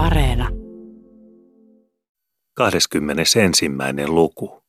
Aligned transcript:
Areena. 0.00 0.48
21. 2.54 3.38
luku. 4.06 4.62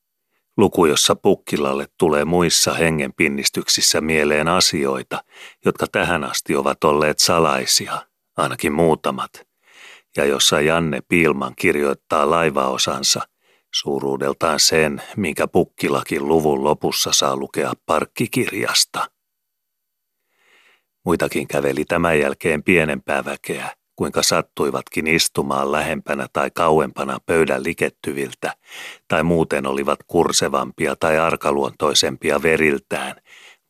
Luku, 0.57 0.85
jossa 0.85 1.15
Pukkilalle 1.15 1.87
tulee 1.97 2.25
muissa 2.25 2.73
hengenpinnistyksissä 2.73 4.01
mieleen 4.01 4.47
asioita, 4.47 5.23
jotka 5.65 5.85
tähän 5.91 6.23
asti 6.23 6.55
ovat 6.55 6.83
olleet 6.83 7.19
salaisia, 7.19 8.01
ainakin 8.37 8.73
muutamat, 8.73 9.31
ja 10.17 10.25
jossa 10.25 10.61
Janne 10.61 11.01
Piilman 11.07 11.53
kirjoittaa 11.55 12.29
laivaosansa, 12.29 13.21
suuruudeltaan 13.73 14.59
sen, 14.59 15.01
minkä 15.17 15.47
Pukkilakin 15.47 16.27
luvun 16.27 16.63
lopussa 16.63 17.11
saa 17.11 17.35
lukea 17.35 17.73
parkkikirjasta. 17.85 19.11
Muitakin 21.05 21.47
käveli 21.47 21.85
tämän 21.85 22.19
jälkeen 22.19 22.63
pienempää 22.63 23.25
väkeä, 23.25 23.80
kuinka 23.95 24.23
sattuivatkin 24.23 25.07
istumaan 25.07 25.71
lähempänä 25.71 26.27
tai 26.33 26.51
kauempana 26.51 27.17
pöydän 27.25 27.63
likettyviltä, 27.63 28.53
tai 29.07 29.23
muuten 29.23 29.67
olivat 29.67 29.99
kursevampia 30.07 30.95
tai 30.95 31.19
arkaluontoisempia 31.19 32.41
veriltään, 32.43 33.15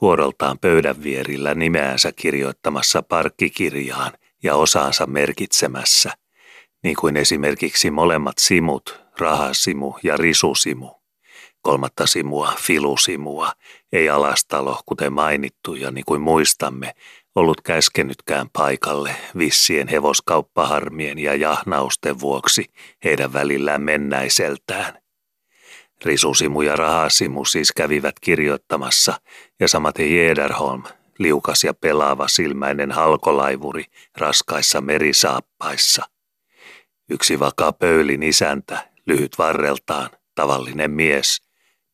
vuoroltaan 0.02 0.60
pöydän 0.60 1.04
vierillä 1.04 1.54
nimeänsä 1.54 2.12
kirjoittamassa 2.12 3.02
parkkikirjaan 3.02 4.12
ja 4.44 4.56
osaansa 4.56 5.06
merkitsemässä, 5.06 6.12
niin 6.84 6.96
kuin 6.96 7.18
esimerkiksi 7.18 7.92
molemmat 7.92 8.38
simut, 8.38 9.02
rahasimu 9.20 9.94
ja 10.04 10.18
risusimu. 10.18 10.90
Kolmatta 11.62 12.08
simua, 12.08 12.54
filusimua, 12.60 13.52
ei 13.92 14.10
alastalo, 14.10 14.80
kuten 14.86 15.14
mainittu 15.14 15.76
ja 15.76 15.92
niin 15.92 16.06
kuin 16.06 16.22
muistamme, 16.22 16.94
ollut 17.36 17.62
käskenytkään 17.62 18.50
paikalle 18.54 19.16
vissien 19.38 19.88
hevoskauppaharmien 19.88 21.20
ja 21.20 21.36
jahnausten 21.36 22.20
vuoksi 22.20 22.66
heidän 23.04 23.34
välillään 23.34 23.82
mennäiseltään. 23.82 25.02
Risusimu 26.06 26.62
ja 26.62 26.76
rahasimu 26.76 27.46
siis 27.46 27.72
kävivät 27.72 28.20
kirjoittamassa 28.22 29.22
ja 29.60 29.68
samaten 29.68 30.16
Jederholm, 30.16 30.84
liukas 31.20 31.64
ja 31.64 31.74
pelaava 31.74 32.28
silmäinen 32.28 32.92
halkolaivuri 32.92 33.86
raskaissa 34.18 34.82
merisaappaissa. 34.82 36.04
Yksi 37.10 37.40
vakaa 37.40 37.72
pöylin 37.72 38.24
isäntä, 38.24 38.90
lyhyt 39.08 39.38
varreltaan, 39.38 40.10
tavallinen 40.36 40.92
mies– 40.92 41.38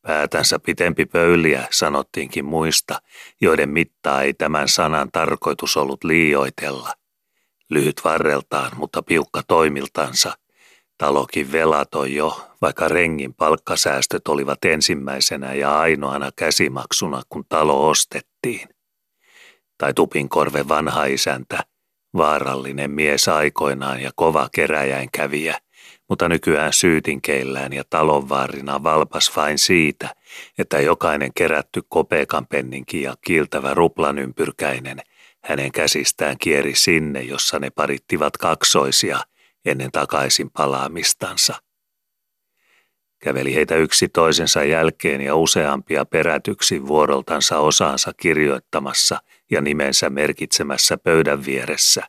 Päätänsä 0.08 0.58
pitempi 0.58 1.06
pöyliä 1.06 1.68
sanottiinkin 1.70 2.44
muista, 2.44 3.00
joiden 3.40 3.68
mittaa 3.68 4.22
ei 4.22 4.34
tämän 4.34 4.68
sanan 4.68 5.08
tarkoitus 5.12 5.76
ollut 5.76 6.04
liioitella. 6.04 6.92
Lyhyt 7.70 8.00
varreltaan, 8.04 8.70
mutta 8.76 9.02
piukka 9.02 9.42
toimiltansa. 9.48 10.32
Talokin 10.98 11.52
velatoi 11.52 12.14
jo, 12.14 12.40
vaikka 12.62 12.88
rengin 12.88 13.34
palkkasäästöt 13.34 14.28
olivat 14.28 14.64
ensimmäisenä 14.64 15.54
ja 15.54 15.78
ainoana 15.80 16.30
käsimaksuna, 16.36 17.22
kun 17.28 17.44
talo 17.48 17.88
ostettiin. 17.88 18.68
Tai 19.78 19.94
Tupinkorven 19.94 20.68
vanha 20.68 21.04
isäntä, 21.04 21.58
vaarallinen 22.16 22.90
mies 22.90 23.28
aikoinaan 23.28 24.00
ja 24.00 24.10
kova 24.16 24.48
keräjäinkävijä– 24.52 25.58
mutta 26.08 26.28
nykyään 26.28 26.72
syytinkeillään 26.72 27.72
ja 27.72 27.84
talonvaarina 27.90 28.82
valpas 28.82 29.36
vain 29.36 29.58
siitä, 29.58 30.14
että 30.58 30.80
jokainen 30.80 31.30
kerätty 31.34 31.82
kopeekan 31.88 32.46
penninki 32.46 33.02
ja 33.02 33.14
kiiltävä 33.20 33.74
ruplan 33.74 34.18
ympyrkäinen 34.18 35.02
hänen 35.44 35.72
käsistään 35.72 36.36
kieri 36.38 36.74
sinne, 36.74 37.22
jossa 37.22 37.58
ne 37.58 37.70
parittivat 37.70 38.36
kaksoisia 38.36 39.20
ennen 39.64 39.92
takaisin 39.92 40.50
palaamistansa. 40.50 41.54
Käveli 43.18 43.54
heitä 43.54 43.76
yksi 43.76 44.08
toisensa 44.08 44.64
jälkeen 44.64 45.20
ja 45.20 45.36
useampia 45.36 46.04
perätyksi 46.04 46.86
vuoroltansa 46.86 47.58
osaansa 47.58 48.12
kirjoittamassa 48.16 49.18
ja 49.50 49.60
nimensä 49.60 50.10
merkitsemässä 50.10 50.98
pöydän 50.98 51.46
vieressä. 51.46 52.02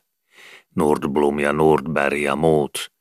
Nordblom 0.76 1.38
ja 1.38 1.52
Nordberg 1.52 2.18
ja 2.18 2.36
muut– 2.36 2.72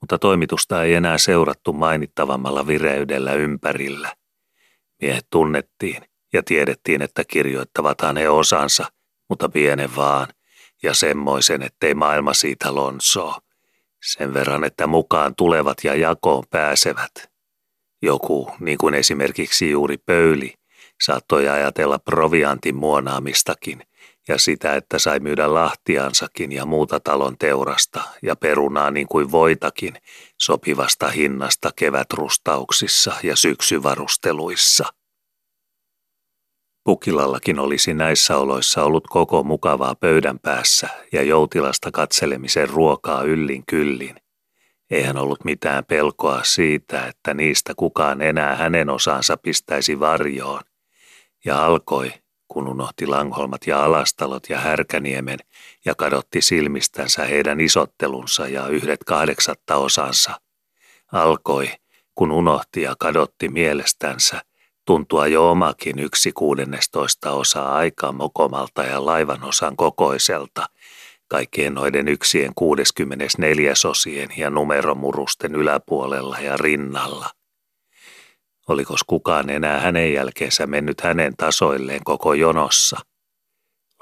mutta 0.00 0.18
toimitusta 0.18 0.84
ei 0.84 0.94
enää 0.94 1.18
seurattu 1.18 1.72
mainittavammalla 1.72 2.66
vireydellä 2.66 3.32
ympärillä. 3.32 4.14
Miehet 5.02 5.26
tunnettiin 5.30 6.02
ja 6.32 6.42
tiedettiin, 6.42 7.02
että 7.02 7.24
kirjoittavathan 7.24 8.16
he 8.16 8.28
osansa, 8.28 8.86
mutta 9.28 9.48
pienen 9.48 9.96
vaan, 9.96 10.28
ja 10.82 10.94
semmoisen, 10.94 11.62
ettei 11.62 11.94
maailma 11.94 12.34
siitä 12.34 12.74
lonsoo. 12.74 13.38
Sen 14.02 14.34
verran, 14.34 14.64
että 14.64 14.86
mukaan 14.86 15.34
tulevat 15.34 15.76
ja 15.84 15.94
jakoon 15.94 16.44
pääsevät. 16.50 17.30
Joku, 18.02 18.52
niin 18.60 18.78
kuin 18.78 18.94
esimerkiksi 18.94 19.70
juuri 19.70 19.96
pöyli, 19.98 20.54
saattoi 21.02 21.48
ajatella 21.48 21.98
proviantin 21.98 22.76
muonaamistakin, 22.76 23.82
ja 24.30 24.38
sitä, 24.38 24.76
että 24.76 24.98
sai 24.98 25.20
myydä 25.20 25.54
lahtiansakin 25.54 26.52
ja 26.52 26.66
muuta 26.66 27.00
talon 27.00 27.38
teurasta 27.38 28.02
ja 28.22 28.36
perunaa 28.36 28.90
niin 28.90 29.08
kuin 29.08 29.30
voitakin 29.30 29.94
sopivasta 30.40 31.08
hinnasta 31.08 31.70
kevätrustauksissa 31.76 33.12
ja 33.22 33.36
syksyvarusteluissa. 33.36 34.84
Pukilallakin 36.84 37.58
olisi 37.58 37.94
näissä 37.94 38.36
oloissa 38.36 38.84
ollut 38.84 39.06
koko 39.08 39.42
mukavaa 39.42 39.94
pöydän 39.94 40.38
päässä 40.38 40.88
ja 41.12 41.22
joutilasta 41.22 41.90
katselemisen 41.90 42.68
ruokaa 42.68 43.22
yllin 43.22 43.62
kyllin. 43.66 44.16
Eihän 44.90 45.16
ollut 45.16 45.44
mitään 45.44 45.84
pelkoa 45.84 46.40
siitä, 46.44 47.06
että 47.06 47.34
niistä 47.34 47.72
kukaan 47.76 48.22
enää 48.22 48.56
hänen 48.56 48.90
osaansa 48.90 49.36
pistäisi 49.36 50.00
varjoon. 50.00 50.62
Ja 51.44 51.64
alkoi, 51.64 52.12
kun 52.52 52.68
unohti 52.68 53.06
Langholmat 53.06 53.66
ja 53.66 53.84
Alastalot 53.84 54.42
ja 54.48 54.58
Härkäniemen 54.58 55.38
ja 55.84 55.94
kadotti 55.94 56.40
silmistänsä 56.40 57.24
heidän 57.24 57.60
isottelunsa 57.60 58.48
ja 58.48 58.68
yhdet 58.68 59.04
kahdeksatta 59.06 59.76
osansa. 59.76 60.40
Alkoi, 61.12 61.68
kun 62.14 62.32
unohti 62.32 62.82
ja 62.82 62.94
kadotti 62.98 63.48
mielestänsä, 63.48 64.42
tuntua 64.86 65.26
jo 65.26 65.50
omakin 65.50 65.98
yksi 65.98 66.32
kuudennestoista 66.32 67.32
osaa 67.32 67.76
aikaa 67.76 68.12
mokomalta 68.12 68.82
ja 68.82 69.04
laivan 69.04 69.44
osan 69.44 69.76
kokoiselta, 69.76 70.66
kaikkien 71.28 71.74
noiden 71.74 72.08
yksien 72.08 72.52
64 72.54 73.72
osien 73.88 74.28
ja 74.36 74.50
numeromurusten 74.50 75.54
yläpuolella 75.54 76.38
ja 76.40 76.56
rinnalla– 76.56 77.30
Olikos 78.70 79.04
kukaan 79.06 79.50
enää 79.50 79.80
hänen 79.80 80.12
jälkeensä 80.12 80.66
mennyt 80.66 81.00
hänen 81.00 81.36
tasoilleen 81.36 82.04
koko 82.04 82.34
jonossa? 82.34 83.00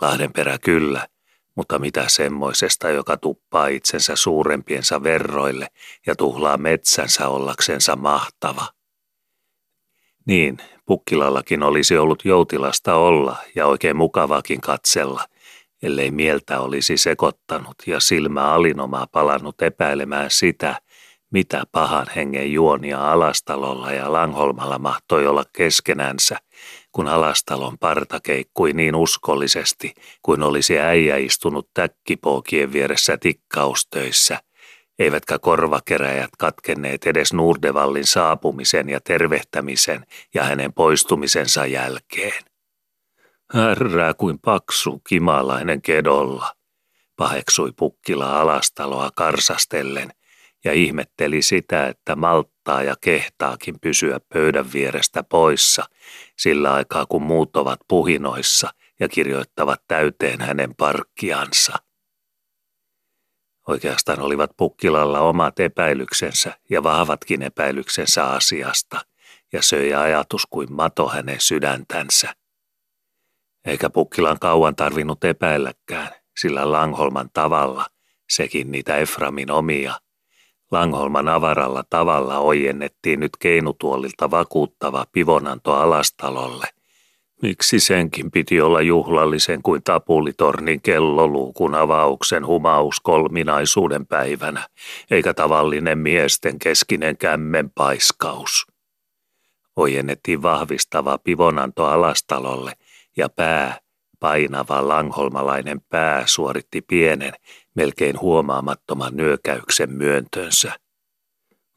Lahdenperä 0.01 0.59
kyllä, 0.59 1.07
mutta 1.55 1.79
mitä 1.79 2.05
semmoisesta, 2.09 2.91
joka 2.91 3.17
tuppaa 3.17 3.67
itsensä 3.67 4.17
suurempiensa 4.17 5.03
verroille 5.03 5.67
ja 6.07 6.17
tuhlaa 6.17 6.57
metsänsä 6.57 7.29
ollaksensa 7.29 7.97
mahtava? 7.97 8.67
Niin, 10.27 10.59
Pukkilallakin 10.87 11.63
olisi 11.63 11.99
ollut 11.99 12.25
joutilasta 12.25 12.95
olla 12.95 13.37
ja 13.55 13.67
oikein 13.67 13.97
mukavakin 13.97 14.61
katsella, 14.61 15.25
ellei 15.83 16.11
mieltä 16.11 16.61
olisi 16.61 16.97
sekoittanut 16.97 17.77
ja 17.87 18.01
silmä 18.01 18.53
alinomaa 18.53 19.07
palannut 19.13 19.63
epäilemään 19.63 20.31
sitä, 20.31 20.81
mitä 21.31 21.63
pahan 21.73 22.07
hengen 22.17 22.53
juonia 22.53 23.13
Alastalolla 23.13 23.93
ja 23.93 24.13
Langholmalla 24.13 24.79
mahtoi 24.79 25.27
olla 25.27 25.45
keskenänsä, 25.53 26.37
kun 26.93 27.09
Alastalon 27.09 27.79
parta 27.79 28.21
keikkui 28.23 28.73
niin 28.73 28.95
uskollisesti, 28.95 29.95
kuin 30.23 30.43
olisi 30.43 30.79
äijä 30.79 31.17
istunut 31.17 31.71
täkkipookien 31.75 32.73
vieressä 32.73 33.19
tikkaustöissä, 33.19 34.39
eivätkä 34.99 35.39
korvakeräjät 35.39 36.31
katkenneet 36.39 37.07
edes 37.07 37.33
Nurdevallin 37.33 38.07
saapumisen 38.07 38.89
ja 38.89 39.01
tervehtämisen 39.01 40.07
ja 40.35 40.45
hänen 40.45 40.73
poistumisensa 40.73 41.67
jälkeen. 41.67 42.43
Härrää 43.53 44.15
kuin 44.15 44.39
paksu 44.39 45.01
kimalainen 45.09 45.83
kedolla, 45.83 46.53
paheksui 47.17 47.73
Pukkila 47.77 48.41
Alastaloa 48.41 49.11
karsastellen, 49.15 50.11
ja 50.65 50.73
ihmetteli 50.73 51.43
sitä, 51.43 51.87
että 51.87 52.17
malttaa 52.17 52.83
ja 52.83 52.95
kehtaakin 53.01 53.81
pysyä 53.81 54.21
pöydän 54.33 54.73
vierestä 54.73 55.23
poissa 55.23 55.85
sillä 56.39 56.73
aikaa 56.73 57.07
kun 57.07 57.23
muut 57.23 57.57
ovat 57.57 57.81
puhinoissa 57.89 58.71
ja 59.01 59.09
kirjoittavat 59.09 59.83
täyteen 59.89 60.41
hänen 60.41 60.75
parkkiansa. 60.75 61.73
Oikeastaan 63.69 64.21
olivat 64.21 64.51
Pukkilalla 64.57 65.21
omat 65.21 65.61
epäilyksensä 65.61 66.59
ja 66.71 66.83
vahvatkin 66.83 67.43
epäilyksensä 67.43 68.25
asiasta, 68.25 69.01
ja 69.53 69.63
söi 69.63 69.95
ajatus 69.95 70.47
kuin 70.47 70.73
mato 70.73 71.09
hänen 71.09 71.41
sydäntänsä. 71.41 72.35
Eikä 73.65 73.91
Pukkilan 73.91 74.39
kauan 74.39 74.77
tarvinnut 74.77 75.25
epäilläkään, 75.25 76.11
sillä 76.41 76.73
Langholman 76.73 77.31
tavalla– 77.33 77.87
sekin 78.31 78.73
niitä 78.73 78.97
Eframin 78.97 79.51
omia. 79.51 79.95
Langholman 80.71 81.29
avaralla 81.29 81.85
tavalla 81.91 82.39
ojennettiin 82.39 83.21
nyt 83.21 83.37
keinutuolilta 83.39 84.31
vakuuttava 84.31 85.05
pivonanto 85.13 85.73
alastalolle. 85.73 86.67
Miksi 87.43 87.81
senkin 87.81 88.31
piti 88.31 88.61
olla 88.61 88.81
juhlallisen 88.81 89.63
kuin 89.63 89.83
tapulitornin 89.83 90.83
kelloluukun 90.83 91.75
avauksen 91.75 92.47
humaus 92.47 93.01
kolminaisuuden 93.01 94.07
päivänä, 94.07 94.69
eikä 95.11 95.35
tavallinen 95.35 95.99
miesten 95.99 96.59
keskinen 96.59 97.17
kämmen 97.17 97.71
paiskaus? 97.71 98.67
Ojennettiin 99.77 100.43
vahvistava 100.43 101.19
pivonanto 101.19 101.85
alastalolle 101.85 102.73
ja 103.17 103.29
pää, 103.29 103.79
painava 104.21 104.89
langholmalainen 104.89 105.81
pää 105.89 106.23
suoritti 106.27 106.83
pienen, 106.83 107.33
melkein 107.79 108.21
huomaamattoman 108.21 109.17
nyökäyksen 109.17 109.91
myöntönsä. 109.91 110.73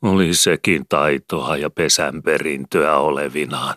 Oli 0.02 0.34
sekin 0.34 0.86
taitoa 0.90 1.58
ja 1.58 1.70
pesänperintöä 1.70 2.98
olevinaan, 2.98 3.76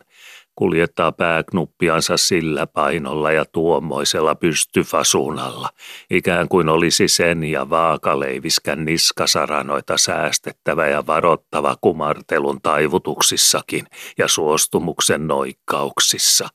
kuljettaa 0.54 1.12
pääknuppiansa 1.12 2.16
sillä 2.16 2.66
painolla 2.66 3.32
ja 3.32 3.44
tuommoisella 3.44 4.34
pystyfasunalla, 4.34 5.68
ikään 6.10 6.48
kuin 6.48 6.68
olisi 6.68 7.08
sen 7.08 7.44
ja 7.44 7.70
vaakaleiviskän 7.70 8.84
niskasaranoita 8.84 9.98
säästettävä 9.98 10.86
ja 10.86 11.06
varottava 11.06 11.76
kumartelun 11.80 12.60
taivutuksissakin 12.62 13.86
ja 14.18 14.28
suostumuksen 14.28 15.26
noikkauksissa. 15.26 16.48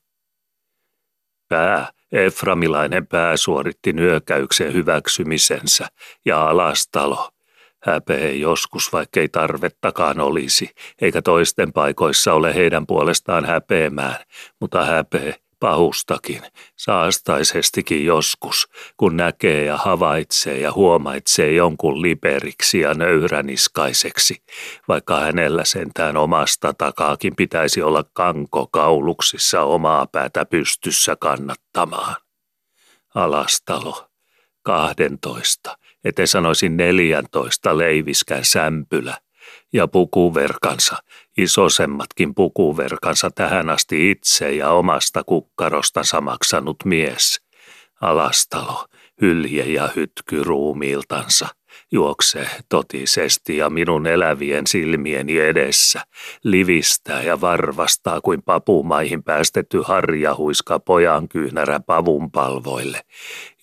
Pää, 1.49 1.91
Eframilainen 2.11 3.07
pää 3.07 3.37
suoritti 3.37 3.93
nyökäyksen 3.93 4.73
hyväksymisensä 4.73 5.87
ja 6.25 6.49
alastalo– 6.49 7.29
Häpeä 7.83 8.31
joskus, 8.31 8.93
vaikkei 8.93 9.29
tarvettakaan 9.29 10.19
olisi, 10.19 10.69
eikä 11.01 11.21
toisten 11.21 11.73
paikoissa 11.73 12.33
ole 12.33 12.55
heidän 12.55 12.87
puolestaan 12.87 13.45
häpeämään, 13.45 14.15
mutta 14.59 14.85
häpeä 14.85 15.33
pahustakin, 15.59 16.41
saastaisestikin 16.75 18.05
joskus, 18.05 18.67
kun 18.97 19.17
näkee 19.17 19.65
ja 19.65 19.77
havaitsee 19.77 20.59
ja 20.59 20.71
huomaitsee 20.71 21.51
jonkun 21.51 22.01
liperiksi 22.01 22.79
ja 22.79 22.93
nöyräniskaiseksi, 22.93 24.43
vaikka 24.87 25.19
hänellä 25.19 25.65
sentään 25.65 26.17
omasta 26.17 26.73
takaakin 26.73 27.35
pitäisi 27.35 27.81
olla 27.81 28.03
kanko 28.13 28.67
kauluksissa 28.67 29.61
omaa 29.61 30.07
päätä 30.07 30.45
pystyssä 30.45 31.15
kannattamaan. 31.15 32.15
Alastalo, 33.15 34.09
kahdentoista, 34.61 35.77
ette 36.03 36.27
sanoisin 36.27 36.77
neljäntoista 36.77 37.77
leiviskän 37.77 38.45
sämpylä 38.45 39.17
ja 39.73 39.87
pukuverkansa, 39.87 40.97
isosemmatkin 41.37 42.35
pukuverkansa 42.35 43.29
tähän 43.35 43.69
asti 43.69 44.11
itse 44.11 44.51
ja 44.51 44.71
omasta 44.71 45.23
kukkarostansa 45.23 46.21
maksanut 46.21 46.77
mies. 46.85 47.41
Alastalo, 48.01 48.85
hylje 49.21 49.63
ja 49.63 49.89
hytky 49.95 50.43
ruumiiltansa– 50.43 51.47
juoksee 51.91 52.49
totisesti 52.69 53.57
ja 53.57 53.69
minun 53.69 54.07
elävien 54.07 54.67
silmieni 54.67 55.39
edessä, 55.39 56.01
livistää 56.43 57.23
ja 57.23 57.41
varvastaa 57.41 58.21
kuin 58.21 58.43
papumaihin 58.43 59.23
päästetty 59.23 59.81
harjahuiska 59.81 60.79
pojan 60.79 61.29
kyynärä 61.29 61.79
pavun 61.79 62.31
palvoille, 62.31 63.01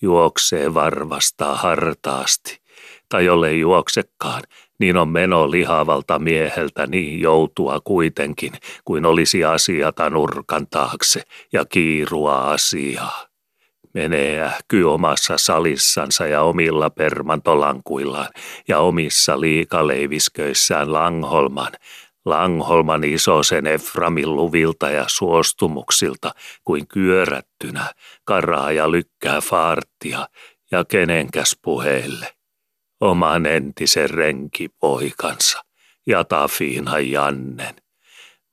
juoksee 0.01 0.73
varvastaa 0.73 1.55
hartaasti, 1.55 2.61
tai 3.09 3.25
jollei 3.25 3.59
juoksekaan, 3.59 4.43
niin 4.79 4.97
on 4.97 5.09
meno 5.09 5.51
lihavalta 5.51 6.19
mieheltä 6.19 6.87
niin 6.87 7.21
joutua 7.21 7.79
kuitenkin, 7.83 8.53
kuin 8.85 9.05
olisi 9.05 9.43
asiata 9.45 10.09
nurkan 10.09 10.67
taakse 10.67 11.21
ja 11.53 11.65
kiirua 11.65 12.51
asiaa 12.51 13.27
menee 13.93 14.41
ähky 14.41 14.83
omassa 14.83 15.37
salissansa 15.37 16.27
ja 16.27 16.41
omilla 16.41 16.89
permantolankuillaan 16.89 18.29
ja 18.67 18.79
omissa 18.79 19.41
liikaleivisköissään 19.41 20.93
Langholman, 20.93 21.71
Langholman 22.25 23.03
isosen 23.03 23.67
Eframin 23.67 24.35
luvilta 24.35 24.89
ja 24.89 25.05
suostumuksilta 25.07 26.31
kuin 26.63 26.87
kyörättynä, 26.87 27.85
karaa 28.25 28.71
ja 28.71 28.91
lykkää 28.91 29.41
faarttia 29.41 30.27
ja 30.71 30.85
kenenkäs 30.85 31.57
puheelle. 31.61 32.36
Oman 33.01 33.45
entisen 33.45 34.09
renkipoikansa 34.09 35.63
ja 36.07 36.23
Tafiina 36.23 36.99
Jannen 36.99 37.75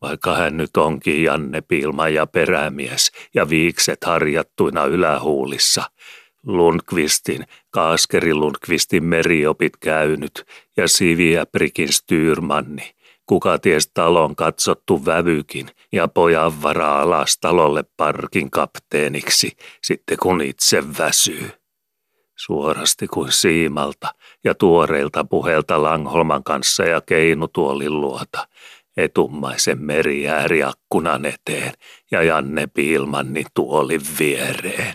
vaikka 0.05 0.35
hän 0.35 0.56
nyt 0.56 0.76
onkin 0.76 1.23
Janne 1.23 1.61
Pilma 1.61 2.08
ja 2.08 2.26
perämies 2.26 3.12
ja 3.35 3.49
viikset 3.49 4.05
harjattuina 4.05 4.85
ylähuulissa. 4.85 5.82
Lundqvistin, 6.46 7.46
Kaaskeri 7.70 8.35
Lundqvistin 8.35 9.05
meriopit 9.05 9.76
käynyt 9.76 10.44
ja 10.76 10.88
Siviä 10.88 11.46
Prikin 11.46 11.93
styrmanni, 11.93 12.94
kuka 13.26 13.58
ties 13.58 13.91
talon 13.94 14.37
katsottu 14.37 15.05
vävykin 15.06 15.70
ja 15.93 16.08
pojan 16.08 16.62
varaa 16.62 17.00
alas 17.00 17.38
talolle 17.41 17.85
parkin 17.96 18.50
kapteeniksi, 18.50 19.56
sitten 19.82 20.19
kun 20.23 20.43
itse 20.43 20.85
väsyy. 20.99 21.63
Suorasti 22.36 23.06
kuin 23.06 23.32
siimalta 23.32 24.14
ja 24.44 24.54
tuoreilta 24.54 25.25
puhelta 25.25 25.82
Langholman 25.82 26.44
kanssa 26.44 26.84
ja 26.84 27.00
keinutuolin 27.00 28.00
luota, 28.00 28.48
etummaisen 28.96 29.82
merijääriakkunan 29.82 31.25
eteen 31.25 31.72
ja 32.10 32.22
Janne 32.22 32.66
Piilmannin 32.66 33.46
tuolin 33.54 34.00
viereen. 34.19 34.94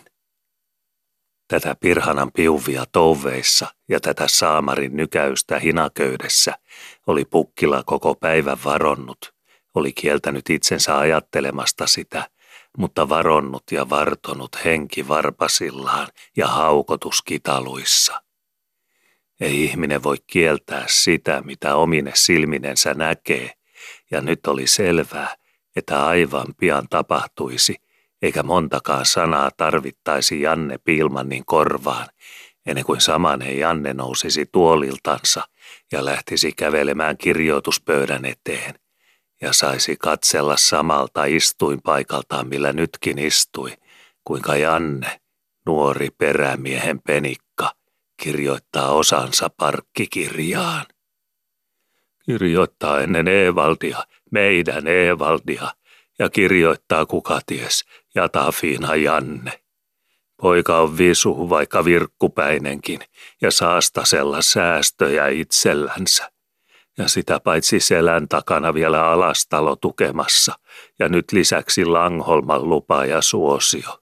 Tätä 1.47 1.75
Pirhanan 1.79 2.31
piuvia 2.31 2.83
touveissa 2.91 3.67
ja 3.89 3.99
tätä 3.99 4.27
saamarin 4.27 4.97
nykäystä 4.97 5.59
hinaköydessä 5.59 6.53
oli 7.07 7.25
Pukkila 7.25 7.83
koko 7.85 8.15
päivän 8.15 8.57
varonnut, 8.65 9.33
oli 9.75 9.93
kieltänyt 9.93 10.49
itsensä 10.49 10.97
ajattelemasta 10.97 11.87
sitä, 11.87 12.29
mutta 12.79 13.09
varonnut 13.09 13.63
ja 13.71 13.89
vartonut 13.89 14.65
henki 14.65 15.07
varpasillaan 15.07 16.07
ja 16.37 16.47
haukotuskitaluissa. 16.47 18.21
Ei 19.39 19.63
ihminen 19.63 20.03
voi 20.03 20.17
kieltää 20.27 20.85
sitä, 20.87 21.41
mitä 21.45 21.75
omine 21.75 22.11
silminensä 22.15 22.93
näkee, 22.93 23.51
ja 24.11 24.21
nyt 24.21 24.47
oli 24.47 24.67
selvää, 24.67 25.35
että 25.75 26.05
aivan 26.05 26.45
pian 26.57 26.87
tapahtuisi, 26.89 27.75
eikä 28.21 28.43
montakaan 28.43 29.05
sanaa 29.05 29.49
tarvittaisi 29.57 30.41
Janne 30.41 30.77
Pilmannin 30.77 31.45
korvaan, 31.45 32.07
ennen 32.65 32.85
kuin 32.85 33.01
samanen 33.01 33.59
Janne 33.59 33.93
nousisi 33.93 34.45
tuoliltansa 34.51 35.43
ja 35.91 36.05
lähtisi 36.05 36.51
kävelemään 36.51 37.17
kirjoituspöydän 37.17 38.25
eteen 38.25 38.75
ja 39.41 39.53
saisi 39.53 39.95
katsella 39.99 40.57
samalta 40.57 41.25
istuinpaikaltaan, 41.25 42.47
millä 42.47 42.73
nytkin 42.73 43.19
istui, 43.19 43.73
kuinka 44.23 44.55
Janne, 44.55 45.21
nuori 45.65 46.09
perämiehen 46.17 47.01
penikka, 47.01 47.71
kirjoittaa 48.17 48.91
osansa 48.91 49.49
parkkikirjaan 49.57 50.85
kirjoittaa 52.29 53.01
ennen 53.01 53.27
Eevaldia, 53.27 54.03
meidän 54.31 54.87
Eevaldia, 54.87 55.73
ja 56.19 56.29
kirjoittaa 56.29 57.05
kuka 57.05 57.39
ties, 57.45 57.85
Jatafiina 58.15 58.95
Janne. 58.95 59.51
Poika 60.41 60.77
on 60.77 60.97
visu, 60.97 61.49
vaikka 61.49 61.85
virkkupäinenkin, 61.85 62.99
ja 63.41 63.51
saastasella 63.51 64.41
säästöjä 64.41 65.27
itsellänsä. 65.27 66.31
Ja 66.99 67.07
sitä 67.07 67.39
paitsi 67.39 67.79
selän 67.79 68.27
takana 68.27 68.73
vielä 68.73 69.11
alastalo 69.11 69.75
tukemassa, 69.75 70.53
ja 70.99 71.09
nyt 71.09 71.31
lisäksi 71.31 71.85
Langholman 71.85 72.69
lupa 72.69 73.05
ja 73.05 73.21
suosio. 73.21 73.99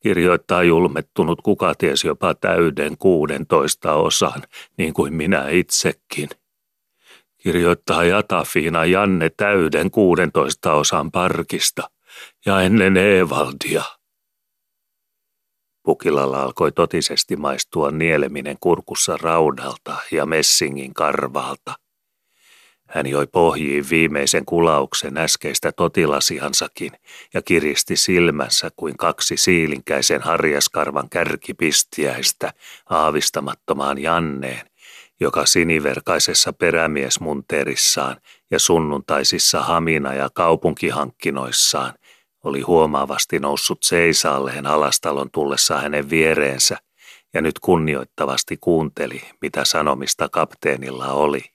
Kirjoittaa 0.00 0.62
julmettunut 0.62 1.40
kuka 1.42 1.74
ties 1.74 2.04
jopa 2.04 2.34
täyden 2.34 2.98
kuudentoista 2.98 3.94
osan, 3.94 4.42
niin 4.78 4.94
kuin 4.94 5.14
minä 5.14 5.48
itsekin 5.48 6.28
kirjoittaa 7.42 8.04
Jatafiina 8.04 8.84
Janne 8.84 9.30
täyden 9.30 9.90
16 9.90 10.72
osan 10.72 11.10
parkista 11.10 11.90
ja 12.46 12.60
ennen 12.60 12.96
Eevaldia. 12.96 13.82
Pukilalla 15.82 16.42
alkoi 16.42 16.72
totisesti 16.72 17.36
maistua 17.36 17.90
nieleminen 17.90 18.56
kurkussa 18.60 19.16
raudalta 19.16 19.96
ja 20.12 20.26
messingin 20.26 20.94
karvalta. 20.94 21.74
Hän 22.92 23.06
joi 23.06 23.26
pohjiin 23.26 23.84
viimeisen 23.90 24.44
kulauksen 24.44 25.18
äskeistä 25.18 25.72
totilasiansakin 25.72 26.92
ja 27.34 27.42
kiristi 27.42 27.96
silmänsä 27.96 28.70
kuin 28.76 28.96
kaksi 28.96 29.36
siilinkäisen 29.36 30.20
harjaskarvan 30.20 31.08
kärkipistiäistä 31.08 32.52
aavistamattomaan 32.90 33.98
Janneen, 33.98 34.66
joka 35.20 35.46
siniverkaisessa 35.46 36.52
perämiesmunterissaan 36.52 38.16
ja 38.50 38.58
sunnuntaisissa 38.58 39.62
hamina- 39.62 40.14
ja 40.14 40.30
kaupunkihankkinoissaan 40.34 41.92
oli 42.44 42.60
huomaavasti 42.60 43.38
noussut 43.38 43.82
seisaalleen 43.82 44.66
alastalon 44.66 45.30
tullessa 45.30 45.78
hänen 45.78 46.10
viereensä 46.10 46.76
ja 47.34 47.40
nyt 47.42 47.58
kunnioittavasti 47.58 48.56
kuunteli, 48.60 49.22
mitä 49.40 49.64
sanomista 49.64 50.28
kapteenilla 50.28 51.06
oli. 51.12 51.51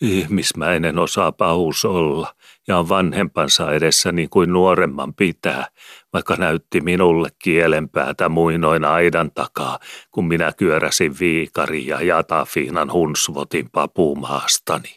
Ihmismäinen 0.00 0.98
osaa 0.98 1.32
pahus 1.32 1.84
olla 1.84 2.34
ja 2.68 2.78
on 2.78 2.88
vanhempansa 2.88 3.72
edessä 3.72 4.12
niin 4.12 4.30
kuin 4.30 4.52
nuoremman 4.52 5.14
pitää, 5.14 5.66
vaikka 6.12 6.36
näytti 6.36 6.80
minulle 6.80 7.28
kielenpäätä 7.38 8.28
muinoin 8.28 8.84
aidan 8.84 9.30
takaa, 9.34 9.78
kun 10.10 10.28
minä 10.28 10.52
kyöräsin 10.56 11.18
viikari 11.20 11.86
ja 11.86 12.02
jatafiinan 12.02 12.92
hunsvotin 12.92 13.70
papumaastani. 13.70 14.96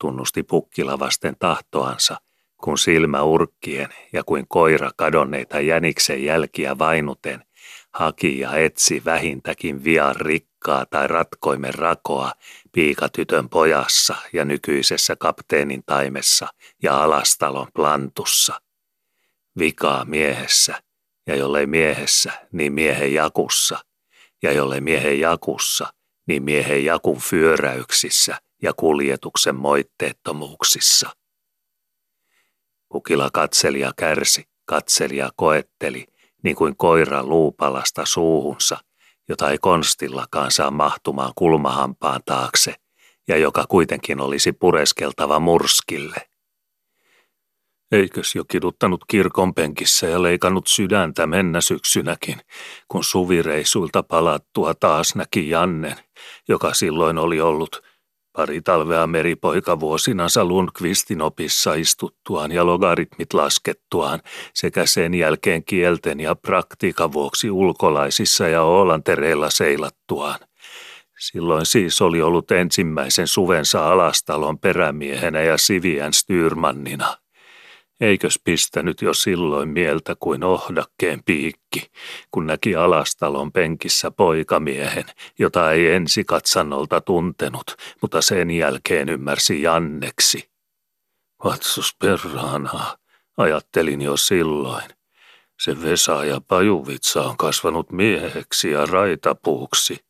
Tunnusti 0.00 0.42
pukkila 0.42 0.98
vasten 0.98 1.36
tahtoansa, 1.38 2.16
kun 2.56 2.78
silmä 2.78 3.22
urkkien 3.22 3.88
ja 4.12 4.24
kuin 4.24 4.44
koira 4.48 4.90
kadonneita 4.96 5.60
jäniksen 5.60 6.24
jälkiä 6.24 6.78
vainuten 6.78 7.44
haki 7.94 8.38
ja 8.38 8.56
etsi 8.56 9.02
vähintäkin 9.04 9.84
vian 9.84 10.16
rikkaa 10.16 10.86
tai 10.86 11.08
ratkoimen 11.08 11.74
rakoa 11.74 12.32
piikatytön 12.76 13.48
pojassa 13.48 14.16
ja 14.32 14.44
nykyisessä 14.44 15.16
kapteenin 15.16 15.82
taimessa 15.86 16.48
ja 16.82 17.02
alastalon 17.02 17.66
plantussa. 17.74 18.60
Vikaa 19.58 20.04
miehessä, 20.04 20.82
ja 21.26 21.36
jollei 21.36 21.66
miehessä, 21.66 22.32
niin 22.52 22.72
miehen 22.72 23.14
jakussa, 23.14 23.78
ja 24.42 24.52
jollei 24.52 24.80
miehen 24.80 25.20
jakussa, 25.20 25.92
niin 26.26 26.42
miehen 26.42 26.84
jakun 26.84 27.20
fyöräyksissä 27.20 28.38
ja 28.62 28.72
kuljetuksen 28.72 29.56
moitteettomuuksissa. 29.56 31.10
Pukila 32.88 33.30
katseli 33.32 33.80
ja 33.80 33.92
kärsi, 33.96 34.44
katseli 34.64 35.16
ja 35.16 35.30
koetteli, 35.36 36.06
niin 36.42 36.56
kuin 36.56 36.76
koira 36.76 37.24
luupalasta 37.24 38.06
suuhunsa, 38.06 38.78
jota 39.28 39.50
ei 39.50 39.58
konstillakaan 39.58 40.50
saa 40.50 40.70
mahtumaan 40.70 41.32
kulmahampaan 41.34 42.20
taakse 42.26 42.74
ja 43.28 43.36
joka 43.36 43.64
kuitenkin 43.68 44.20
olisi 44.20 44.52
pureskeltava 44.52 45.40
murskille. 45.40 46.28
Eikös 47.92 48.34
jo 48.34 48.44
kiduttanut 48.44 49.04
kirkon 49.08 49.54
penkissä 49.54 50.06
ja 50.06 50.22
leikannut 50.22 50.66
sydäntä 50.66 51.26
mennä 51.26 51.60
syksynäkin, 51.60 52.36
kun 52.88 53.04
suvireisuilta 53.04 54.02
palattua 54.02 54.74
taas 54.74 55.14
näki 55.14 55.50
Jannen, 55.50 55.96
joka 56.48 56.74
silloin 56.74 57.18
oli 57.18 57.40
ollut 57.40 57.82
Pari 58.36 58.62
talvea 58.62 59.06
meripoika 59.06 59.80
vuosinansa 59.80 60.44
Lundqvistin 60.44 61.22
opissa 61.22 61.74
istuttuaan 61.74 62.52
ja 62.52 62.66
logaritmit 62.66 63.34
laskettuaan 63.34 64.20
sekä 64.54 64.86
sen 64.86 65.14
jälkeen 65.14 65.64
kielten 65.64 66.20
ja 66.20 66.34
praktiikan 66.34 67.12
vuoksi 67.12 67.50
ulkolaisissa 67.50 68.48
ja 68.48 68.62
Oolantereilla 68.62 69.50
seilattuaan. 69.50 70.38
Silloin 71.18 71.66
siis 71.66 72.02
oli 72.02 72.22
ollut 72.22 72.50
ensimmäisen 72.50 73.26
suvensa 73.26 73.92
alastalon 73.92 74.58
perämiehenä 74.58 75.42
ja 75.42 75.58
Siviän 75.58 76.12
styrmannina. 76.12 77.25
Eikös 78.00 78.40
pistänyt 78.44 79.02
jo 79.02 79.14
silloin 79.14 79.68
mieltä 79.68 80.16
kuin 80.20 80.44
ohdakkeen 80.44 81.22
piikki, 81.24 81.90
kun 82.30 82.46
näki 82.46 82.76
alastalon 82.76 83.52
penkissä 83.52 84.10
poikamiehen, 84.10 85.04
jota 85.38 85.72
ei 85.72 85.90
ensi 85.90 86.24
katsannolta 86.24 87.00
tuntenut, 87.00 87.76
mutta 88.02 88.22
sen 88.22 88.50
jälkeen 88.50 89.08
ymmärsi 89.08 89.62
Janneksi. 89.62 90.50
Vatsus 91.44 91.96
perraanaa, 91.98 92.96
ajattelin 93.36 94.02
jo 94.02 94.16
silloin. 94.16 94.84
Se 95.60 95.82
Vesa 95.82 96.24
ja 96.24 96.40
Pajuvitsa 96.48 97.22
on 97.22 97.36
kasvanut 97.36 97.92
mieheksi 97.92 98.70
ja 98.70 98.86
raitapuuksi, 98.86 100.04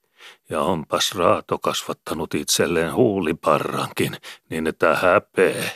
ja 0.50 0.60
onpas 0.60 1.14
Raato 1.14 1.58
kasvattanut 1.58 2.34
itselleen 2.34 2.94
huuliparrankin, 2.94 4.16
niin 4.50 4.66
että 4.66 4.94
häpee. 4.94 5.70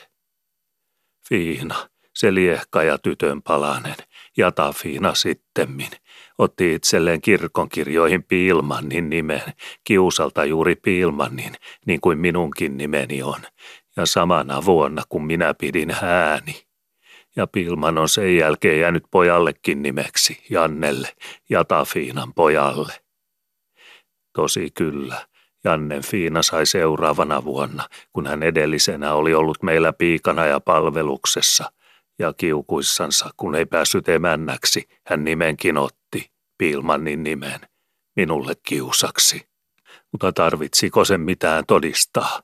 Fiina, 1.29 1.90
se 2.15 2.35
liehka 2.35 2.83
ja 2.83 2.99
tytön 2.99 3.43
palanen, 3.43 3.97
Jatafiina 4.37 5.15
sittemmin, 5.15 5.91
otti 6.39 6.75
itselleen 6.75 7.21
kirkonkirjoihin 7.21 8.23
Piilmannin 8.23 9.11
nimen, 9.11 9.43
kiusalta 9.85 10.45
juuri 10.45 10.77
Piilmannin, 10.77 11.55
niin 11.87 12.01
kuin 12.01 12.19
minunkin 12.19 12.77
nimeni 12.77 13.23
on, 13.23 13.41
ja 13.97 14.07
samana 14.07 14.65
vuonna 14.65 15.03
kun 15.09 15.25
minä 15.25 15.55
pidin 15.55 15.91
hääni. 15.91 16.63
Ja 17.37 17.47
Pilman 17.47 17.99
on 17.99 18.09
sen 18.09 18.37
jälkeen 18.37 18.81
jäänyt 18.81 19.05
pojallekin 19.11 19.83
nimeksi, 19.83 20.45
Jannelle, 20.51 21.09
Jatafiinan 21.51 22.35
pojalle. 22.35 22.93
Tosi 24.33 24.71
kyllä, 24.75 25.27
Jannen 25.65 26.03
Fiina 26.03 26.43
sai 26.43 26.67
seuraavana 26.67 27.45
vuonna, 27.45 27.89
kun 28.13 28.27
hän 28.27 28.43
edellisenä 28.43 29.15
oli 29.15 29.35
ollut 29.35 29.63
meillä 29.63 29.93
piikana 29.93 30.47
ja 30.47 30.61
palveluksessa– 30.61 31.71
ja 32.21 32.33
kiukuissansa, 32.33 33.31
kun 33.37 33.55
ei 33.55 33.67
päässyt 33.67 34.09
emännäksi, 34.09 34.89
hän 35.07 35.25
nimenkin 35.25 35.79
otti, 35.79 36.31
Pilmannin 36.59 37.23
nimen, 37.23 37.61
minulle 38.17 38.55
kiusaksi. 38.69 39.49
Mutta 40.13 40.33
tarvitsiko 40.33 41.05
sen 41.05 41.21
mitään 41.21 41.65
todistaa? 41.67 42.41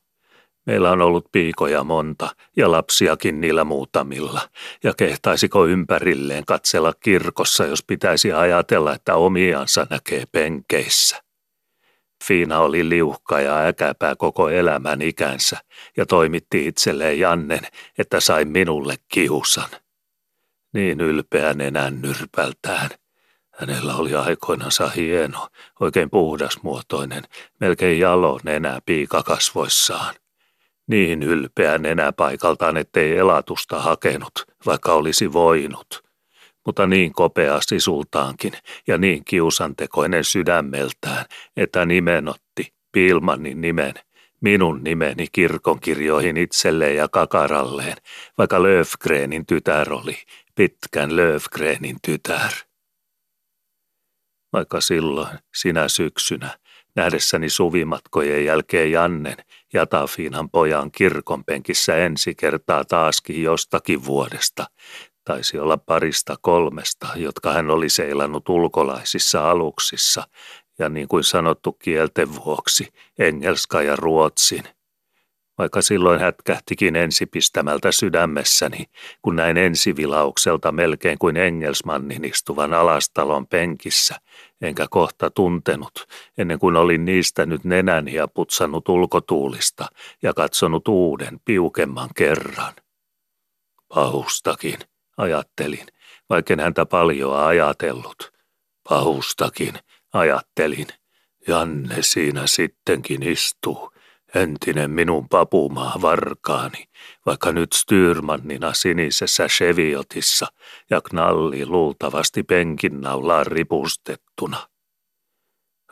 Meillä 0.67 0.91
on 0.91 1.03
ollut 1.03 1.27
piikoja 1.33 1.85
monta 1.85 2.29
ja 2.57 2.71
lapsiakin 2.71 3.41
niillä 3.41 3.65
muutamilla, 3.65 4.41
ja 4.85 4.95
kehtaisiko 4.95 5.67
ympärilleen 5.67 6.45
katsella 6.45 6.93
kirkossa, 7.01 7.67
jos 7.67 7.85
pitäisi 7.87 8.33
ajatella, 8.33 8.95
että 8.95 9.15
omiansa 9.15 9.87
näkee 9.91 10.25
penkeissä. 10.33 11.26
Fiina 12.27 12.59
oli 12.59 12.89
liuhka 12.89 13.41
ja 13.41 13.59
äkäpää 13.67 14.17
koko 14.17 14.49
elämän 14.49 15.03
ikänsä 15.03 15.57
ja 15.97 16.07
toimitti 16.07 16.67
itselleen 16.67 17.19
Jannen, 17.19 17.67
että 17.99 18.21
sai 18.21 18.45
minulle 18.45 18.97
kiusan. 19.09 19.69
Niin 20.75 21.01
ylpeä 21.01 21.55
nenän 21.55 22.03
nyrpältään. 22.03 22.91
Hänellä 23.51 23.95
oli 23.95 24.15
aikoinansa 24.15 24.89
hieno, 24.89 25.49
oikein 25.81 26.11
puhdasmuotoinen, 26.11 27.25
melkein 27.61 28.01
jalo 28.01 28.41
nenä 28.45 28.81
piikakasvoissaan. 28.87 30.15
Niin 30.87 31.23
ylpeä 31.23 31.79
nenä 31.79 32.13
paikaltaan, 32.13 32.77
ettei 32.77 33.17
elatusta 33.17 33.81
hakenut, 33.81 34.33
vaikka 34.67 34.93
olisi 34.93 35.33
voinut 35.33 36.06
mutta 36.67 36.87
niin 36.87 37.13
kopea 37.13 37.59
sisultaankin 37.61 38.53
ja 38.87 38.99
niin 38.99 39.25
kiusantekoinen 39.25 40.25
sydämeltään, 40.25 41.25
että 41.57 41.87
nimenotti 41.87 42.75
Pilmannin 42.93 43.61
nimen, 43.61 43.95
minun 44.41 44.85
nimeni 44.85 45.27
kirkonkirjoihin 45.33 46.37
itselleen 46.37 46.97
ja 46.97 47.09
kakaralleen, 47.09 47.97
vaikka 48.39 48.63
Löfgrenin 48.63 49.47
tytär 49.47 49.93
oli, 49.93 50.19
pitkän 50.55 51.17
Löfgrenin 51.17 51.97
tytär. 52.07 52.53
Vaikka 54.53 54.81
silloin, 54.81 55.39
sinä 55.55 55.89
syksynä, 55.89 56.59
nähdessäni 56.97 57.49
suvimatkojen 57.49 58.45
jälkeen 58.45 58.93
Jannen 58.93 59.37
ja 59.73 59.87
Tafinan 59.87 60.51
pojan 60.51 60.91
kirkonpenkissä 60.91 61.97
ensi 61.97 62.35
kertaa 62.35 62.85
taaskin 62.85 63.43
jostakin 63.43 64.05
vuodesta, 64.05 64.67
Taisi 65.27 65.59
olla 65.59 65.77
parista 65.77 66.37
kolmesta, 66.41 67.09
jotka 67.17 67.53
hän 67.53 67.71
oli 67.71 67.89
seilannut 67.89 68.49
ulkolaisissa 68.49 69.51
aluksissa, 69.51 70.27
ja 70.79 70.89
niin 70.89 71.09
kuin 71.09 71.25
sanottu 71.25 71.73
kielten 71.73 72.29
vuoksi, 72.45 72.89
engelska 73.19 73.83
ja 73.83 73.97
ruotsin. 73.97 74.65
Vaikka 75.59 75.83
silloin 75.83 76.21
hätkähtikin 76.21 76.97
ensipistämältä 76.97 77.93
sydämessäni, 77.93 78.85
kun 79.23 79.37
näin 79.37 79.57
ensivilaukselta 79.57 80.73
melkein 80.73 81.19
kuin 81.19 81.37
engelsmannin 81.37 82.25
istuvan 82.25 82.75
alastalon 82.75 83.47
penkissä, 83.47 84.17
enkä 84.63 84.87
kohta 84.91 85.31
tuntenut, 85.31 86.07
ennen 86.39 86.59
kuin 86.59 86.77
olin 86.77 87.05
niistä 87.05 87.47
nyt 87.47 87.65
nenäni 87.65 88.15
ja 88.15 88.29
putsannut 88.29 88.89
ulkotuulista 88.89 89.87
ja 90.23 90.35
katsonut 90.35 90.89
uuden, 90.89 91.41
piukemman 91.45 92.09
kerran. 92.17 92.75
Pahustakin 93.89 94.79
ajattelin, 95.17 95.87
vaikka 96.31 96.55
häntä 96.61 96.87
paljoa 96.87 97.47
ajatellut. 97.47 98.33
Pahustakin, 98.89 99.75
ajattelin. 100.13 100.87
Janne 101.49 101.97
siinä 102.01 102.47
sittenkin 102.47 103.23
istuu, 103.23 103.93
Entinen 104.35 104.91
minun 104.91 105.29
papumaa 105.29 105.95
varkaani, 106.03 106.89
vaikka 107.27 107.53
nyt 107.53 107.73
Styrmannina 107.73 108.75
sinisessä 108.75 109.47
Cheviotissa 109.49 110.47
ja 110.91 111.01
knalli 111.01 111.67
luultavasti 111.67 112.43
penkinnaulaan 112.43 113.47
ripustettuna. 113.47 114.69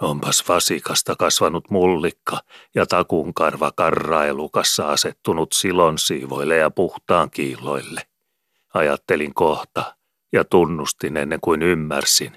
Onpas 0.00 0.48
vasikasta 0.48 1.16
kasvanut 1.16 1.70
mullikka 1.70 2.38
ja 2.74 2.86
takunkarva 2.86 3.72
karraelukassa 3.72 4.88
asettunut 4.88 5.52
silon 5.52 5.98
siivoille 5.98 6.56
ja 6.56 6.70
puhtaan 6.70 7.30
kiiloille. 7.30 8.00
Ajattelin 8.74 9.34
kohta 9.34 9.96
ja 10.32 10.44
tunnustin 10.44 11.16
ennen 11.16 11.38
kuin 11.40 11.62
ymmärsin 11.62 12.36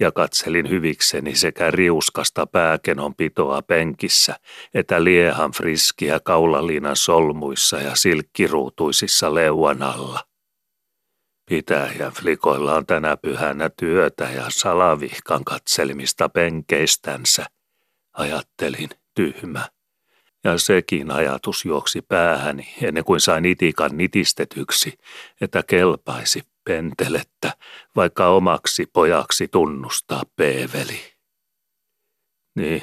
ja 0.00 0.12
katselin 0.12 0.70
hyvikseni 0.70 1.34
sekä 1.34 1.70
riuskasta 1.70 2.46
pääkenon 2.46 3.14
pitoa 3.14 3.62
penkissä, 3.62 4.36
että 4.74 5.04
liehan 5.04 5.50
friskiä 5.52 6.20
kaulaliinan 6.20 6.96
solmuissa 6.96 7.76
ja 7.76 7.96
silkkiruutuisissa 7.96 9.34
leuan 9.34 9.82
alla. 9.82 10.20
Pitäjän 11.50 12.12
flikoilla 12.12 12.74
on 12.74 12.86
tänä 12.86 13.16
pyhänä 13.16 13.70
työtä 13.78 14.24
ja 14.24 14.44
salavihkan 14.48 15.44
katselimista 15.44 16.28
penkeistänsä, 16.28 17.46
ajattelin 18.12 18.90
tyhmä. 19.14 19.68
Ja 20.44 20.58
sekin 20.58 21.10
ajatus 21.10 21.64
juoksi 21.64 22.02
päähäni 22.02 22.68
ennen 22.82 23.04
kuin 23.04 23.20
sain 23.20 23.44
itikan 23.44 23.96
nitistetyksi, 23.96 24.98
että 25.40 25.62
kelpaisi 25.62 26.42
pentelettä, 26.64 27.52
vaikka 27.96 28.28
omaksi 28.28 28.86
pojaksi 28.92 29.48
tunnustaa 29.48 30.22
peeveli. 30.36 31.00
Niin, 32.56 32.82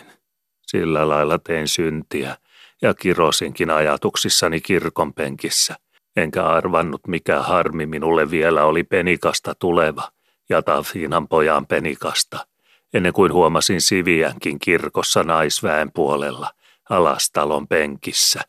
sillä 0.67 1.09
lailla 1.09 1.39
tein 1.39 1.67
syntiä 1.67 2.37
ja 2.81 2.93
kirosinkin 2.93 3.69
ajatuksissani 3.69 4.61
kirkon 4.61 5.13
penkissä, 5.13 5.75
enkä 6.15 6.45
arvannut 6.45 7.07
mikä 7.07 7.41
harmi 7.41 7.85
minulle 7.85 8.31
vielä 8.31 8.65
oli 8.65 8.83
penikasta 8.83 9.55
tuleva 9.55 10.11
ja 10.49 10.61
Tafinan 10.61 11.27
pojan 11.27 11.67
penikasta, 11.67 12.47
ennen 12.93 13.13
kuin 13.13 13.33
huomasin 13.33 13.81
siviänkin 13.81 14.59
kirkossa 14.59 15.23
naisväen 15.23 15.91
puolella 15.91 16.51
alastalon 16.89 17.67
penkissä. 17.67 18.41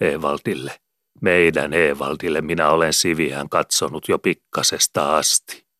Evaltille 0.00 0.80
meidän 1.20 1.72
Eevaldille 1.72 2.40
minä 2.40 2.70
olen 2.70 2.92
Siviään 2.92 3.48
katsonut 3.48 4.08
jo 4.08 4.18
pikkasesta 4.18 5.16
asti. 5.16 5.70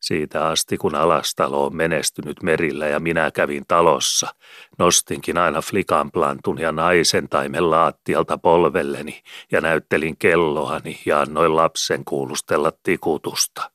Siitä 0.00 0.46
asti, 0.46 0.78
kun 0.78 0.94
alastalo 0.94 1.66
on 1.66 1.76
menestynyt 1.76 2.42
merillä 2.42 2.88
ja 2.88 3.00
minä 3.00 3.30
kävin 3.30 3.64
talossa, 3.68 4.34
nostinkin 4.78 5.38
aina 5.38 5.60
flikanplantun 5.60 6.58
ja 6.58 6.72
naisen 6.72 7.28
taimen 7.28 7.70
laattialta 7.70 8.38
polvelleni 8.38 9.22
ja 9.52 9.60
näyttelin 9.60 10.16
kelloani 10.16 11.00
ja 11.06 11.20
annoin 11.20 11.56
lapsen 11.56 12.04
kuulustella 12.04 12.72
tikutusta. 12.82 13.70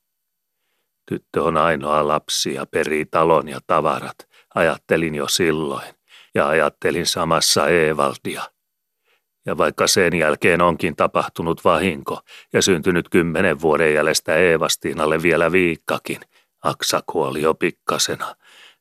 Tyttö 1.10 1.44
on 1.44 1.58
ainoa 1.58 2.08
lapsi 2.08 2.54
ja 2.54 2.66
perii 2.66 3.06
talon 3.06 3.48
ja 3.50 3.60
tavarat, 3.68 4.18
ajattelin 4.56 5.16
jo 5.16 5.28
silloin, 5.28 5.95
ja 6.36 6.48
ajattelin 6.48 7.06
samassa 7.06 7.68
Eevaldia– 7.68 8.42
ja 9.46 9.58
vaikka 9.58 9.88
sen 9.88 10.14
jälkeen 10.14 10.62
onkin 10.62 10.96
tapahtunut 10.96 11.66
vahinko 11.66 12.20
ja 12.54 12.62
syntynyt 12.62 13.10
kymmenen 13.10 13.62
vuoden 13.62 13.94
jäljestä 13.94 14.36
Eevastiinalle 14.36 15.22
vielä 15.22 15.52
viikkakin, 15.52 16.22
Aksa 16.64 17.04
kuoli 17.06 17.42
jo 17.42 17.54
pikkasena, 17.54 18.36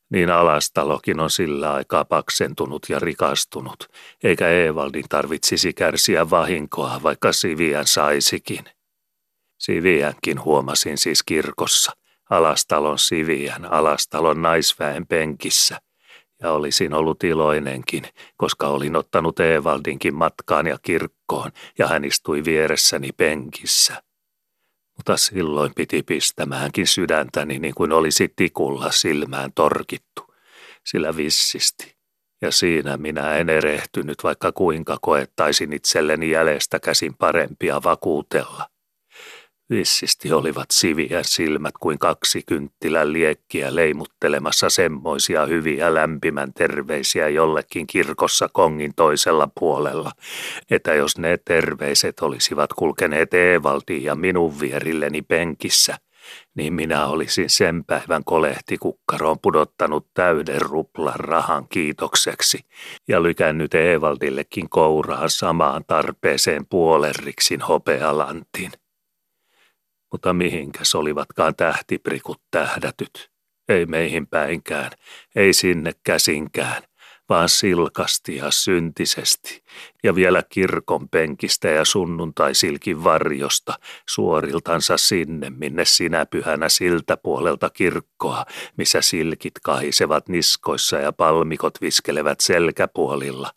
niin 0.09 0.29
alastalokin 0.29 1.19
on 1.19 1.29
sillä 1.29 1.73
aikaa 1.73 2.05
paksentunut 2.05 2.85
ja 2.89 2.99
rikastunut, 2.99 3.87
eikä 4.23 4.49
Eevaldin 4.49 5.09
tarvitsisi 5.09 5.73
kärsiä 5.73 6.29
vahinkoa, 6.29 6.99
vaikka 7.03 7.31
Siviän 7.31 7.87
saisikin. 7.87 8.65
Siviänkin 9.57 10.43
huomasin 10.43 10.97
siis 10.97 11.23
kirkossa, 11.23 11.91
alastalon 12.29 12.99
Siviän, 12.99 13.65
alastalon 13.65 14.41
naisväen 14.41 15.07
penkissä, 15.07 15.77
ja 16.45 16.51
olisin 16.51 16.93
ollut 16.93 17.23
iloinenkin, 17.23 18.03
koska 18.37 18.67
olin 18.67 18.95
ottanut 18.95 19.39
Evaldinkin 19.39 20.15
matkaan 20.15 20.67
ja 20.67 20.77
kirkkoon 20.81 21.51
ja 21.77 21.87
hän 21.87 22.05
istui 22.05 22.43
vieressäni 22.45 23.09
penkissä. 23.17 24.03
Mutta 24.97 25.17
silloin 25.17 25.71
piti 25.75 26.03
pistämäänkin 26.03 26.87
sydäntäni 26.87 27.59
niin 27.59 27.75
kuin 27.75 27.91
olisi 27.91 28.33
tikulla 28.35 28.91
silmään 28.91 29.51
torkittu, 29.55 30.33
sillä 30.83 31.17
vissisti. 31.17 31.95
Ja 32.41 32.51
siinä 32.51 32.97
minä 32.97 33.35
en 33.35 33.49
erehtynyt, 33.49 34.23
vaikka 34.23 34.51
kuinka 34.51 34.97
koettaisin 35.01 35.73
itselleni 35.73 36.29
jäljestä 36.29 36.79
käsin 36.79 37.15
parempia 37.17 37.83
vakuutella. 37.83 38.74
Vissisti 39.69 40.33
olivat 40.33 40.65
siviä 40.71 41.19
silmät 41.23 41.73
kuin 41.79 41.99
kaksi 41.99 42.43
kynttilän 42.45 43.13
liekkiä 43.13 43.75
leimuttelemassa 43.75 44.69
semmoisia 44.69 45.45
hyviä 45.45 45.93
lämpimän 45.93 46.53
terveisiä 46.53 47.29
jollekin 47.29 47.87
kirkossa 47.87 48.49
kongin 48.53 48.93
toisella 48.95 49.49
puolella, 49.59 50.11
että 50.71 50.93
jos 50.93 51.17
ne 51.17 51.37
terveiset 51.45 52.19
olisivat 52.19 52.73
kulkeneet 52.73 53.33
Eevaltiin 53.33 54.03
ja 54.03 54.15
minun 54.15 54.59
vierilleni 54.59 55.21
penkissä, 55.21 55.97
niin 56.55 56.73
minä 56.73 57.05
olisin 57.05 57.49
sen 57.49 57.83
päivän 57.83 58.23
kolehtikukkaroon 58.23 59.39
pudottanut 59.39 60.07
täyden 60.13 60.61
ruplan 60.61 61.19
rahan 61.19 61.67
kiitokseksi 61.67 62.59
ja 63.07 63.23
lykännyt 63.23 63.73
Eevaldillekin 63.73 64.69
kouraa 64.69 65.29
samaan 65.29 65.83
tarpeeseen 65.87 66.65
puolerriksin 66.65 67.61
hopealantin. 67.61 68.71
Mutta 70.11 70.33
mihinkäs 70.33 70.95
olivatkaan 70.95 71.55
tähtiprikut 71.55 72.41
tähdätyt? 72.51 73.31
Ei 73.69 73.85
meihin 73.85 74.27
päinkään, 74.27 74.91
ei 75.35 75.53
sinne 75.53 75.91
käsinkään, 76.03 76.83
vaan 77.29 77.49
silkasti 77.49 78.35
ja 78.35 78.51
syntisesti, 78.51 79.63
ja 80.03 80.15
vielä 80.15 80.43
kirkon 80.49 81.09
penkistä 81.09 81.67
ja 81.67 81.85
sunnuntaisilkin 81.85 83.03
varjosta, 83.03 83.73
suoriltansa 84.09 84.97
sinne, 84.97 85.49
minne 85.49 85.85
sinä 85.85 86.25
pyhänä 86.25 86.69
siltä 86.69 87.17
puolelta 87.17 87.69
kirkkoa, 87.69 88.45
missä 88.77 89.01
silkit 89.01 89.53
kahisevat 89.63 90.29
niskoissa 90.29 90.97
ja 90.97 91.11
palmikot 91.11 91.81
viskelevät 91.81 92.39
selkäpuolilla, 92.39 93.51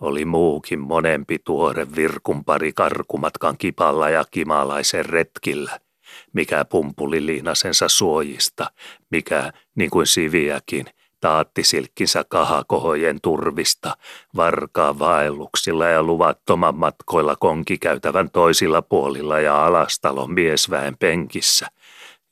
oli 0.00 0.24
muukin 0.24 0.80
monempi 0.80 1.38
tuore 1.44 1.86
virkunpari 1.96 2.72
karkumatkan 2.72 3.58
kipalla 3.58 4.10
ja 4.10 4.24
kimalaisen 4.30 5.06
retkillä– 5.06 5.78
mikä 6.32 6.64
pumpuli 6.64 7.26
liinasensa 7.26 7.88
suojista, 7.88 8.70
mikä, 9.10 9.52
niin 9.74 9.90
kuin 9.90 10.06
siviäkin, 10.06 10.86
taatti 11.20 11.64
silkkinsä 11.64 12.24
kahakohojen 12.28 13.20
turvista, 13.20 13.96
varkaa 14.36 14.98
vaelluksilla 14.98 15.86
ja 15.86 16.02
luvattoman 16.02 16.74
matkoilla 16.74 17.36
konkikäytävän 17.36 18.30
toisilla 18.30 18.82
puolilla 18.82 19.40
ja 19.40 19.66
alastalon 19.66 20.32
miesväen 20.32 20.96
penkissä, 20.98 21.68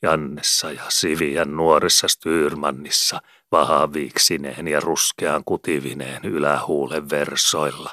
Jannessa 0.02 0.72
ja 0.72 0.82
Siviän 0.88 1.56
nuoressa 1.56 2.08
Styrmannissa, 2.08 3.20
vahaviiksineen 3.52 4.68
ja 4.68 4.80
ruskean 4.80 5.42
kutivineen 5.44 6.24
ylähuulen 6.24 7.10
versoilla. 7.10 7.90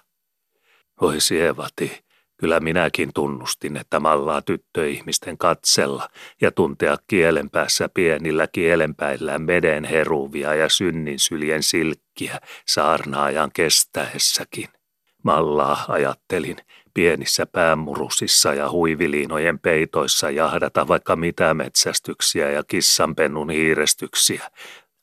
Voi 1.01 1.21
sievati, 1.21 2.06
Kyllä 2.39 2.59
minäkin 2.59 3.09
tunnustin, 3.13 3.77
että 3.77 3.99
mallaa 3.99 4.41
tyttöihmisten 4.41 5.37
katsella 5.37 6.09
ja 6.41 6.51
tuntea 6.51 6.97
kielen 7.07 7.49
päässä 7.49 7.89
pienillä 7.93 8.47
kielenpäillään 8.47 9.41
meden 9.41 9.83
heruvia 9.83 10.55
ja 10.55 10.69
synnin 10.69 11.19
syljen 11.19 11.63
silkkiä 11.63 12.39
saarnaajan 12.67 13.51
kestäessäkin. 13.53 14.69
Mallaa 15.23 15.85
ajattelin, 15.87 16.57
pienissä 16.93 17.45
päämurusissa 17.45 18.53
ja 18.53 18.71
huiviliinojen 18.71 19.59
peitoissa 19.59 20.29
jahdata 20.29 20.87
vaikka 20.87 21.15
mitä 21.15 21.53
metsästyksiä 21.53 22.51
ja 22.51 22.63
kissanpennun 22.63 23.49
hiirestyksiä. 23.49 24.51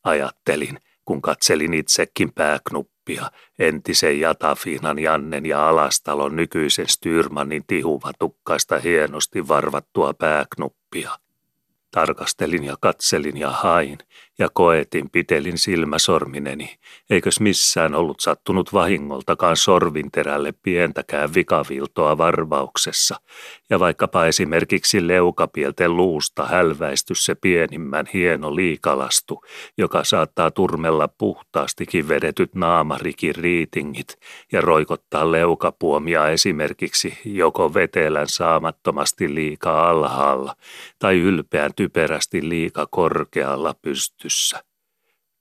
Ajattelin, 0.05 0.79
kun 1.05 1.23
katselin 1.23 1.75
itsekin 1.75 2.33
pääknuppia, 3.05 3.31
entisen 3.59 4.21
Jatafiinan 4.21 4.99
Jannen 4.99 5.47
ja 5.47 5.69
Alastalon 5.69 6.37
nykyisen 6.37 6.89
Styrmanin 6.89 7.65
tihuvatukkaista 7.67 8.79
hienosti 8.79 9.49
varvattua 9.49 10.15
pääknuppia. 10.15 11.11
Tarkastelin 11.91 12.65
ja 12.65 12.77
katselin 12.81 13.37
ja 13.37 13.51
hain, 13.51 13.99
ja 14.39 14.49
koetin 14.55 15.11
pitelin 15.11 15.59
silmäsormineni, 15.59 16.77
eikös 17.11 17.41
missään 17.41 17.95
ollut 17.95 18.21
sattunut 18.21 18.73
vahingoltakaan 18.73 19.57
sorvinterälle 19.57 20.55
pientäkään 20.63 21.35
vikaviltoa 21.35 22.19
varvauksessa, 22.19 23.17
ja 23.71 23.81
vaikkapa 23.81 24.27
esimerkiksi 24.27 25.07
leukapielten 25.09 25.97
luusta 25.97 26.47
hälväisty 26.47 27.15
se 27.15 27.35
pienimmän 27.35 28.07
hieno 28.15 28.57
liikalastu, 28.57 29.45
joka 29.79 30.05
saattaa 30.05 30.51
turmella 30.51 31.09
puhtaastikin 31.09 32.09
vedetyt 32.09 32.55
naamarikin 32.55 33.35
riitingit 33.35 34.17
ja 34.53 34.61
roikottaa 34.61 35.33
leukapuomia 35.33 36.29
esimerkiksi 36.29 37.19
joko 37.25 37.75
vetelän 37.75 38.29
saamattomasti 38.29 39.35
liikaa 39.35 39.89
alhaalla 39.91 40.55
tai 40.99 41.21
ylpeän 41.21 41.71
typerästi 41.77 42.49
liika 42.49 42.87
korkealla 42.91 43.75
pystyssä. 44.25 44.65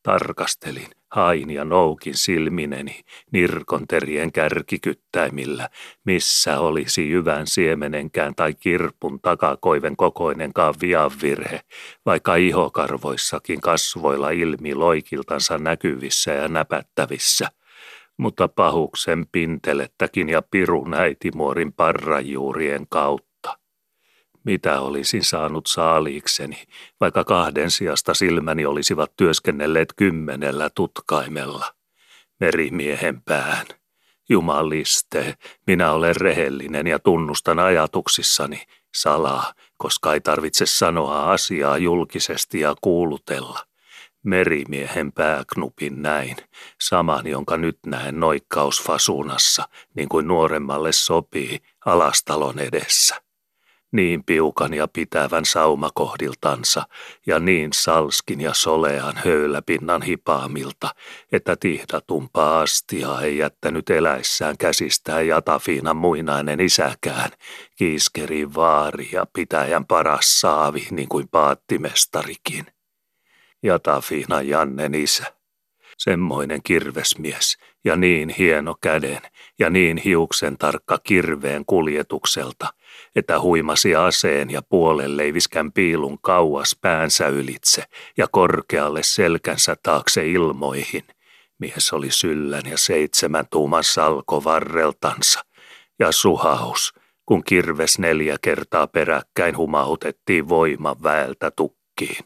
Tarkastelin, 0.04 0.88
hain 1.12 1.50
ja 1.50 1.66
noukin 1.66 2.18
silmineni 2.18 3.02
nirkonterien 3.32 4.32
kärkikyttäimillä, 4.32 5.70
missä 6.06 6.60
olisi 6.60 7.10
jyvän 7.10 7.48
siemenenkään 7.48 8.36
tai 8.36 8.54
kirpun 8.54 9.20
takakoiven 9.22 9.96
kokoinenkaan 9.96 10.74
vianvirhe, 10.82 11.62
vaikka 12.06 12.36
ihokarvoissakin 12.36 13.62
kasvoilla 13.62 14.30
ilmi 14.30 14.76
loikiltansa 14.76 15.58
näkyvissä 15.58 16.32
ja 16.32 16.48
näpättävissä– 16.48 17.48
mutta 18.18 18.48
pahuksen 18.48 19.26
pintelettäkin 19.32 20.30
ja 20.30 20.42
pirun 20.52 20.94
äitimuorin 20.94 21.74
parrajuurien 21.74 22.86
kautta 22.90 23.33
mitä 24.44 24.82
olisin 24.82 25.24
saanut 25.24 25.68
saaliikseni, 25.68 26.64
vaikka 27.00 27.24
kahden 27.24 27.72
sijasta 27.72 28.14
silmäni 28.14 28.66
olisivat 28.66 29.12
työskennelleet 29.18 29.94
kymmenellä 29.96 30.70
tutkaimella. 30.70 31.74
Merimiehen 32.40 33.22
pään. 33.22 33.66
Jumaliste, 34.30 35.36
minä 35.68 35.92
olen 35.92 36.16
rehellinen 36.16 36.88
ja 36.88 37.00
tunnustan 37.00 37.60
ajatuksissani 37.60 38.64
salaa, 38.96 39.54
koska 39.78 40.14
ei 40.14 40.22
tarvitse 40.22 40.66
sanoa 40.66 41.32
asiaa 41.32 41.78
julkisesti 41.78 42.60
ja 42.60 42.76
kuulutella. 42.82 43.60
Merimiehen 44.24 45.12
pääknupin 45.12 46.02
näin, 46.02 46.36
saman 46.82 47.28
jonka 47.28 47.58
nyt 47.58 47.80
näen 47.86 48.20
noikkausfasunassa, 48.20 49.68
niin 49.96 50.10
kuin 50.10 50.28
nuoremmalle 50.28 50.92
sopii, 50.92 51.60
alastalon 51.86 52.60
edessä 52.60 53.23
niin 53.94 54.24
piukan 54.24 54.74
ja 54.74 54.88
pitävän 54.88 55.46
saumakohdiltansa 55.46 56.84
ja 57.26 57.40
niin 57.40 57.70
salskin 57.74 58.42
ja 58.42 58.54
solean 58.54 59.14
höyläpinnan 59.26 60.02
hipaamilta, 60.02 60.90
että 61.32 61.56
tihdatumpaa 61.56 62.60
astiaa 62.60 63.22
ei 63.22 63.38
jättänyt 63.38 63.90
eläissään 63.90 64.58
käsistään 64.58 65.28
Jatafiinan 65.28 65.98
muinainen 65.98 66.60
isäkään, 66.60 67.32
kiiskeri 67.76 68.54
vaari 68.54 69.10
ja 69.12 69.26
pitäjän 69.34 69.86
paras 69.86 70.40
saavi 70.42 70.88
niin 70.92 71.10
kuin 71.10 71.28
paattimestarikin. 71.28 72.66
Jatafiina 73.64 74.42
Jannen 74.42 74.96
isä. 74.96 75.34
Semmoinen 75.98 76.64
kirvesmies 76.64 77.58
ja 77.86 77.96
niin 77.96 78.30
hieno 78.30 78.76
käden 78.82 79.22
ja 79.60 79.70
niin 79.70 79.98
hiuksen 79.98 80.58
tarkka 80.58 81.00
kirveen 81.04 81.66
kuljetukselta, 81.66 82.74
että 83.16 83.40
huimasi 83.40 83.96
aseen 83.96 84.50
ja 84.50 84.62
puolenleiviskän 84.62 85.72
piilun 85.72 86.18
kauas 86.22 86.78
päänsä 86.82 87.28
ylitse 87.28 87.84
ja 88.18 88.28
korkealle 88.32 89.02
selkänsä 89.04 89.76
taakse 89.84 90.28
ilmoihin. 90.28 91.04
Mies 91.60 91.94
oli 91.94 92.12
syllän 92.12 92.66
ja 92.66 92.78
seitsemän 92.78 93.46
tuuman 93.52 93.84
salko 93.84 94.44
varreltansa 94.44 95.40
ja 96.00 96.12
suhaus, 96.12 96.94
kun 97.26 97.44
kirves 97.44 98.00
neljä 98.00 98.38
kertaa 98.42 98.88
peräkkäin 98.88 99.58
humahutettiin 99.58 100.50
voiman 100.50 101.04
väeltä 101.04 101.52
tukkiin. 101.52 102.24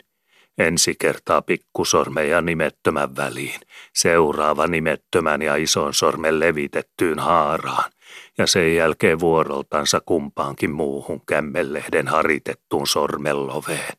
Ensi 0.57 0.95
kertaa 0.99 1.41
pikkusormen 1.41 2.29
ja 2.29 2.41
nimettömän 2.41 3.15
väliin, 3.15 3.59
seuraava 3.93 4.67
nimettömän 4.67 5.41
ja 5.41 5.55
ison 5.55 5.93
sormen 5.93 6.39
levitettyyn 6.39 7.19
haaraan, 7.19 7.91
ja 8.37 8.47
sen 8.47 8.75
jälkeen 8.75 9.19
vuoroltansa 9.19 10.01
kumpaankin 10.05 10.71
muuhun 10.71 11.21
kämmelehden 11.25 12.07
haritettuun 12.07 12.87
sormelloveen. 12.87 13.93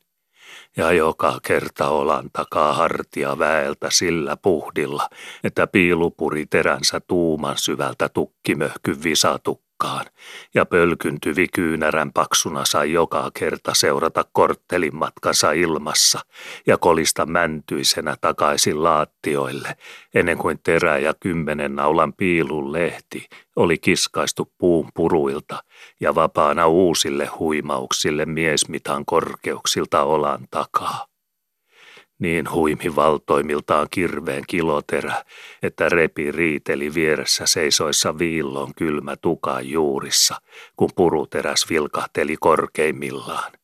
Ja 0.77 0.91
joka 0.91 1.39
kerta 1.43 1.89
olan 1.89 2.29
takaa 2.33 2.73
hartia 2.73 3.39
väeltä 3.39 3.87
sillä 3.91 4.37
puhdilla, 4.37 5.09
että 5.43 5.67
piilupuri 5.67 6.45
teränsä 6.45 6.99
tuuman 6.99 7.57
syvältä 7.57 8.09
tukkimöhky 8.09 9.03
visatukka 9.03 9.68
nurkkaan, 9.83 10.05
ja 10.53 10.65
pölkyntyvi 10.65 11.47
kyynärän 11.47 12.11
paksuna 12.13 12.65
sai 12.65 12.91
joka 12.91 13.31
kerta 13.33 13.73
seurata 13.73 14.25
korttelin 14.31 14.95
matkansa 14.95 15.51
ilmassa 15.51 16.19
ja 16.67 16.77
kolista 16.77 17.25
mäntyisenä 17.25 18.15
takaisin 18.21 18.83
laattioille, 18.83 19.75
ennen 20.15 20.37
kuin 20.37 20.59
terä 20.63 20.97
ja 20.97 21.13
kymmenen 21.19 21.75
naulan 21.75 22.13
piilun 22.13 22.73
lehti 22.73 23.27
oli 23.55 23.77
kiskaistu 23.77 24.51
puun 24.57 24.89
puruilta 24.93 25.63
ja 25.99 26.15
vapaana 26.15 26.67
uusille 26.67 27.25
huimauksille 27.25 28.25
miesmitan 28.25 29.05
korkeuksilta 29.05 30.03
olan 30.03 30.47
takaa 30.51 31.08
niin 32.19 32.51
huimi 32.51 32.95
valtoimiltaan 32.95 33.87
kirveen 33.91 34.43
kiloterä, 34.47 35.23
että 35.63 35.89
repi 35.89 36.31
riiteli 36.31 36.93
vieressä 36.93 37.45
seisoissa 37.45 38.17
viillon 38.17 38.73
kylmä 38.75 39.15
tukan 39.15 39.69
juurissa, 39.69 40.35
kun 40.75 40.89
puruteräs 40.95 41.65
vilkahteli 41.69 42.35
korkeimmillaan 42.39 43.58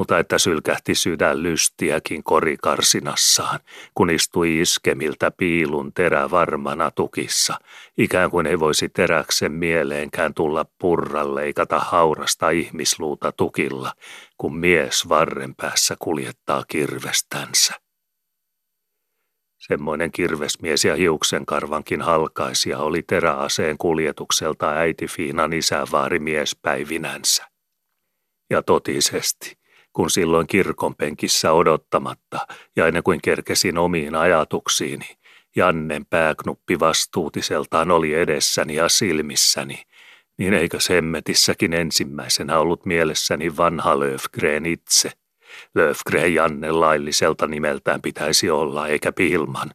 mutta 0.00 0.18
että 0.18 0.38
sylkähti 0.38 0.94
sydän 0.94 1.42
lystiäkin 1.42 2.22
korikarsinassaan, 2.22 3.60
kun 3.94 4.10
istui 4.10 4.60
iskemiltä 4.60 5.30
piilun 5.30 5.92
terä 5.92 6.30
varmana 6.30 6.90
tukissa, 6.90 7.54
ikään 7.98 8.30
kuin 8.30 8.46
ei 8.46 8.60
voisi 8.60 8.88
teräksen 8.88 9.52
mieleenkään 9.52 10.34
tulla 10.34 10.64
purra 10.78 11.34
leikata 11.34 11.78
haurasta 11.78 12.50
ihmisluuta 12.50 13.32
tukilla, 13.32 13.92
kun 14.38 14.56
mies 14.56 15.08
varren 15.08 15.54
päässä 15.54 15.96
kuljettaa 15.98 16.64
kirvestänsä. 16.68 17.74
Semmoinen 19.58 20.12
kirvesmies 20.12 20.84
ja 20.84 20.96
hiuksen 20.96 21.46
karvankin 21.46 22.02
halkaisia 22.02 22.78
oli 22.78 23.02
teräaseen 23.02 23.78
kuljetukselta 23.78 24.70
äiti 24.70 25.06
Fiinan 25.06 25.52
isävaari 25.52 26.18
miespäivinänsä. 26.18 27.46
Ja 28.50 28.62
totisesti, 28.62 29.59
kun 30.00 30.10
silloin 30.10 30.46
kirkonpenkissä 30.46 31.52
odottamatta 31.52 32.46
ja 32.76 32.86
ennen 32.86 33.02
kuin 33.02 33.20
kerkesin 33.22 33.78
omiin 33.78 34.14
ajatuksiini, 34.14 35.06
Jannen 35.56 36.06
pääknuppi 36.06 36.80
vastuutiseltaan 36.80 37.90
oli 37.90 38.14
edessäni 38.14 38.74
ja 38.74 38.88
silmissäni, 38.88 39.82
niin 40.38 40.54
eikö 40.54 40.80
semmetissäkin 40.80 41.72
ensimmäisenä 41.72 42.58
ollut 42.58 42.86
mielessäni 42.86 43.56
vanha 43.56 44.00
Löfgren 44.00 44.66
itse. 44.66 45.10
Löfgren 45.74 46.34
Janne 46.34 46.72
lailliselta 46.72 47.46
nimeltään 47.46 48.02
pitäisi 48.02 48.50
olla, 48.50 48.88
eikä 48.88 49.12
Pilman 49.12 49.70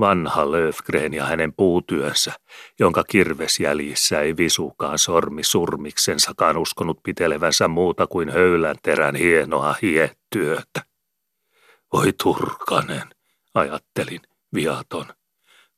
vanha 0.00 0.50
Löfgren 0.50 1.14
ja 1.14 1.24
hänen 1.24 1.52
puutyönsä, 1.52 2.32
jonka 2.78 3.04
kirvesjäljissä 3.04 4.20
ei 4.20 4.36
visukaan 4.36 4.98
sormi 4.98 5.44
surmiksensakaan 5.44 6.56
uskonut 6.56 7.02
pitelevänsä 7.02 7.68
muuta 7.68 8.06
kuin 8.06 8.30
höylän 8.30 8.76
terän 8.82 9.14
hienoa 9.14 9.74
hietyötä. 9.82 10.84
Voi 11.92 12.12
turkanen, 12.22 13.08
ajattelin, 13.54 14.20
viaton, 14.54 15.06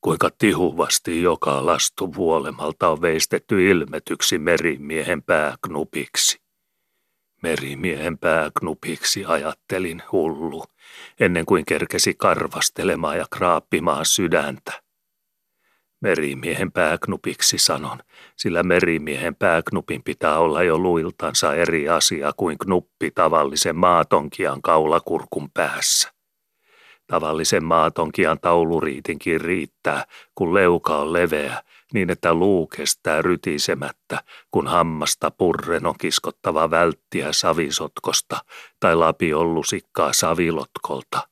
kuinka 0.00 0.30
tihuvasti 0.38 1.22
joka 1.22 1.66
lastu 1.66 2.14
vuolemalta 2.14 2.88
on 2.88 3.02
veistetty 3.02 3.70
ilmetyksi 3.70 4.38
merimiehen 4.38 5.22
pääknupiksi. 5.22 6.41
Merimiehen 7.42 8.18
pääknupiksi 8.18 9.24
ajattelin 9.24 10.02
hullu, 10.12 10.64
ennen 11.20 11.46
kuin 11.46 11.64
kerkesi 11.64 12.14
karvastelemaan 12.14 13.18
ja 13.18 13.26
kraappimaan 13.30 14.06
sydäntä. 14.06 14.72
Merimiehen 16.00 16.72
pääknupiksi 16.72 17.58
sanon, 17.58 17.98
sillä 18.36 18.62
merimiehen 18.62 19.34
pääknupin 19.34 20.02
pitää 20.02 20.38
olla 20.38 20.62
jo 20.62 20.78
luiltansa 20.78 21.54
eri 21.54 21.88
asia 21.88 22.32
kuin 22.36 22.58
knuppi 22.58 23.10
tavallisen 23.14 23.76
maatonkian 23.76 24.62
kaulakurkun 24.62 25.50
päässä. 25.50 26.12
Tavallisen 27.06 27.64
maatonkian 27.64 28.40
tauluriitinkin 28.40 29.40
riittää, 29.40 30.04
kun 30.34 30.54
leuka 30.54 30.96
on 30.96 31.12
leveä 31.12 31.62
niin 31.92 32.10
että 32.10 32.34
luu 32.34 32.66
kestää 32.66 33.22
rytisemättä, 33.22 34.22
kun 34.50 34.66
hammasta 34.66 35.30
purren 35.30 35.86
on 35.86 35.94
kiskottava 36.00 36.70
välttiä 36.70 37.32
savisotkosta 37.32 38.38
tai 38.80 38.96
lapiollusikkaa 38.96 40.12
savilotkolta. 40.12 41.28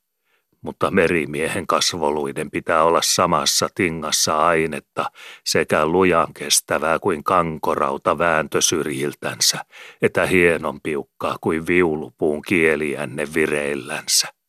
mutta 0.63 0.91
merimiehen 0.91 1.67
kasvoluiden 1.67 2.51
pitää 2.51 2.85
olla 2.85 3.03
samassa 3.03 3.69
tingassa 3.75 4.47
ainetta 4.47 5.11
sekä 5.45 5.87
lujan 5.87 6.35
kestävää 6.35 6.99
kuin 6.99 7.25
kankorauta 7.25 8.19
vääntösyrjiltänsä, 8.19 9.65
että 10.03 10.27
hienon 10.27 10.81
piukkaa 10.81 11.37
kuin 11.41 11.67
viulupuun 11.67 12.43
kieliänne 12.43 13.27
vireillänsä. 13.35 14.40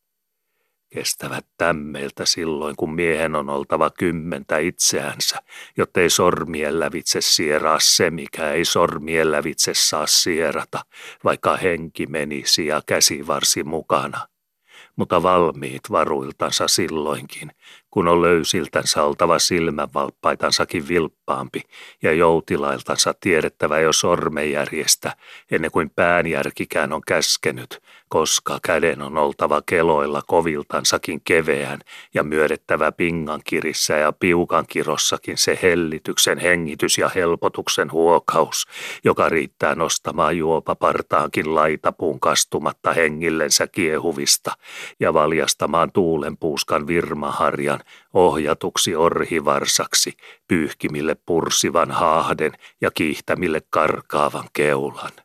Kestävät 0.94 1.46
tämmeiltä 1.56 2.26
silloin, 2.26 2.76
kun 2.76 2.94
miehen 2.94 3.34
on 3.34 3.50
oltava 3.50 3.90
kymmentä 3.90 4.58
itseänsä, 4.58 5.36
jottei 5.76 6.10
sormien 6.10 6.80
lävitse 6.80 7.20
sieraa 7.20 7.78
se, 7.80 8.10
mikä 8.10 8.50
ei 8.50 8.64
sormien 8.64 9.32
lävitse 9.32 9.72
saa 9.74 10.06
sierata, 10.06 10.84
vaikka 11.24 11.56
henki 11.56 12.06
menisi 12.06 12.66
ja 12.66 12.82
käsivarsi 12.86 13.64
mukana. 13.64 14.28
Mutta 14.96 15.22
valmiit 15.22 15.82
varuiltansa 15.90 16.68
silloinkin, 16.68 17.50
kun 17.90 18.08
on 18.08 18.22
löysiltänsä 18.22 19.02
oltava 19.02 19.38
silmänvalppaitansakin 19.38 20.88
vilppaampi 20.88 21.62
ja 22.02 22.12
joutilailtansa 22.12 23.14
tiedettävä 23.20 23.80
jo 23.80 23.92
sormenjärjestä, 23.92 25.16
ennen 25.50 25.70
kuin 25.70 25.90
päänjärkikään 25.90 26.92
on 26.92 27.02
käskenyt, 27.06 27.81
koska 28.12 28.58
käden 28.62 29.02
on 29.02 29.18
oltava 29.18 29.62
keloilla 29.66 30.22
koviltansakin 30.26 31.20
keveän 31.24 31.80
ja 32.14 32.22
myödettävä 32.22 32.92
pingankirissä 32.92 33.96
ja 33.96 34.12
piukankirossakin 34.12 35.38
se 35.38 35.58
hellityksen 35.62 36.38
hengitys 36.38 36.98
ja 36.98 37.10
helpotuksen 37.14 37.92
huokaus, 37.92 38.66
joka 39.04 39.28
riittää 39.28 39.74
nostamaan 39.74 40.38
juopapartaankin 40.38 41.54
laitapuun 41.54 42.20
kastumatta 42.20 42.92
hengillensä 42.92 43.66
kiehuvista 43.66 44.52
ja 45.00 45.14
valjastamaan 45.14 45.92
tuulenpuuskan 45.92 46.86
virmaharjan 46.86 47.80
ohjatuksi 48.14 48.96
orhivarsaksi, 48.96 50.12
pyyhkimille 50.48 51.16
pursivan 51.26 51.90
haahden 51.90 52.52
ja 52.80 52.90
kiihtämille 52.90 53.62
karkaavan 53.70 54.48
keulan. 54.52 55.21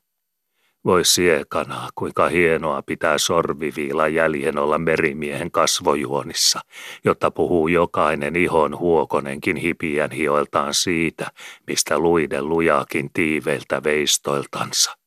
Voi 0.88 1.06
siekanaa, 1.06 1.90
kuinka 1.96 2.30
hienoa 2.30 2.82
pitää 2.82 3.18
sorviviila 3.18 4.08
jäljen 4.08 4.58
olla 4.58 4.78
merimiehen 4.78 5.52
kasvojuonissa, 5.52 6.60
jotta 7.06 7.32
puhuu 7.32 7.68
jokainen 7.68 8.36
ihon 8.36 8.80
huokonenkin 8.80 9.56
hipiän 9.56 10.12
hioiltaan 10.12 10.74
siitä, 10.74 11.32
mistä 11.68 12.00
luiden 12.00 12.50
lujaakin 12.50 13.10
tiiveiltä 13.14 13.84
veistoiltansa. 13.84 14.98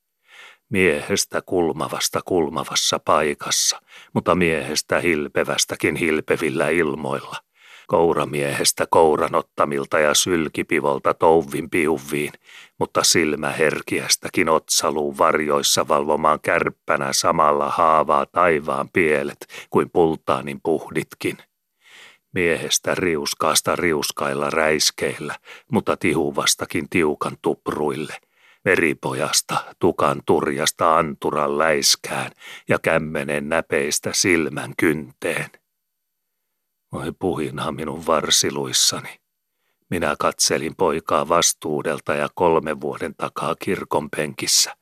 Miehestä 0.70 1.42
kulmavasta 1.46 2.20
kulmavassa 2.24 2.98
paikassa, 2.98 3.80
mutta 4.14 4.34
miehestä 4.34 5.00
hilpevästäkin 5.00 5.96
hilpevillä 5.96 6.68
ilmoilla– 6.68 7.36
kouramiehestä 7.90 8.86
kouranottamilta 8.90 9.98
ja 9.98 10.14
sylkipivolta 10.14 11.14
touvin 11.14 11.70
piuviin, 11.70 12.32
mutta 12.80 13.04
silmäherkiästäkin 13.04 14.48
otsaluun 14.48 15.18
varjoissa 15.18 15.88
valvomaan 15.88 16.40
kärppänä 16.42 17.12
samalla 17.12 17.68
haavaa 17.68 18.26
taivaan 18.26 18.88
pielet 18.92 19.46
kuin 19.70 19.90
pultaanin 19.90 20.60
puhditkin. 20.62 21.38
Miehestä 22.34 22.94
riuskaasta 22.94 23.76
riuskailla 23.76 24.50
räiskeillä, 24.50 25.34
mutta 25.72 25.96
tihuvastakin 25.96 26.88
tiukan 26.88 27.36
tupruille– 27.42 28.16
Veripojasta, 28.64 29.74
tukan 29.78 30.22
turjasta 30.26 30.98
anturan 30.98 31.58
läiskään 31.58 32.30
ja 32.68 32.78
kämmenen 32.78 33.48
näpeistä 33.48 34.12
silmän 34.12 34.72
kynteen. 34.78 35.50
Voi 36.92 37.12
puhina 37.18 37.72
minun 37.72 38.06
varsiluissani. 38.06 39.19
Minä 39.90 40.16
katselin 40.18 40.76
poikaa 40.76 41.28
vastuudelta 41.28 42.14
ja 42.14 42.28
kolme 42.34 42.80
vuoden 42.80 43.14
takaa 43.14 43.54
kirkon 43.58 44.10
penkissä. 44.10 44.76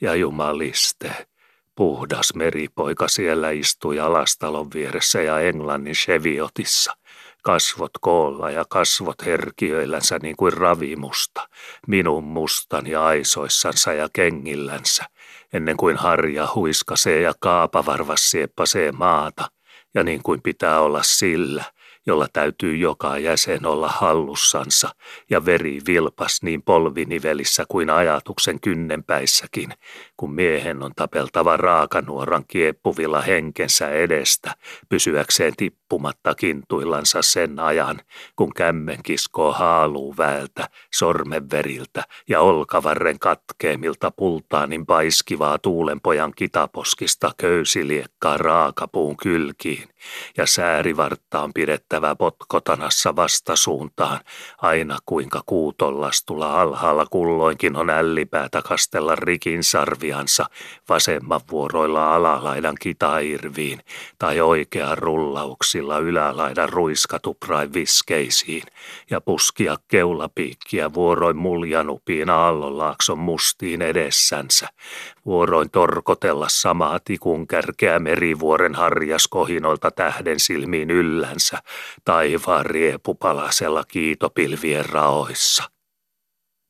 Ja 0.00 0.14
jumaliste, 0.14 1.26
puhdas 1.74 2.34
meripoika 2.34 3.08
siellä 3.08 3.50
istui 3.50 4.00
alastalon 4.00 4.70
vieressä 4.74 5.22
ja 5.22 5.40
Englannin 5.40 5.94
Cheviotissa. 5.94 6.96
Kasvot 7.42 7.90
koolla 8.00 8.50
ja 8.50 8.64
kasvot 8.68 9.26
herkiöillänsä 9.26 10.18
niin 10.22 10.36
kuin 10.36 10.52
ravimusta, 10.52 11.48
minun 11.86 12.24
mustan 12.24 12.86
ja 12.86 13.06
aisoissansa 13.06 13.92
ja 13.92 14.08
kengillänsä, 14.12 15.04
ennen 15.52 15.76
kuin 15.76 15.96
harja 15.96 16.48
huiskasee 16.54 17.20
ja 17.20 17.32
kaapavarvas 17.40 18.30
sieppasee 18.30 18.92
maata– 18.92 19.50
ja 19.94 20.04
niin 20.04 20.22
kuin 20.22 20.42
pitää 20.42 20.80
olla 20.80 21.02
sillä, 21.02 21.64
jolla 22.06 22.26
täytyy 22.32 22.76
joka 22.76 23.18
jäsen 23.18 23.66
olla 23.66 23.88
hallussansa 23.88 24.88
ja 25.30 25.46
veri 25.46 25.78
vilpas 25.86 26.42
niin 26.42 26.62
polvinivelissä 26.62 27.64
kuin 27.68 27.90
ajatuksen 27.90 28.60
kynnenpäissäkin, 28.60 29.72
kun 30.16 30.34
miehen 30.34 30.82
on 30.82 30.92
tapeltava 30.96 31.56
raakanuoran 31.56 32.44
kieppuvilla 32.48 33.20
henkensä 33.20 33.90
edestä, 33.90 34.54
pysyäkseen 34.88 35.52
tippumatta 35.90 36.34
kintuillansa 36.34 37.22
sen 37.22 37.58
ajan, 37.58 38.00
kun 38.36 38.54
kämmen 38.54 38.98
kiskoo 39.02 39.52
haaluu 39.52 40.14
väältä, 40.18 40.68
sormenveriltä 40.94 42.02
ja 42.28 42.40
olkavarren 42.40 43.18
katkeemilta 43.18 44.10
pultaanin 44.10 44.86
paiskivaa 44.86 45.58
tuulenpojan 45.58 46.32
kitaposkista 46.36 47.30
köysiliekkaa 47.36 48.36
raakapuun 48.36 49.16
kylkiin 49.16 49.88
ja 50.36 50.46
säärivarttaan 50.46 51.52
pidettävä 51.52 52.16
potkotanassa 52.16 53.16
vastasuuntaan, 53.16 54.20
aina 54.58 54.98
kuinka 55.06 55.42
kuutollastulla 55.46 56.60
alhaalla 56.60 57.06
kulloinkin 57.06 57.76
on 57.76 57.90
ällipäätä 57.90 58.62
kastella 58.62 59.16
rikin 59.16 59.64
sarviansa 59.64 60.46
vasemman 60.88 61.40
vuoroilla 61.50 62.14
alalaidan 62.14 62.76
kitairviin 62.80 63.80
tai 64.18 64.40
oikean 64.40 64.98
rullauksilla 65.80 65.98
ylälaidan 65.98 66.68
ruiskatuprain 66.68 67.72
viskeisiin 67.72 68.62
ja 69.10 69.20
puskia 69.20 69.76
keulapiikkiä 69.88 70.94
vuoroin 70.94 71.36
muljanupiin 71.36 72.30
aallonlaakson 72.30 73.18
mustiin 73.18 73.82
edessänsä, 73.82 74.68
vuoroin 75.24 75.70
torkotella 75.70 76.46
samaa 76.48 76.98
tikun 77.04 77.46
kärkeä 77.46 77.98
merivuoren 77.98 78.74
harjaskohinoilta 78.74 79.90
tähden 79.90 80.40
silmiin 80.40 80.90
yllänsä 80.90 81.58
taivaan 82.04 82.66
riepupalasella 82.66 83.84
kiitopilvien 83.84 84.86
raoissa. 84.86 85.70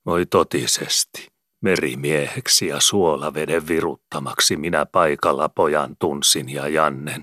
Voi 0.07 0.27
totisesti, 0.27 1.29
merimieheksi 1.61 2.67
ja 2.67 2.81
suolaveden 2.81 3.69
viruttamaksi 3.69 4.57
minä 4.57 4.87
paikalla 4.87 5.49
pojan 5.49 5.97
tunsin 5.99 6.49
ja 6.49 6.69
Jannen, 6.69 7.23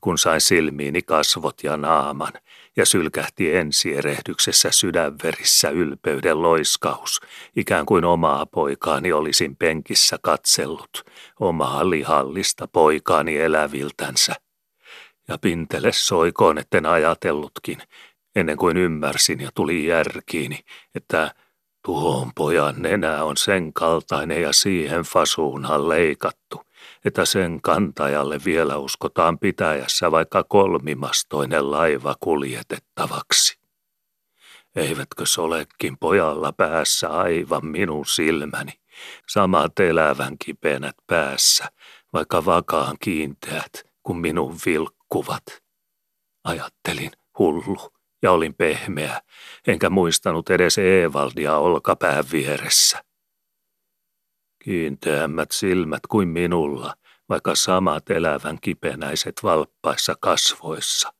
kun 0.00 0.18
sain 0.18 0.40
silmiini 0.40 1.02
kasvot 1.02 1.62
ja 1.62 1.76
naaman 1.76 2.32
ja 2.76 2.86
sylkähti 2.86 3.56
ensierehdyksessä 3.56 4.70
sydänverissä 4.70 5.70
ylpeyden 5.70 6.42
loiskaus, 6.42 7.20
ikään 7.56 7.86
kuin 7.86 8.04
omaa 8.04 8.46
poikaani 8.46 9.12
olisin 9.12 9.56
penkissä 9.56 10.18
katsellut, 10.22 11.04
omaa 11.40 11.90
lihallista 11.90 12.68
poikaani 12.68 13.36
eläviltänsä– 13.36 14.34
ja 15.28 15.38
pintele 15.38 15.92
soikoon, 15.92 16.58
etten 16.58 16.86
ajatellutkin, 16.86 17.78
ennen 18.36 18.56
kuin 18.56 18.76
ymmärsin 18.76 19.40
ja 19.40 19.50
tuli 19.54 19.86
järkiini, 19.86 20.60
että 20.94 21.34
tuon 21.88 22.30
pojan 22.34 22.74
nenä 22.78 23.24
on 23.24 23.36
sen 23.36 23.72
kaltainen 23.72 24.42
ja 24.42 24.52
siihen 24.52 25.02
fasuunhan 25.02 25.88
leikattu, 25.88 26.62
että 27.04 27.24
sen 27.24 27.62
kantajalle 27.62 28.40
vielä 28.44 28.76
uskotaan 28.76 29.38
pitäjässä 29.38 30.10
vaikka 30.10 30.44
kolmimastoinen 30.44 31.70
laiva 31.70 32.14
kuljetettavaksi. 32.20 33.58
Eivätkö 34.76 35.24
olekin 35.38 35.98
pojalla 35.98 36.52
päässä 36.52 37.08
aivan 37.08 37.66
minun 37.66 38.06
silmäni, 38.06 38.72
samat 39.28 39.80
elävän 39.80 40.36
kipenät 40.44 40.96
päässä, 41.06 41.68
vaikka 42.12 42.44
vakaan 42.44 42.96
kiinteät 43.00 43.72
kuin 44.02 44.18
minun 44.18 44.56
vilkku 44.66 44.98
kuvat. 45.08 45.44
Ajattelin, 46.44 47.10
hullu, 47.38 47.97
ja 48.22 48.32
olin 48.32 48.54
pehmeä, 48.54 49.22
enkä 49.66 49.90
muistanut 49.90 50.50
edes 50.50 50.78
Eevaldia 50.78 51.56
olkapään 51.56 52.24
vieressä. 52.32 53.04
Kiinteämmät 54.64 55.50
silmät 55.50 56.06
kuin 56.08 56.28
minulla, 56.28 56.94
vaikka 57.28 57.54
samat 57.54 58.10
elävän 58.10 58.58
kipenäiset 58.60 59.34
valppaissa 59.42 60.14
kasvoissa. 60.20 61.12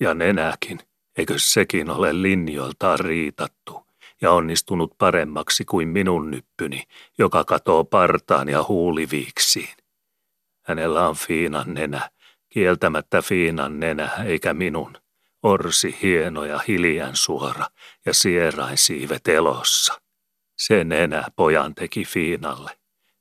Ja 0.00 0.14
nenäkin, 0.14 0.78
eikö 1.18 1.34
sekin 1.36 1.90
ole 1.90 2.22
linjoiltaan 2.22 3.00
riitattu 3.00 3.86
ja 4.20 4.32
onnistunut 4.32 4.94
paremmaksi 4.98 5.64
kuin 5.64 5.88
minun 5.88 6.30
nyppyni, 6.30 6.82
joka 7.18 7.44
katoo 7.44 7.84
partaan 7.84 8.48
ja 8.48 8.64
huuliviiksiin. 8.68 9.74
Hänellä 10.66 11.08
on 11.08 11.16
fiinan 11.16 11.74
nenä, 11.74 12.10
Kieltämättä 12.48 13.22
Fiinan 13.22 13.80
nenä 13.80 14.10
eikä 14.24 14.54
minun. 14.54 14.96
Orsi 15.42 15.98
hieno 16.02 16.44
ja 16.44 16.58
hiljan 16.68 17.16
suora 17.16 17.66
ja 18.06 18.14
sierain 18.14 18.78
siivet 18.78 19.28
elossa. 19.28 20.00
Sen 20.58 20.92
enää 20.92 21.28
pojan 21.36 21.74
teki 21.74 22.04
Fiinalle. 22.04 22.78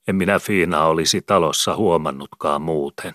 En 0.07 0.15
minä 0.15 0.39
Fiina 0.39 0.85
olisi 0.85 1.21
talossa 1.21 1.75
huomannutkaan 1.75 2.61
muuten. 2.61 3.13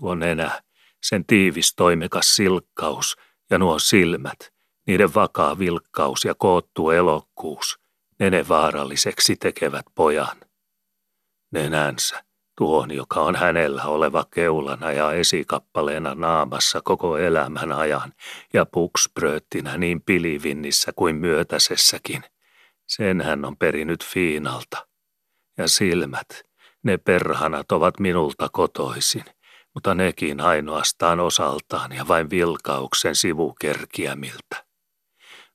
Tuo 0.00 0.14
nenä, 0.14 0.62
sen 1.02 1.26
tiivis 1.26 1.74
toimekas 1.74 2.36
silkkaus 2.36 3.16
ja 3.50 3.58
nuo 3.58 3.78
silmät, 3.78 4.38
niiden 4.86 5.14
vakaa 5.14 5.58
vilkkaus 5.58 6.24
ja 6.24 6.34
koottu 6.34 6.90
elokkuus, 6.90 7.78
ne 8.18 8.30
ne 8.30 8.48
vaaralliseksi 8.48 9.36
tekevät 9.36 9.86
pojan. 9.94 10.36
Nenänsä, 11.50 12.24
tuon, 12.58 12.90
joka 12.90 13.20
on 13.20 13.36
hänellä 13.36 13.84
oleva 13.84 14.24
keulana 14.30 14.92
ja 14.92 15.12
esikappaleena 15.12 16.14
naamassa 16.14 16.80
koko 16.84 17.18
elämän 17.18 17.72
ajan 17.72 18.12
ja 18.54 18.66
puksprööttinä 18.66 19.76
niin 19.76 20.02
pilivinnissä 20.02 20.92
kuin 20.96 21.16
myötäsessäkin. 21.16 22.22
Sen 22.86 23.20
hän 23.20 23.44
on 23.44 23.56
perinyt 23.56 24.04
Fiinalta. 24.04 24.86
Ja 25.58 25.68
silmät, 25.68 26.28
ne 26.82 26.96
perhanat 26.96 27.72
ovat 27.72 28.00
minulta 28.00 28.48
kotoisin, 28.52 29.24
mutta 29.74 29.94
nekin 29.94 30.40
ainoastaan 30.40 31.20
osaltaan 31.20 31.92
ja 31.92 32.08
vain 32.08 32.30
vilkauksen 32.30 33.14
sivukerkiämiltä. 33.14 34.64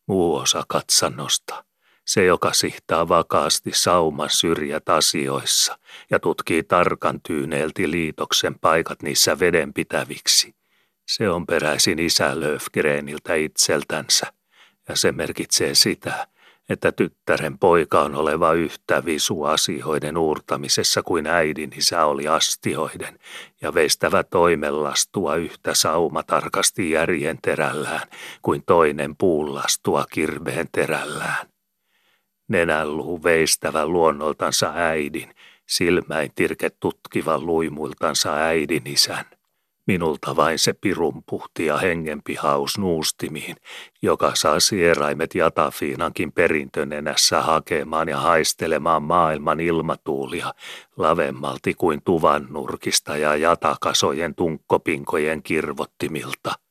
Muu 0.07 0.35
osa 0.35 0.63
katsannosta– 0.67 1.63
se, 2.05 2.25
joka 2.25 2.53
sihtaa 2.53 3.07
vakaasti 3.07 3.71
sauman 3.73 4.29
syrjät 4.29 4.89
asioissa 4.89 5.77
ja 6.11 6.19
tutkii 6.19 6.63
tarkan 6.63 7.21
tyyneelti 7.21 7.91
liitoksen 7.91 8.59
paikat 8.59 9.01
niissä 9.01 9.39
vedenpitäviksi. 9.39 10.55
Se 11.07 11.29
on 11.29 11.45
peräisin 11.45 11.99
isä 11.99 12.39
Löfgreniltä 12.39 13.35
itseltänsä, 13.35 14.33
ja 14.89 14.95
se 14.95 15.11
merkitsee 15.11 15.75
sitä, 15.75 16.27
että 16.69 16.91
tyttären 16.91 17.59
poika 17.59 18.01
on 18.01 18.15
oleva 18.15 18.53
yhtä 18.53 19.05
visu 19.05 19.43
asioiden 19.43 20.17
uurtamisessa 20.17 21.03
kuin 21.03 21.27
äidin 21.27 21.71
isä 21.77 22.05
oli 22.05 22.27
astioiden, 22.27 23.19
ja 23.61 23.73
veistävä 23.73 24.23
toimellastua 24.23 25.35
yhtä 25.35 25.73
saumatarkasti 25.73 26.91
järjen 26.91 27.39
terällään 27.41 28.07
kuin 28.41 28.63
toinen 28.65 29.15
puullastua 29.17 30.05
kirveen 30.11 30.67
terällään 30.71 31.52
nenänluu 32.53 33.23
veistävä 33.23 33.87
luonnoltansa 33.87 34.71
äidin, 34.75 35.35
silmäin 35.67 36.31
tirke 36.35 36.69
tutkivan 36.69 37.45
luimuiltansa 37.45 38.33
äidin 38.33 38.87
isän. 38.87 39.25
Minulta 39.87 40.35
vain 40.35 40.59
se 40.59 40.73
pirunpuhti 40.73 41.65
ja 41.65 41.77
hengenpihaus 41.77 42.77
nuustimiin, 42.77 43.55
joka 44.01 44.31
saa 44.35 44.59
sieraimet 44.59 45.35
jatafiinankin 45.35 46.31
perintönenässä 46.31 47.41
hakemaan 47.41 48.09
ja 48.09 48.19
haistelemaan 48.19 49.03
maailman 49.03 49.59
ilmatuulia 49.59 50.53
lavemmalti 50.97 51.73
kuin 51.73 52.01
tuvan 52.05 52.47
nurkista 52.49 53.17
ja 53.17 53.35
jatakasojen 53.35 54.35
tunkkopinkojen 54.35 55.43
kirvottimilta 55.43 56.62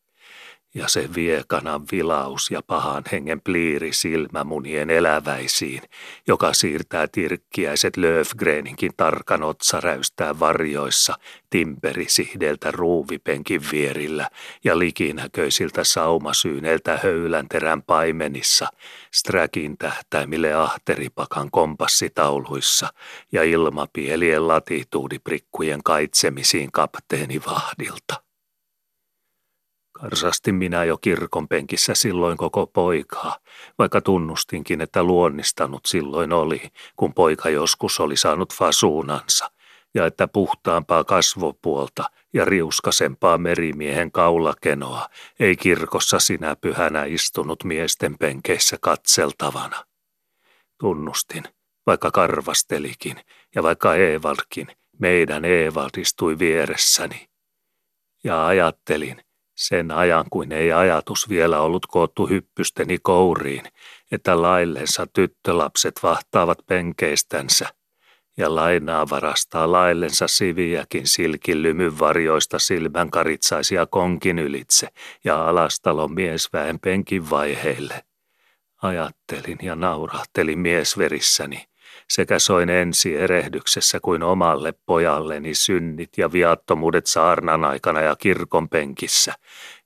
ja 0.74 0.88
se 0.88 1.08
viekanan 1.14 1.82
vilaus 1.92 2.50
ja 2.50 2.60
pahan 2.66 3.02
hengen 3.12 3.40
pliiri 3.40 3.92
silmämunien 3.92 4.90
eläväisiin, 4.90 5.82
joka 6.26 6.52
siirtää 6.52 7.06
tirkkiäiset 7.12 7.96
Löfgreninkin 7.96 8.92
tarkan 8.96 9.42
otsaräystää 9.42 10.38
varjoissa 10.40 11.14
timperisihdeltä 11.50 12.70
ruuvipenkin 12.70 13.62
vierillä 13.72 14.28
ja 14.64 14.78
likinäköisiltä 14.78 15.84
saumasyyneiltä 15.84 17.00
höylänterän 17.02 17.82
paimenissa, 17.82 18.68
Sträkin 19.14 19.78
tähtäimille 19.78 20.54
ahteripakan 20.54 21.50
kompassitauluissa 21.50 22.92
ja 23.32 23.42
ilmapielien 23.42 24.48
latituudiprikkujen 24.48 25.82
kaitsemisiin 25.82 26.72
kapteenivahdilta. 26.72 28.31
Karsastin 30.02 30.54
minä 30.54 30.84
jo 30.84 30.98
kirkon 30.98 31.48
penkissä 31.48 31.94
silloin 31.94 32.36
koko 32.36 32.66
poikaa, 32.66 33.38
vaikka 33.78 34.00
tunnustinkin, 34.00 34.80
että 34.80 35.02
luonnistanut 35.02 35.86
silloin 35.86 36.32
oli, 36.32 36.62
kun 36.96 37.14
poika 37.14 37.48
joskus 37.48 38.00
oli 38.00 38.16
saanut 38.16 38.54
fasuunansa, 38.54 39.50
ja 39.94 40.06
että 40.06 40.28
puhtaampaa 40.28 41.04
kasvopuolta 41.04 42.04
ja 42.32 42.44
riuskasempaa 42.44 43.38
merimiehen 43.38 44.12
kaulakenoa 44.12 45.08
ei 45.40 45.56
kirkossa 45.56 46.18
sinä 46.18 46.56
pyhänä 46.56 47.04
istunut 47.04 47.64
miesten 47.64 48.18
penkeissä 48.18 48.76
katseltavana. 48.80 49.84
Tunnustin, 50.80 51.44
vaikka 51.86 52.10
karvastelikin 52.10 53.20
ja 53.54 53.62
vaikka 53.62 53.94
Eevalkin, 53.94 54.66
meidän 54.98 55.44
Eevald 55.44 55.90
istui 55.98 56.38
vieressäni. 56.38 57.28
Ja 58.24 58.46
ajattelin, 58.46 59.22
sen 59.66 59.90
ajan 59.90 60.24
kuin 60.30 60.52
ei 60.52 60.72
ajatus 60.72 61.28
vielä 61.28 61.60
ollut 61.60 61.86
koottu 61.86 62.26
hyppysteni 62.26 62.98
kouriin, 63.02 63.62
että 64.12 64.42
laillensa 64.42 65.06
tyttölapset 65.12 66.00
vahtaavat 66.02 66.58
penkeistänsä 66.66 67.68
ja 68.36 68.54
lainaa 68.54 69.10
varastaa 69.10 69.72
laillensa 69.72 70.28
siviäkin 70.28 71.06
silkin 71.06 71.62
lymyn 71.62 71.98
varjoista 71.98 72.58
silmänkaritsaisia 72.58 73.86
konkin 73.86 74.38
ylitse 74.38 74.88
ja 75.24 75.48
alastalon 75.48 76.14
miesväen 76.14 76.78
penkin 76.80 77.30
vaiheille. 77.30 78.02
Ajattelin 78.82 79.58
ja 79.62 79.76
naurahtelin 79.76 80.58
miesverissäni, 80.58 81.64
sekä 82.12 82.38
soin 82.38 82.70
ensi 82.70 83.16
erehdyksessä 83.16 84.00
kuin 84.00 84.22
omalle 84.22 84.74
pojalleni 84.86 85.54
synnit 85.54 86.10
ja 86.16 86.32
viattomuudet 86.32 87.06
saarnan 87.06 87.64
aikana 87.64 88.00
ja 88.00 88.16
kirkon 88.16 88.68
penkissä 88.68 89.34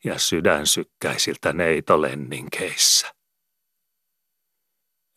ja 0.04 0.18
sydänsykkäisiltä 0.18 1.52
neitolenninkeissä. 1.52 3.14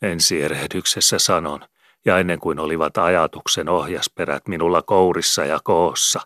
Ensi 0.02 0.42
erehdyksessä 0.42 1.20
sanon, 1.20 1.60
ja 2.06 2.20
ennen 2.20 2.40
kuin 2.40 2.60
olivat 2.60 2.98
ajatuksen 2.98 3.70
ohjasperät 3.70 4.48
minulla 4.48 4.82
kourissa 4.82 5.46
ja 5.46 5.60
koossa, 5.64 6.22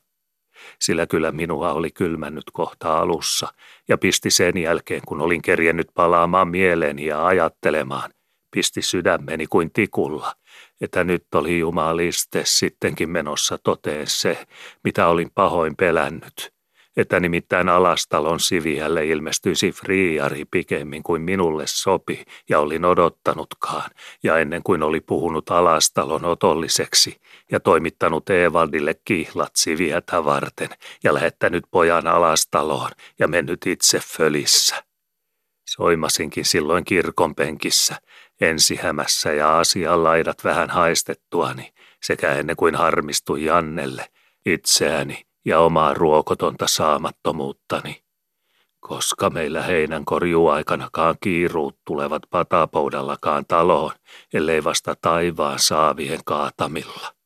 sillä 0.79 1.07
kyllä 1.07 1.31
minua 1.31 1.73
oli 1.73 1.91
kylmännyt 1.91 2.45
kohta 2.53 2.97
alussa 2.97 3.47
ja 3.87 3.97
pisti 3.97 4.29
sen 4.29 4.57
jälkeen, 4.57 5.01
kun 5.07 5.21
olin 5.21 5.41
kerjennyt 5.41 5.87
palaamaan 5.93 6.47
mieleeni 6.47 7.05
ja 7.05 7.25
ajattelemaan, 7.25 8.11
pisti 8.51 8.81
sydämeni 8.81 9.47
kuin 9.47 9.71
tikulla– 9.73 10.33
että 10.83 11.03
nyt 11.03 11.25
oli 11.35 11.59
jumaliste 11.59 12.41
sittenkin 12.45 13.09
menossa 13.09 13.57
toteen 13.57 14.07
se, 14.07 14.47
mitä 14.83 15.07
olin 15.07 15.31
pahoin 15.35 15.75
pelännyt, 15.75 16.53
että 16.97 17.19
nimittäin 17.19 17.69
alastalon 17.69 18.39
siviälle 18.39 19.05
ilmestyisi 19.05 19.71
friiari 19.71 20.45
pikemmin 20.51 21.03
kuin 21.03 21.21
minulle 21.21 21.63
sopi 21.67 22.25
ja 22.49 22.59
olin 22.59 22.85
odottanutkaan, 22.85 23.91
ja 24.23 24.37
ennen 24.37 24.63
kuin 24.63 24.83
oli 24.83 25.01
puhunut 25.01 25.51
alastalon 25.51 26.25
otolliseksi 26.25 27.17
ja 27.51 27.59
toimittanut 27.59 28.29
Evaldille 28.29 28.95
kihlat 29.05 29.51
siviätä 29.55 30.25
varten 30.25 30.69
ja 31.03 31.13
lähettänyt 31.13 31.63
pojan 31.71 32.07
alastaloon 32.07 32.91
ja 33.19 33.27
mennyt 33.27 33.67
itse 33.67 33.99
fölissä. 33.99 34.83
Soimasinkin 35.69 36.45
silloin 36.45 36.85
kirkon 36.85 37.35
penkissä, 37.35 37.95
ensihämässä 38.49 39.33
ja 39.33 39.59
asian 39.59 40.03
laidat 40.03 40.43
vähän 40.43 40.69
haistettuani, 40.69 41.73
sekä 42.03 42.33
ennen 42.33 42.55
kuin 42.55 42.75
harmistui 42.75 43.45
Jannelle, 43.45 44.05
itseäni 44.45 45.25
ja 45.45 45.59
omaa 45.59 45.93
ruokotonta 45.93 46.67
saamattomuuttani. 46.67 48.03
Koska 48.79 49.29
meillä 49.29 49.61
heinän 49.61 50.05
korjuaikanakaan 50.05 51.15
kiiruut 51.21 51.77
tulevat 51.85 52.21
patapoudallakaan 52.29 53.45
taloon, 53.47 53.91
ellei 54.33 54.63
vasta 54.63 54.95
taivaan 55.01 55.59
saavien 55.59 56.19
kaatamilla. 56.25 57.22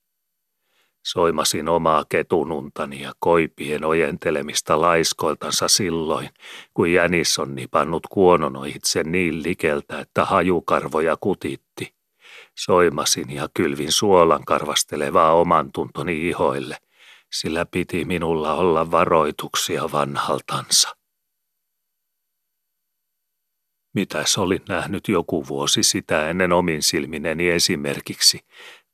Soimasin 1.12 1.70
omaa 1.70 2.06
ketununtani 2.10 3.02
ja 3.02 3.14
koipien 3.20 3.86
ojentelemista 3.86 4.82
laiskoiltansa 4.82 5.68
silloin, 5.68 6.30
kun 6.74 6.92
jänis 6.92 7.40
on 7.40 7.56
nipannut 7.56 8.08
kuonono 8.08 8.64
itse 8.64 9.04
niin 9.04 9.44
likeltä, 9.44 10.00
että 10.00 10.26
hajukarvoja 10.26 11.18
kutitti. 11.22 11.94
Soimasin 12.58 13.32
ja 13.32 13.50
kylvin 13.54 13.92
suolan 13.92 14.46
karvastelevaa 14.46 15.34
oman 15.34 15.72
tuntoni 15.72 16.28
ihoille, 16.30 16.78
sillä 17.32 17.66
piti 17.66 18.06
minulla 18.06 18.54
olla 18.54 18.92
varoituksia 18.92 19.92
vanhaltansa. 19.92 20.98
Mitäs 23.94 24.38
olin 24.38 24.62
nähnyt 24.70 25.08
joku 25.08 25.48
vuosi 25.48 25.84
sitä 25.84 26.30
ennen 26.30 26.52
omin 26.52 26.84
silmineni 26.84 27.50
esimerkiksi, 27.50 28.40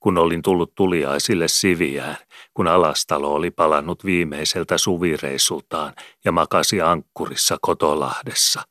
kun 0.03 0.17
olin 0.17 0.41
tullut 0.41 0.75
tuliaisille 0.75 1.47
siviään, 1.47 2.17
kun 2.53 2.67
alastalo 2.67 3.33
oli 3.33 3.51
palannut 3.51 4.05
viimeiseltä 4.05 4.77
suvireissultaan 4.77 5.93
ja 6.25 6.31
makasi 6.31 6.81
ankkurissa 6.81 7.57
Kotolahdessa. 7.61 8.61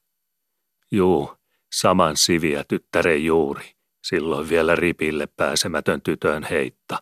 Juu, 0.91 1.33
saman 1.73 2.17
siviä 2.17 2.65
tyttären 2.69 3.25
juuri, 3.25 3.71
silloin 4.05 4.49
vielä 4.49 4.77
ripille 4.77 5.27
pääsemätön 5.27 6.03
tytön 6.03 6.47
heitta, 6.51 6.99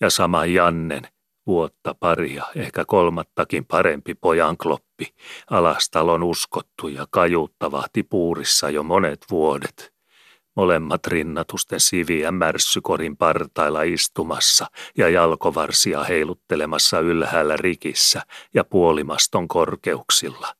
ja 0.00 0.10
sama 0.10 0.46
Jannen, 0.46 1.02
vuotta 1.46 1.94
paria, 1.94 2.44
ehkä 2.56 2.84
kolmattakin 2.84 3.64
parempi 3.64 4.14
pojan 4.14 4.56
kloppi, 4.56 5.14
alastalon 5.50 6.22
uskottu 6.22 6.88
ja 6.88 7.06
kajuuttavahti 7.10 8.02
puurissa 8.02 8.70
jo 8.70 8.82
monet 8.82 9.20
vuodet. 9.30 9.99
Molemmat 10.56 11.06
rinnatusten 11.06 11.80
siviä 11.80 12.32
märssykorin 12.32 13.16
partailla 13.16 13.82
istumassa 13.82 14.66
ja 14.96 15.08
jalkovarsia 15.08 16.04
heiluttelemassa 16.04 17.00
ylhäällä 17.00 17.56
rikissä 17.56 18.22
ja 18.54 18.64
puolimaston 18.64 19.48
korkeuksilla. 19.48 20.54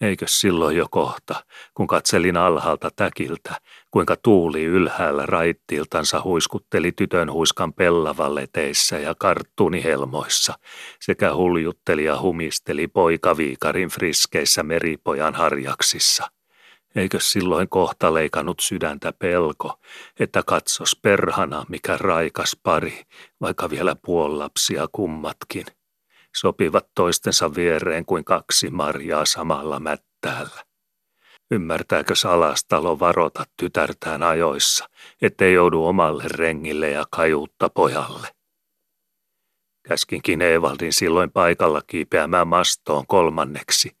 Eikö 0.00 0.24
silloin 0.28 0.76
jo 0.76 0.86
kohta, 0.90 1.44
kun 1.74 1.86
katselin 1.86 2.36
alhaalta 2.36 2.90
täkiltä, 2.96 3.54
kuinka 3.90 4.16
tuuli 4.16 4.64
ylhäällä 4.64 5.26
raittiltansa 5.26 6.22
huiskutteli 6.24 6.92
tytön 6.92 7.32
huiskan 7.32 7.72
pellavalleteissä 7.72 8.98
ja 8.98 9.14
karttuunihelmoissa, 9.14 10.54
sekä 11.00 11.34
huljutteli 11.34 12.04
ja 12.04 12.20
humisteli 12.20 12.88
poikaviikarin 12.88 13.88
friskeissä 13.88 14.62
meripojan 14.62 15.34
harjaksissa– 15.34 16.30
Eikö 16.96 17.20
silloin 17.20 17.68
kohta 17.68 18.14
leikannut 18.14 18.60
sydäntä 18.60 19.12
pelko, 19.12 19.78
että 20.20 20.42
katsos 20.46 20.98
perhana 21.02 21.64
mikä 21.68 21.96
raikas 21.96 22.56
pari, 22.62 23.02
vaikka 23.40 23.70
vielä 23.70 23.96
puollapsia 24.04 24.88
kummatkin. 24.92 25.66
Sopivat 26.36 26.86
toistensa 26.94 27.54
viereen 27.54 28.04
kuin 28.04 28.24
kaksi 28.24 28.70
marjaa 28.70 29.24
samalla 29.24 29.80
mättäällä. 29.80 30.64
Ymmärtääkö 31.50 32.14
salastalo 32.14 32.98
varota 32.98 33.44
tytärtään 33.56 34.22
ajoissa, 34.22 34.88
ettei 35.22 35.52
joudu 35.52 35.84
omalle 35.84 36.24
rengille 36.26 36.90
ja 36.90 37.04
kajuutta 37.10 37.68
pojalle? 37.68 38.28
Käskinkin 39.88 40.42
Evaldin 40.42 40.92
silloin 40.92 41.30
paikalla 41.30 41.82
kiipeämään 41.86 42.48
mastoon 42.48 43.06
kolmanneksi, 43.06 43.99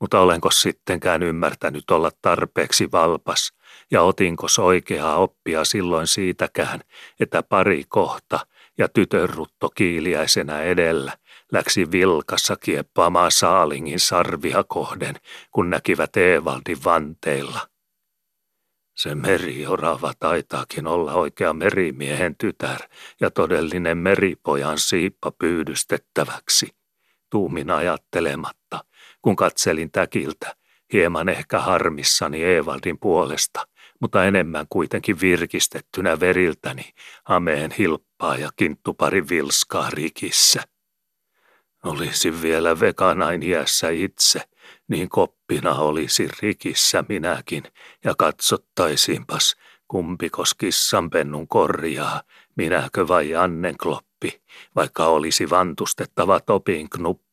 mutta 0.00 0.20
olenko 0.20 0.50
sittenkään 0.50 1.22
ymmärtänyt 1.22 1.90
olla 1.90 2.10
tarpeeksi 2.22 2.88
valpas 2.92 3.52
ja 3.90 4.02
otinko 4.02 4.46
oikeaa 4.58 5.16
oppia 5.16 5.64
silloin 5.64 6.06
siitäkään, 6.06 6.80
että 7.20 7.42
pari 7.42 7.84
kohta 7.88 8.46
ja 8.78 8.88
tytön 8.88 9.28
rutto 9.28 9.68
kiiliäisenä 9.68 10.62
edellä 10.62 11.12
läksi 11.52 11.90
vilkassa 11.90 12.56
kieppaamaan 12.56 13.30
saalingin 13.30 14.00
sarvia 14.00 14.64
kohden, 14.68 15.14
kun 15.50 15.70
näkivät 15.70 16.16
Eevaldin 16.16 16.84
vanteilla. 16.84 17.60
Se 18.96 19.14
meriorava 19.14 20.12
taitaakin 20.18 20.86
olla 20.86 21.14
oikea 21.14 21.52
merimiehen 21.52 22.36
tytär 22.36 22.80
ja 23.20 23.30
todellinen 23.30 23.98
meripojan 23.98 24.78
siippa 24.78 25.30
pyydystettäväksi, 25.30 26.68
tuumin 27.30 27.70
ajattelematta– 27.70 28.84
kun 29.26 29.36
katselin 29.36 29.90
täkiltä, 29.90 30.56
hieman 30.92 31.28
ehkä 31.28 31.58
harmissani 31.60 32.44
Evaldin 32.44 32.98
puolesta, 32.98 33.66
mutta 34.00 34.24
enemmän 34.24 34.66
kuitenkin 34.68 35.20
virkistettynä 35.20 36.20
veriltäni, 36.20 36.90
ameen 37.24 37.70
hilppaa 37.78 38.36
ja 38.36 38.50
kinttupari 38.56 39.28
vilskaa 39.28 39.90
rikissä. 39.90 40.62
Olisin 41.84 42.42
vielä 42.42 42.80
vekanain 42.80 43.42
iässä 43.42 43.88
itse, 43.88 44.40
niin 44.88 45.08
koppina 45.08 45.74
olisi 45.74 46.28
rikissä 46.42 47.04
minäkin, 47.08 47.62
ja 48.04 48.14
katsottaisiinpas, 48.18 49.56
kumpikos 49.88 50.54
kissanpennun 50.54 51.48
korjaa, 51.48 52.22
minäkö 52.56 53.08
vai 53.08 53.34
Annen 53.34 53.76
kloppi, 53.82 54.42
vaikka 54.76 55.06
olisi 55.06 55.50
vantustettava 55.50 56.40
topin 56.40 56.88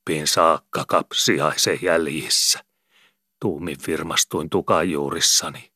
knuppiin 0.05 0.27
saakka 0.27 0.85
kapsiaisen 0.87 1.79
jäljissä. 1.81 2.59
Tuumin 3.41 3.77
virmastuin 3.87 4.49
tukajuurissani 4.49 5.72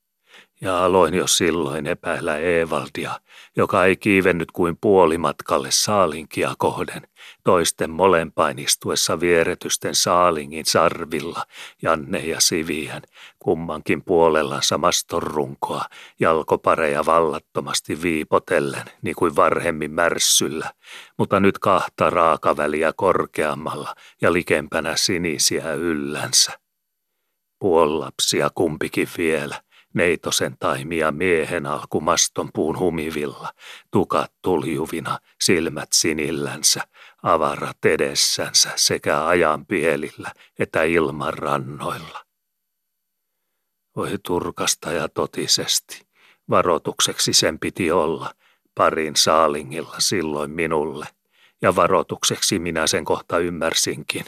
ja 0.61 0.85
aloin 0.85 1.13
jo 1.13 1.27
silloin 1.27 1.87
epäillä 1.87 2.37
Eevaldia, 2.37 3.11
joka 3.55 3.85
ei 3.85 3.95
kiivennyt 3.95 4.51
kuin 4.51 4.77
puolimatkalle 4.81 5.67
saalinkia 5.71 6.53
kohden, 6.57 7.01
toisten 7.43 7.89
molempainistuessa 7.89 9.19
vieretysten 9.19 9.95
saalingin 9.95 10.65
sarvilla, 10.65 11.43
Janne 11.81 12.19
ja 12.19 12.41
Siviän, 12.41 13.01
kummankin 13.39 14.03
puolellansa 14.03 14.77
mastorunkoa, 14.77 15.85
jalkopareja 16.19 17.05
vallattomasti 17.05 18.01
viipotellen, 18.01 18.85
niin 19.01 19.15
kuin 19.15 19.35
varhemmin 19.35 19.91
märssyllä, 19.91 20.71
mutta 21.17 21.39
nyt 21.39 21.59
kahta 21.59 22.09
raakaväliä 22.09 22.93
korkeammalla 22.95 23.95
ja 24.21 24.33
likempänä 24.33 24.95
sinisiä 24.95 25.73
yllänsä. 25.73 26.51
Puollapsia 27.59 28.49
kumpikin 28.55 29.07
vielä, 29.17 29.61
neitosen 29.97 30.55
taimia 30.59 31.11
miehen 31.11 31.65
alku 31.65 32.03
puun 32.53 32.79
humivilla, 32.79 33.53
tukat 33.91 34.31
tuljuvina, 34.41 35.19
silmät 35.41 35.89
sinillänsä, 35.93 36.81
avarat 37.23 37.85
edessänsä 37.85 38.71
sekä 38.75 39.25
ajan 39.25 39.65
pielillä 39.65 40.31
että 40.59 40.83
ilman 40.83 41.33
rannoilla. 41.33 42.25
Voi 43.95 44.17
turkasta 44.23 44.91
ja 44.91 45.09
totisesti, 45.09 46.07
varoitukseksi 46.49 47.33
sen 47.33 47.59
piti 47.59 47.91
olla, 47.91 48.33
parin 48.75 49.15
saalingilla 49.15 49.95
silloin 49.99 50.51
minulle, 50.51 51.05
ja 51.61 51.75
varoitukseksi 51.75 52.59
minä 52.59 52.87
sen 52.87 53.05
kohta 53.05 53.39
ymmärsinkin. 53.39 54.25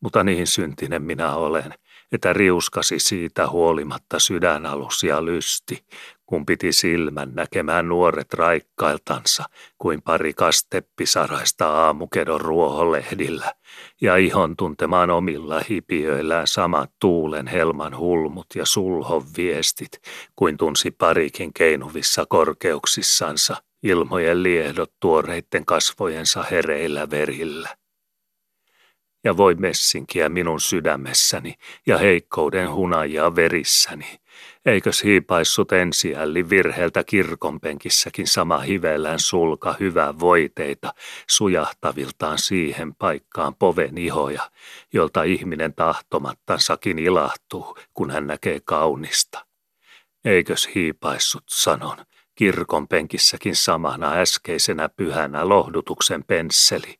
Mutta 0.00 0.24
niin 0.24 0.46
syntinen 0.46 1.02
minä 1.02 1.34
olen, 1.34 1.74
että 2.12 2.32
riuskasi 2.32 2.98
siitä 2.98 3.48
huolimatta 3.48 4.18
sydänalus 4.18 5.02
ja 5.02 5.24
lysti, 5.24 5.84
kun 6.26 6.46
piti 6.46 6.72
silmän 6.72 7.30
näkemään 7.34 7.88
nuoret 7.88 8.34
raikkailtansa 8.34 9.44
kuin 9.78 10.02
pari 10.02 10.34
kasteppisaraista 10.34 11.68
aamukedon 11.68 12.40
ruoholehdillä 12.40 13.52
ja 14.00 14.16
ihon 14.16 14.56
tuntemaan 14.56 15.10
omilla 15.10 15.60
hipiöillään 15.70 16.46
samat 16.46 16.90
tuulen 17.00 17.46
helman 17.46 17.96
hulmut 17.96 18.46
ja 18.54 18.66
sulhon 18.66 19.22
viestit 19.36 20.00
kuin 20.36 20.56
tunsi 20.56 20.90
parikin 20.90 21.54
keinuvissa 21.54 22.26
korkeuksissansa 22.28 23.56
ilmojen 23.82 24.42
liehdot 24.42 24.92
tuoreitten 25.00 25.66
kasvojensa 25.66 26.44
hereillä 26.50 27.10
verillä 27.10 27.79
ja 29.24 29.36
voi 29.36 29.54
messinkiä 29.54 30.28
minun 30.28 30.60
sydämessäni 30.60 31.54
ja 31.86 31.98
heikkouden 31.98 32.72
hunajaa 32.72 33.36
verissäni. 33.36 34.20
Eikös 34.66 35.04
hiipaissut 35.04 35.72
ensiälli 35.72 36.50
virheeltä 36.50 37.04
kirkonpenkissäkin 37.04 38.26
sama 38.26 38.58
hivellään 38.58 39.20
sulka 39.20 39.76
hyvää 39.80 40.18
voiteita 40.18 40.94
sujahtaviltaan 41.30 42.38
siihen 42.38 42.94
paikkaan 42.94 43.54
poven 43.54 43.98
ihoja, 43.98 44.50
jolta 44.92 45.22
ihminen 45.22 45.74
tahtomattansakin 45.74 46.98
ilahtuu, 46.98 47.78
kun 47.94 48.10
hän 48.10 48.26
näkee 48.26 48.60
kaunista. 48.64 49.46
Eikös 50.24 50.68
hiipaissut 50.74 51.44
sanon, 51.48 51.96
kirkon 52.34 52.88
penkissäkin 52.88 53.56
samana 53.56 54.12
äskeisenä 54.12 54.88
pyhänä 54.88 55.48
lohdutuksen 55.48 56.24
pensseli, 56.24 56.99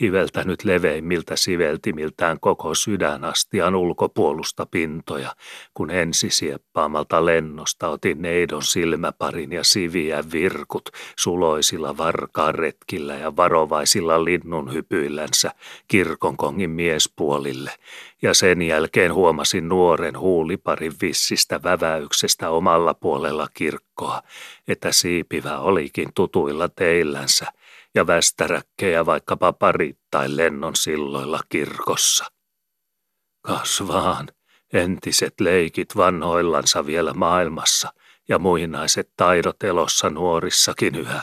hiveltänyt 0.00 0.64
leveimmiltä 0.64 1.36
siveltimiltään 1.36 2.40
koko 2.40 2.74
sydänastian 2.74 3.74
ulkopuolusta 3.74 4.66
pintoja, 4.66 5.36
kun 5.74 5.90
ensisieppaamalta 5.90 7.26
lennosta 7.26 7.88
otin 7.88 8.22
neidon 8.22 8.62
silmäparin 8.62 9.52
ja 9.52 9.64
siviä 9.64 10.24
virkut 10.32 10.90
suloisilla 11.18 11.96
varkaaretkillä 11.96 13.14
ja 13.14 13.36
varovaisilla 13.36 14.24
linnunhypyillänsä 14.24 15.50
kirkonkongin 15.88 16.70
miespuolille, 16.70 17.70
ja 18.22 18.34
sen 18.34 18.62
jälkeen 18.62 19.14
huomasin 19.14 19.68
nuoren 19.68 20.18
huuliparin 20.18 20.92
vissistä 21.02 21.62
väväyksestä 21.62 22.50
omalla 22.50 22.94
puolella 22.94 23.48
kirkkoa, 23.54 24.22
että 24.68 24.92
siipivä 24.92 25.58
olikin 25.58 26.08
tutuilla 26.14 26.68
teillänsä 26.68 27.46
ja 27.94 28.06
västäräkkejä 28.06 29.06
vaikkapa 29.06 29.52
parittain 29.52 30.36
lennon 30.36 30.76
silloilla 30.76 31.40
kirkossa. 31.48 32.24
Kasvaan, 33.42 34.28
entiset 34.72 35.40
leikit 35.40 35.96
vanhoillansa 35.96 36.86
vielä 36.86 37.14
maailmassa 37.14 37.92
ja 38.28 38.38
muinaiset 38.38 39.10
taidot 39.16 39.62
elossa 39.62 40.10
nuorissakin 40.10 40.94
yhä. 40.94 41.22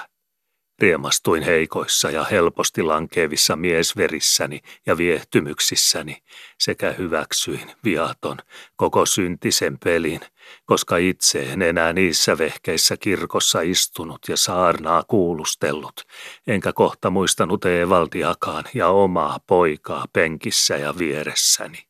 Riemastuin 0.80 1.44
heikoissa 1.44 2.12
ja 2.12 2.24
helposti 2.24 2.84
lankeevissa 2.84 3.56
miesverissäni 3.56 4.60
ja 4.86 4.98
viehtymyksissäni 4.98 6.24
sekä 6.60 6.92
hyväksyin 6.92 7.72
viaton 7.84 8.38
koko 8.76 9.06
syntisen 9.06 9.78
pelin, 9.84 10.20
koska 10.66 10.98
itse 10.98 11.44
en 11.44 11.62
enää 11.62 11.94
niissä 11.94 12.38
vehkeissä 12.38 12.98
kirkossa 12.98 13.62
istunut 13.62 14.20
ja 14.28 14.38
saarnaa 14.38 15.04
kuulustellut, 15.08 16.02
enkä 16.48 16.74
kohta 16.74 17.10
muistanut 17.10 17.66
Eevaltiakaan 17.66 18.64
ja 18.74 18.88
omaa 18.88 19.38
poikaa 19.48 20.06
penkissä 20.14 20.78
ja 20.78 20.98
vieressäni. 20.98 21.87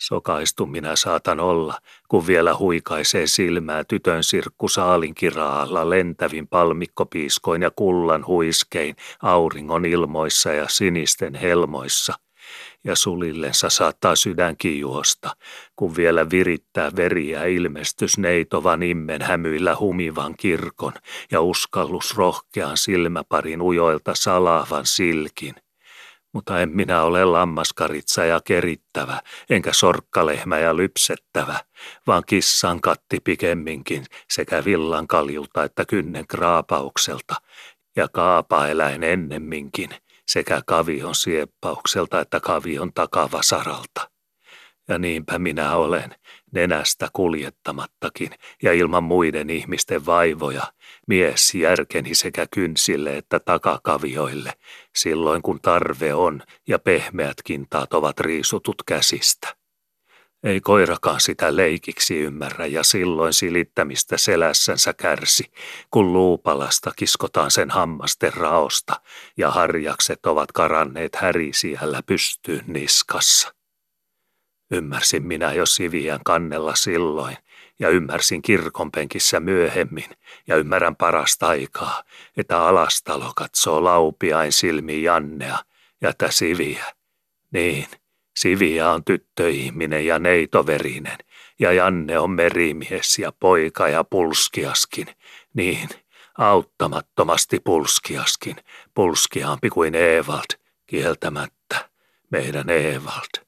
Sokaistu 0.00 0.66
minä 0.66 0.96
saatan 0.96 1.40
olla, 1.40 1.78
kun 2.08 2.26
vielä 2.26 2.56
huikaisee 2.56 3.26
silmää 3.26 3.84
tytön 3.84 4.22
sirkku 4.22 4.68
saalinkiraalla 4.68 5.90
lentävin 5.90 6.48
palmikkopiiskoin 6.48 7.62
ja 7.62 7.70
kullan 7.76 8.26
huiskein 8.26 8.96
auringon 9.22 9.84
ilmoissa 9.84 10.52
ja 10.52 10.68
sinisten 10.68 11.34
helmoissa. 11.34 12.14
Ja 12.84 12.96
sulillensa 12.96 13.70
saattaa 13.70 14.16
sydänkin 14.16 14.80
juosta, 14.80 15.36
kun 15.76 15.96
vielä 15.96 16.30
virittää 16.30 16.90
veriä 16.96 17.44
ilmestys 17.44 18.18
neitovan 18.18 18.82
immen 18.82 19.22
hämyillä 19.22 19.76
humivan 19.80 20.34
kirkon 20.36 20.92
ja 21.30 21.40
uskallus 21.40 22.16
rohkean 22.16 22.76
silmäparin 22.76 23.62
ujoilta 23.62 24.14
salaavan 24.14 24.86
silkin 24.86 25.54
mutta 26.36 26.60
en 26.60 26.68
minä 26.68 27.02
ole 27.02 27.24
lammaskaritsa 27.24 28.24
ja 28.24 28.40
kerittävä, 28.44 29.20
enkä 29.50 29.72
sorkkalehmä 29.72 30.58
ja 30.58 30.76
lypsettävä, 30.76 31.60
vaan 32.06 32.22
kissan 32.26 32.80
katti 32.80 33.20
pikemminkin 33.24 34.04
sekä 34.30 34.64
villan 34.64 35.06
kaljulta 35.06 35.64
että 35.64 35.84
kynnen 35.84 36.26
kraapaukselta, 36.26 37.34
ja 37.96 38.08
kaapaeläin 38.08 39.02
ennemminkin, 39.02 39.90
sekä 40.26 40.60
kavion 40.66 41.14
sieppaukselta 41.14 42.20
että 42.20 42.40
kavion 42.40 42.92
takavasaralta. 42.94 44.15
Ja 44.88 44.98
niinpä 44.98 45.38
minä 45.38 45.76
olen, 45.76 46.14
nenästä 46.52 47.08
kuljettamattakin 47.12 48.30
ja 48.62 48.72
ilman 48.72 49.04
muiden 49.04 49.50
ihmisten 49.50 50.06
vaivoja, 50.06 50.72
mies 51.08 51.54
järkeni 51.54 52.14
sekä 52.14 52.46
kynsille 52.50 53.16
että 53.16 53.40
takakavioille, 53.40 54.52
silloin 54.96 55.42
kun 55.42 55.60
tarve 55.60 56.14
on 56.14 56.42
ja 56.68 56.78
pehmeät 56.78 57.36
kintaat 57.44 57.94
ovat 57.94 58.20
riisutut 58.20 58.82
käsistä. 58.86 59.56
Ei 60.42 60.60
koirakaan 60.60 61.20
sitä 61.20 61.56
leikiksi 61.56 62.18
ymmärrä 62.18 62.66
ja 62.66 62.82
silloin 62.82 63.32
silittämistä 63.32 64.16
selässänsä 64.16 64.94
kärsi, 64.94 65.44
kun 65.90 66.12
luupalasta 66.12 66.92
kiskotaan 66.96 67.50
sen 67.50 67.70
hammasten 67.70 68.32
raosta 68.32 69.00
ja 69.36 69.50
harjakset 69.50 70.26
ovat 70.26 70.52
karanneet 70.52 71.16
härisiällä 71.16 72.02
pystyyn 72.02 72.64
niskassa. 72.66 73.55
Ymmärsin 74.70 75.26
minä 75.26 75.52
jo 75.52 75.66
Siviän 75.66 76.20
kannella 76.24 76.74
silloin, 76.74 77.36
ja 77.78 77.88
ymmärsin 77.88 78.42
kirkonpenkissä 78.42 79.40
myöhemmin, 79.40 80.10
ja 80.46 80.56
ymmärrän 80.56 80.96
parasta 80.96 81.46
aikaa, 81.46 82.02
että 82.36 82.62
alastalo 82.62 83.32
katsoo 83.36 83.84
laupiain 83.84 84.52
silmiin 84.52 85.02
Jannea, 85.02 85.58
ja 86.00 86.10
että 86.10 86.30
Siviä. 86.30 86.84
Niin, 87.52 87.86
Siviä 88.36 88.90
on 88.90 89.04
tyttöihminen 89.04 90.06
ja 90.06 90.18
neitoverinen, 90.18 91.18
ja 91.58 91.72
Janne 91.72 92.18
on 92.18 92.30
merimies 92.30 93.18
ja 93.18 93.32
poika 93.40 93.88
ja 93.88 94.04
pulskiaskin. 94.04 95.06
Niin, 95.54 95.88
auttamattomasti 96.38 97.60
pulskiaskin, 97.64 98.56
pulskiaampi 98.94 99.70
kuin 99.70 99.94
Evald, 99.94 100.58
kieltämättä, 100.86 101.90
meidän 102.30 102.70
Evald 102.70 103.45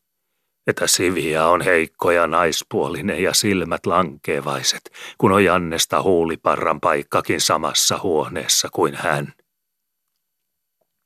että 0.69 0.87
Siviä 0.87 1.47
on 1.47 1.61
heikko 1.61 2.11
ja 2.11 2.27
naispuolinen 2.27 3.23
ja 3.23 3.35
silmät 3.35 3.87
lankevaiset, 3.87 4.91
kun 5.19 5.33
on 5.33 5.45
Jannesta 5.45 6.03
huuliparran 6.03 6.81
paikkakin 6.81 7.41
samassa 7.41 7.99
huoneessa 8.03 8.69
kuin 8.73 8.95
hän. 8.95 9.33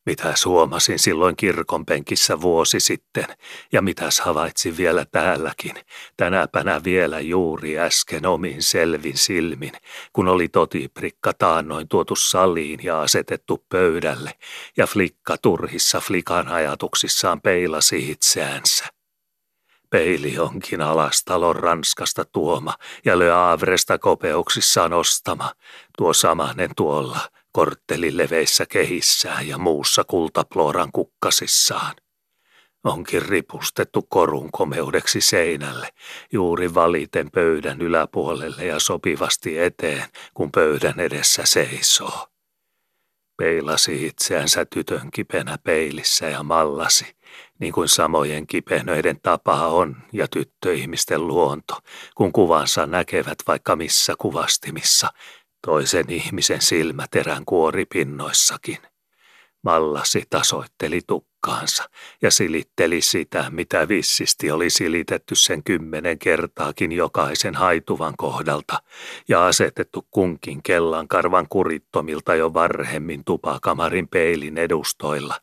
Mitä 0.07 0.35
huomasin 0.45 0.99
silloin 0.99 1.37
kirkonpenkissä 1.37 2.41
vuosi 2.41 2.81
sitten, 2.81 3.27
ja 3.73 3.83
mitäs 3.83 4.21
havaitsin 4.21 4.77
vielä 4.77 5.05
täälläkin, 5.05 5.75
tänäpänä 6.17 6.81
vielä 6.85 7.21
juuri 7.21 7.79
äsken 7.79 8.27
omin 8.27 8.63
selvin 8.63 9.17
silmin, 9.17 9.73
kun 10.13 10.29
oli 10.29 10.49
totiprikka 10.49 11.33
taannoin 11.33 11.89
tuotu 11.89 12.17
saliin 12.17 12.81
ja 12.83 13.01
asetettu 13.01 13.65
pöydälle, 13.69 14.31
ja 14.77 14.87
flikka 14.87 15.37
turhissa 15.43 16.01
flikan 16.01 16.49
ajatuksissaan 16.49 17.41
peilasi 17.41 18.11
itseänsä. 18.11 19.02
Peili 19.93 20.39
onkin 20.39 20.81
alastalon 20.81 21.57
Ranskasta 21.57 22.25
tuoma 22.25 22.75
ja 23.05 23.19
Le 23.19 23.31
Havresta 23.31 23.99
kopeuksissaan 23.99 24.93
ostama, 24.93 25.53
tuo 25.99 26.13
samanen 26.13 26.71
tuolla 26.77 27.19
korttelin 27.53 28.17
leveissä 28.17 28.67
kehissään 28.67 29.49
ja 29.49 29.59
muussa 29.59 30.05
kultaploran 30.05 30.93
kukkasissaan. 30.93 31.95
Onkin 32.85 33.23
ripustettu 33.23 34.07
korun 34.09 34.53
komeudeksi 34.53 35.21
seinälle, 35.21 35.89
juuri 36.33 36.75
valiten 36.75 37.31
pöydän 37.31 37.81
yläpuolelle 37.81 38.67
ja 38.67 38.81
sopivasti 38.81 39.59
eteen, 39.59 40.05
kun 40.35 40.53
pöydän 40.53 41.01
edessä 41.01 41.43
seisoo. 41.45 42.32
Peilasi 43.43 44.07
itseänsä 44.07 44.65
tytön 44.65 45.11
kipenä 45.11 45.59
peilissä 45.65 46.29
ja 46.29 46.43
mallasi– 46.43 47.07
niin 47.59 47.73
kuin 47.73 47.89
samojen 47.89 48.47
kipenöiden 48.47 49.21
tapa 49.23 49.67
on 49.67 49.97
ja 50.13 50.29
tyttöihmisten 50.29 51.27
luonto, 51.27 51.79
kun 52.15 52.33
kuvansa 52.33 52.87
näkevät 52.87 53.39
vaikka 53.47 53.77
missä 53.77 54.15
kuvastimissa, 54.19 55.09
toisen 55.67 56.11
ihmisen 56.11 56.63
silmäterän 56.63 57.45
kuoripinnoissakin. 57.45 58.79
Mallasi 59.63 60.23
tasoitteli 60.31 61.01
tukkaansa 61.43 61.85
ja 62.23 62.31
silitteli 62.31 63.01
sitä, 63.01 63.45
mitä 63.51 63.89
vissisti 63.89 64.51
oli 64.51 64.71
silitetty 64.71 65.35
sen 65.35 65.65
kymmenen 65.65 66.19
kertaakin 66.19 66.93
jokaisen 66.93 67.55
haituvan 67.55 68.15
kohdalta 68.17 68.83
ja 69.29 69.47
asetettu 69.47 70.07
kunkin 70.11 70.63
kellan 70.63 71.09
karvan 71.09 71.47
kurittomilta 71.49 72.35
jo 72.35 72.55
varhemmin 72.55 73.25
tupakamarin 73.25 74.09
peilin 74.09 74.59
edustoilla, 74.59 75.35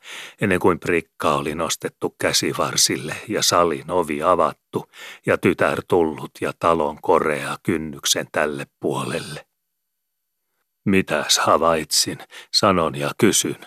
ennen 0.41 0.59
kuin 0.59 0.79
prikka 0.79 1.35
oli 1.35 1.55
nostettu 1.55 2.15
käsivarsille 2.21 3.15
ja 3.27 3.43
salin 3.43 3.91
ovi 3.91 4.23
avattu 4.23 4.89
ja 5.25 5.37
tytär 5.37 5.81
tullut 5.87 6.31
ja 6.41 6.53
talon 6.59 7.01
korea 7.01 7.57
kynnyksen 7.63 8.27
tälle 8.31 8.67
puolelle. 8.79 9.45
Mitäs 10.85 11.39
havaitsin, 11.39 12.17
sanon 12.53 12.95
ja 12.95 13.11
kysyn, 13.17 13.57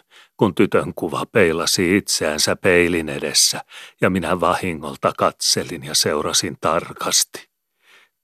kun 0.43 0.55
tytön 0.55 0.95
kuva 0.95 1.27
peilasi 1.33 1.97
itseänsä 1.97 2.57
peilin 2.57 3.09
edessä 3.09 3.65
ja 4.01 4.11
minä 4.11 4.41
vahingolta 4.41 5.13
katselin 5.19 5.85
ja 5.85 5.95
seurasin 5.95 6.57
tarkasti. 6.61 7.49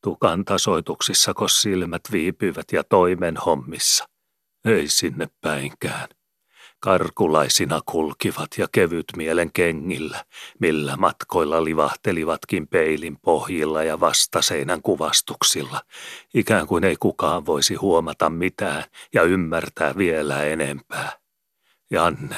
Tukan 0.03 0.45
tasoituksissa, 0.45 1.35
kun 1.35 1.49
silmät 1.49 2.03
viipyvät 2.13 2.73
ja 2.73 2.85
toimen 2.85 3.37
hommissa. 3.37 4.05
Ei 4.65 4.89
sinne 4.89 5.29
päinkään. 5.41 6.09
Karkulaisina 6.81 7.81
kulkivat 7.87 8.49
ja 8.59 8.69
kevyt 8.73 9.07
mielen 9.17 9.53
kengillä, 9.53 10.25
millä 10.61 10.97
matkoilla 10.97 11.65
livahtelivatkin 11.65 12.69
peilin 12.69 13.19
pohjilla 13.23 13.83
ja 13.83 14.01
vastaseinän 14.01 14.83
kuvastuksilla, 14.83 15.81
ikään 16.35 16.67
kuin 16.67 16.85
ei 16.85 16.97
kukaan 16.97 17.47
voisi 17.47 17.75
huomata 17.75 18.31
mitään 18.31 18.85
ja 19.15 19.23
ymmärtää 19.23 19.95
vielä 19.97 20.45
enempää. 20.45 21.28
Janne, 21.91 22.37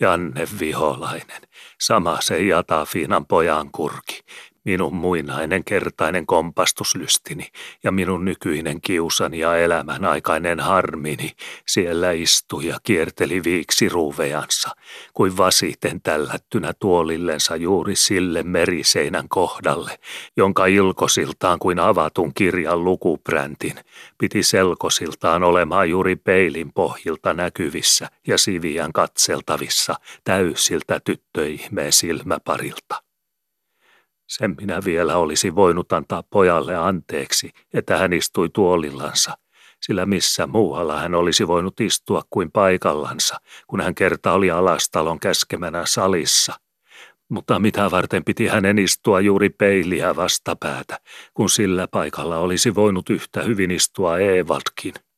Janne 0.00 0.48
Viholainen, 0.58 1.42
sama 1.80 2.18
se 2.20 2.42
Jatafiinan 2.42 3.26
pojan 3.26 3.70
kurki, 3.72 4.20
minun 4.64 4.94
muinainen 4.94 5.64
kertainen 5.64 6.26
kompastuslystini 6.26 7.46
ja 7.82 7.92
minun 7.92 8.24
nykyinen 8.24 8.80
kiusani 8.80 9.38
ja 9.38 9.56
elämän 9.56 10.04
aikainen 10.04 10.60
harmini 10.60 11.32
siellä 11.66 12.10
istui 12.10 12.66
ja 12.66 12.78
kierteli 12.82 13.44
viiksi 13.44 13.88
ruuvejansa, 13.88 14.70
kuin 15.14 15.36
vasiten 15.36 16.00
tällättynä 16.00 16.72
tuolillensa 16.80 17.56
juuri 17.56 17.96
sille 17.96 18.42
meriseinän 18.42 19.28
kohdalle, 19.28 19.98
jonka 20.36 20.66
ilkosiltaan 20.66 21.58
kuin 21.58 21.78
avatun 21.78 22.34
kirjan 22.34 22.84
lukupräntin 22.84 23.74
piti 24.18 24.42
selkosiltaan 24.42 25.42
olemaan 25.42 25.90
juuri 25.90 26.16
peilin 26.16 26.72
pohjilta 26.72 27.34
näkyvissä 27.34 28.08
ja 28.26 28.38
siviän 28.38 28.92
katseltavissa 28.92 29.94
täysiltä 30.24 31.00
tyttöihmeen 31.04 31.92
silmäparilta. 31.92 33.09
Sen 34.30 34.54
minä 34.60 34.80
vielä 34.84 35.16
olisi 35.16 35.54
voinut 35.54 35.92
antaa 35.92 36.22
pojalle 36.30 36.76
anteeksi, 36.76 37.50
että 37.74 37.98
hän 37.98 38.12
istui 38.12 38.48
tuolillansa, 38.48 39.38
sillä 39.82 40.06
missä 40.06 40.46
muualla 40.46 41.00
hän 41.00 41.14
olisi 41.14 41.46
voinut 41.48 41.80
istua 41.80 42.22
kuin 42.30 42.50
paikallansa, 42.52 43.36
kun 43.66 43.80
hän 43.80 43.94
kerta 43.94 44.32
oli 44.32 44.50
alastalon 44.50 45.20
käskemänä 45.20 45.82
salissa. 45.86 46.54
Mutta 47.28 47.58
mitä 47.58 47.90
varten 47.90 48.24
piti 48.24 48.46
hänen 48.46 48.78
istua 48.78 49.20
juuri 49.20 49.50
peiliä 49.50 50.16
vastapäätä, 50.16 51.00
kun 51.34 51.50
sillä 51.50 51.88
paikalla 51.88 52.38
olisi 52.38 52.74
voinut 52.74 53.10
yhtä 53.10 53.42
hyvin 53.42 53.70
istua 53.70 54.18
Eevaldkin– 54.18 54.94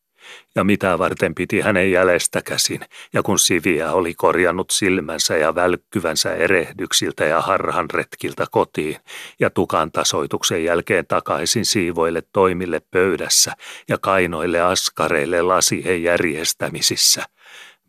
ja 0.55 0.65
mitä 0.65 0.99
varten 0.99 1.35
piti 1.35 1.61
hänen 1.61 1.93
jäljestä 1.93 2.43
käsin, 2.43 2.81
ja 3.13 3.23
kun 3.23 3.39
Siviä 3.39 3.93
oli 3.93 4.15
korjannut 4.15 4.71
silmänsä 4.71 5.37
ja 5.37 5.55
välkkyvänsä 5.55 6.35
erehdyksiltä 6.35 7.25
ja 7.25 7.41
harhan 7.41 7.91
retkiltä 7.91 8.47
kotiin, 8.51 8.97
ja 9.41 9.51
tukan 9.51 9.93
tasoituksen 9.93 10.65
jälkeen 10.65 11.07
takaisin 11.07 11.65
siivoille 11.65 12.23
toimille 12.33 12.81
pöydässä 12.91 13.53
ja 13.89 13.99
kainoille 13.99 14.61
askareille 14.61 15.43
lasien 15.43 16.03
järjestämisissä– 16.03 17.25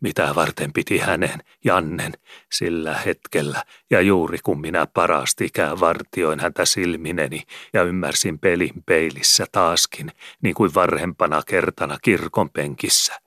mitä 0.00 0.34
varten 0.34 0.72
piti 0.72 0.98
hänen, 0.98 1.40
Jannen, 1.64 2.12
sillä 2.52 2.94
hetkellä, 2.94 3.64
ja 3.90 4.00
juuri 4.00 4.38
kun 4.44 4.60
minä 4.60 4.86
parastikään 4.86 5.80
vartioin 5.80 6.40
häntä 6.40 6.64
silmineni 6.64 7.42
ja 7.72 7.82
ymmärsin 7.82 8.38
pelin 8.38 8.82
peilissä 8.86 9.46
taaskin, 9.52 10.10
niin 10.42 10.54
kuin 10.54 10.74
varhempana 10.74 11.42
kertana 11.46 11.98
kirkon 12.02 12.50
penkissä, 12.50 13.23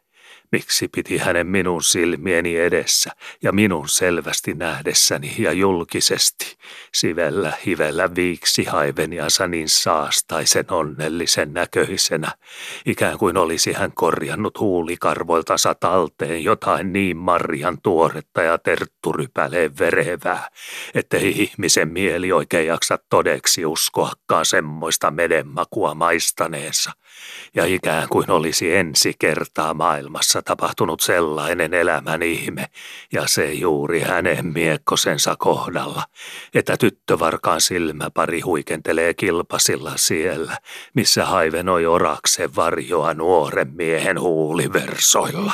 Miksi 0.52 0.88
piti 0.88 1.18
hänen 1.18 1.48
minun 1.48 1.84
silmieni 1.84 2.58
edessä 2.58 3.12
ja 3.44 3.52
minun 3.52 3.90
selvästi 3.90 4.54
nähdessäni 4.54 5.36
ja 5.38 5.52
julkisesti? 5.52 6.58
Sivellä 6.96 7.54
hivellä 7.66 8.16
viiksi 8.16 8.64
haiveniansa 8.64 9.48
niin 9.48 9.70
saastaisen 9.70 10.66
onnellisen 10.72 11.54
näköisenä, 11.54 12.32
ikään 12.86 13.18
kuin 13.18 13.38
olisi 13.38 13.74
hän 13.74 13.92
korjannut 13.92 14.60
huulikarvoiltansa 14.60 15.76
talteen 15.76 16.44
jotain 16.44 16.94
niin 16.94 17.18
marjan 17.18 17.78
tuoretta 17.84 18.42
ja 18.42 18.58
tertturypäleen 18.58 19.78
verevää, 19.80 20.50
ettei 20.94 21.42
ihmisen 21.42 21.88
mieli 21.88 22.32
oikein 22.32 22.68
jaksa 22.68 23.00
todeksi 23.10 23.66
uskoakaan 23.66 24.46
semmoista 24.46 25.12
medenmakua 25.12 25.94
maistaneensa, 25.94 26.92
ja 27.56 27.66
ikään 27.66 28.08
kuin 28.10 28.32
olisi 28.32 28.76
ensi 28.76 29.14
kertaa 29.20 29.74
maailmassa 29.74 30.42
tapahtunut 30.42 31.00
sellainen 31.02 31.74
elämän 31.74 32.24
ihme, 32.24 32.66
ja 33.14 33.28
se 33.28 33.54
juuri 33.54 34.00
hänen 34.00 34.46
miekkosensa 34.46 35.36
kohdalla, 35.40 36.04
että 36.54 36.78
tyttövarkaan 36.78 37.62
silmäpari 37.62 38.42
huikentelee 38.42 39.14
kilpasilla 39.14 39.94
siellä, 39.96 40.58
missä 40.94 41.26
haivenoi 41.26 41.86
oraksen 41.86 42.56
varjoa 42.56 43.14
nuoren 43.14 43.74
miehen 43.76 44.20
huuliversoilla. 44.20 45.54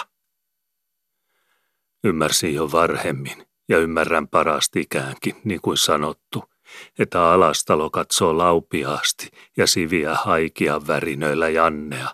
Ymmärsin 2.03 2.53
jo 2.53 2.71
varhemmin, 2.71 3.45
ja 3.69 3.77
ymmärrän 3.77 4.27
parastikäänkin, 4.27 5.35
niin 5.43 5.61
kuin 5.61 5.77
sanottu, 5.77 6.52
että 6.99 7.31
alastalo 7.31 7.89
katsoo 7.89 8.37
laupiaasti 8.37 9.27
ja 9.57 9.67
siviä 9.67 10.13
haikia 10.13 10.81
värinöillä 10.87 11.49
Jannea, 11.49 12.07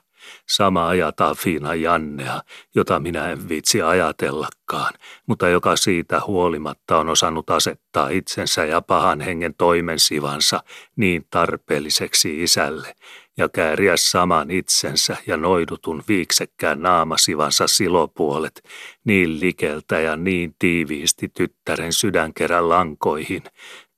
sama 0.50 0.88
ajataan 0.88 1.36
Fiina 1.36 1.76
Jannea, 1.76 2.42
jota 2.76 3.00
minä 3.00 3.32
en 3.32 3.50
viitsi 3.50 3.82
ajatellakaan, 3.82 4.94
mutta 5.28 5.50
joka 5.50 5.76
siitä 5.76 6.22
huolimatta 6.28 6.98
on 6.98 7.10
osannut 7.10 7.50
asettaa 7.50 8.10
itsensä 8.10 8.66
ja 8.66 8.82
pahan 8.82 9.22
hengen 9.22 9.56
toimensivansa 9.56 10.64
niin 10.96 11.26
tarpeelliseksi 11.30 12.44
isälle 12.44 12.96
ja 13.38 13.50
kääriä 13.50 13.94
saman 13.98 14.52
itsensä 14.52 15.18
ja 15.28 15.38
noidutun 15.38 16.04
viiksekkään 16.08 16.82
naamasivansa 16.82 17.68
silopuolet 17.68 18.62
niin 19.04 19.40
likeltä 19.40 20.00
ja 20.00 20.16
niin 20.16 20.56
tiiviisti 20.60 21.30
tyttären 21.38 21.94
sydänkerän 21.94 22.70
lankoihin, 22.70 23.44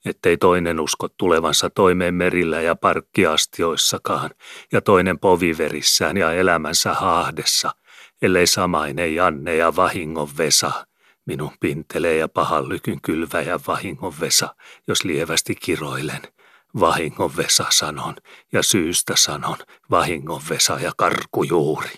ettei 0.06 0.38
toinen 0.38 0.80
usko 0.80 1.08
tulevansa 1.18 1.70
toimeen 1.70 2.14
merillä 2.14 2.62
ja 2.62 2.76
parkkiastioissakaan, 2.76 4.30
ja 4.72 4.82
toinen 4.82 5.20
poviverissään 5.20 6.18
ja 6.18 6.34
elämänsä 6.34 6.93
haahdessa, 6.93 7.72
ellei 8.22 8.47
samainen 8.47 9.16
Janne 9.16 9.56
ja 9.56 9.76
vahingon 9.76 10.30
Vesa, 10.38 10.88
minun 11.26 11.52
pintelee 11.60 12.18
ja 12.18 12.28
pahan 12.28 12.70
lykyn 12.70 13.02
kylvä 13.02 13.41
ja 13.41 13.60
vahingon 13.68 14.14
Vesa, 14.20 14.56
jos 14.88 15.04
lievästi 15.04 15.56
kiroilen. 15.56 16.22
Vahingon 16.80 17.38
Vesa 17.38 17.66
sanon, 17.70 18.16
ja 18.52 18.64
syystä 18.64 19.14
sanon, 19.16 19.58
vahingon 19.89 20.41
Vesa 20.49 20.80
ja 20.80 20.91
karkujuuri 20.97 21.91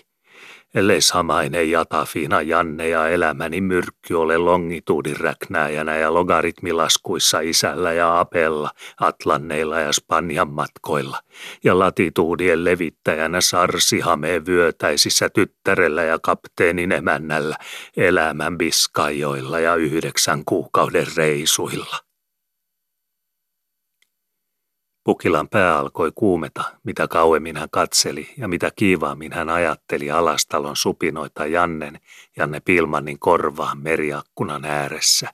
ellei 0.74 1.00
samainen 1.00 1.70
Jatafiina 1.70 2.42
Janne 2.42 2.88
ja 2.88 3.08
elämäni 3.08 3.60
myrkky 3.60 4.14
ole 4.14 4.38
longituudin 4.38 5.16
räknääjänä 5.16 5.96
ja 5.96 6.14
logaritmilaskuissa 6.14 7.40
isällä 7.40 7.92
ja 7.92 8.20
apella, 8.20 8.70
atlanneilla 9.00 9.80
ja 9.80 9.92
Spanjan 9.92 10.48
matkoilla, 10.48 11.20
ja 11.64 11.78
latituudien 11.78 12.64
levittäjänä 12.64 13.40
sarsihameen 13.40 14.46
vyötäisissä 14.46 15.28
tyttärellä 15.28 16.02
ja 16.02 16.18
kapteenin 16.18 16.92
emännällä, 16.92 17.56
elämän 17.96 18.58
biskajoilla 18.58 19.60
ja 19.60 19.74
yhdeksän 19.74 20.42
kuukauden 20.44 21.06
reisuilla. 21.16 22.13
Pukilan 25.04 25.48
pää 25.48 25.78
alkoi 25.78 26.12
kuumeta, 26.14 26.64
mitä 26.84 27.08
kauemmin 27.08 27.56
hän 27.56 27.68
katseli 27.70 28.34
ja 28.36 28.48
mitä 28.48 28.70
kiivaammin 28.76 29.32
hän 29.32 29.48
ajatteli 29.48 30.10
alastalon 30.10 30.76
supinoita 30.76 31.46
Jannen 31.46 32.00
Janne 32.36 32.60
Pilmannin 32.60 33.18
korvaan 33.18 33.78
meriakkunan 33.78 34.64
ääressä. 34.64 35.28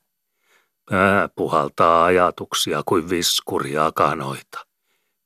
Pää 0.91 1.29
puhaltaa 1.29 2.05
ajatuksia 2.05 2.83
kuin 2.87 3.11
viskuria 3.11 3.87
akanoita. 3.87 4.67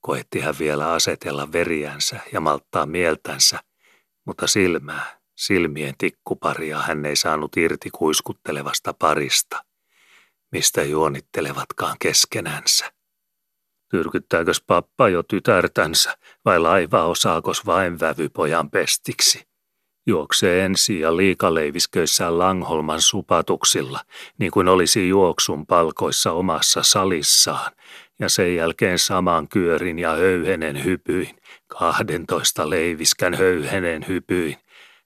Koetti 0.00 0.40
hän 0.40 0.54
vielä 0.58 0.92
asetella 0.92 1.52
veriänsä 1.52 2.20
ja 2.32 2.40
malttaa 2.40 2.86
mieltänsä, 2.86 3.60
mutta 4.24 4.46
silmää, 4.46 5.20
silmien 5.34 5.94
tikkuparia 5.98 6.78
hän 6.78 7.04
ei 7.04 7.16
saanut 7.16 7.56
irti 7.56 7.90
kuiskuttelevasta 7.90 8.94
parista, 8.94 9.64
mistä 10.52 10.82
juonittelevatkaan 10.82 11.96
keskenänsä. 11.98 12.93
Tyrkyttääkös 13.94 14.62
pappa 14.66 15.08
jo 15.08 15.22
tytärtänsä 15.22 16.16
vai 16.44 16.58
laiva 16.58 17.04
osaakos 17.04 17.66
vain 17.66 18.00
vävypojan 18.00 18.70
pestiksi? 18.70 19.46
Juoksee 20.06 20.64
ensi 20.64 21.00
ja 21.00 21.16
liikaleivisköissään 21.16 22.38
Langholman 22.38 23.00
supatuksilla, 23.00 24.00
niin 24.38 24.50
kuin 24.50 24.68
olisi 24.68 25.08
juoksun 25.08 25.66
palkoissa 25.66 26.32
omassa 26.32 26.82
salissaan, 26.82 27.72
ja 28.18 28.28
sen 28.28 28.56
jälkeen 28.56 28.98
saman 28.98 29.48
kyörin 29.48 29.98
ja 29.98 30.10
höyhenen 30.10 30.84
hypyin, 30.84 31.36
kahdentoista 31.66 32.70
leiviskän 32.70 33.34
höyhenen 33.34 34.04
hypyin, 34.08 34.56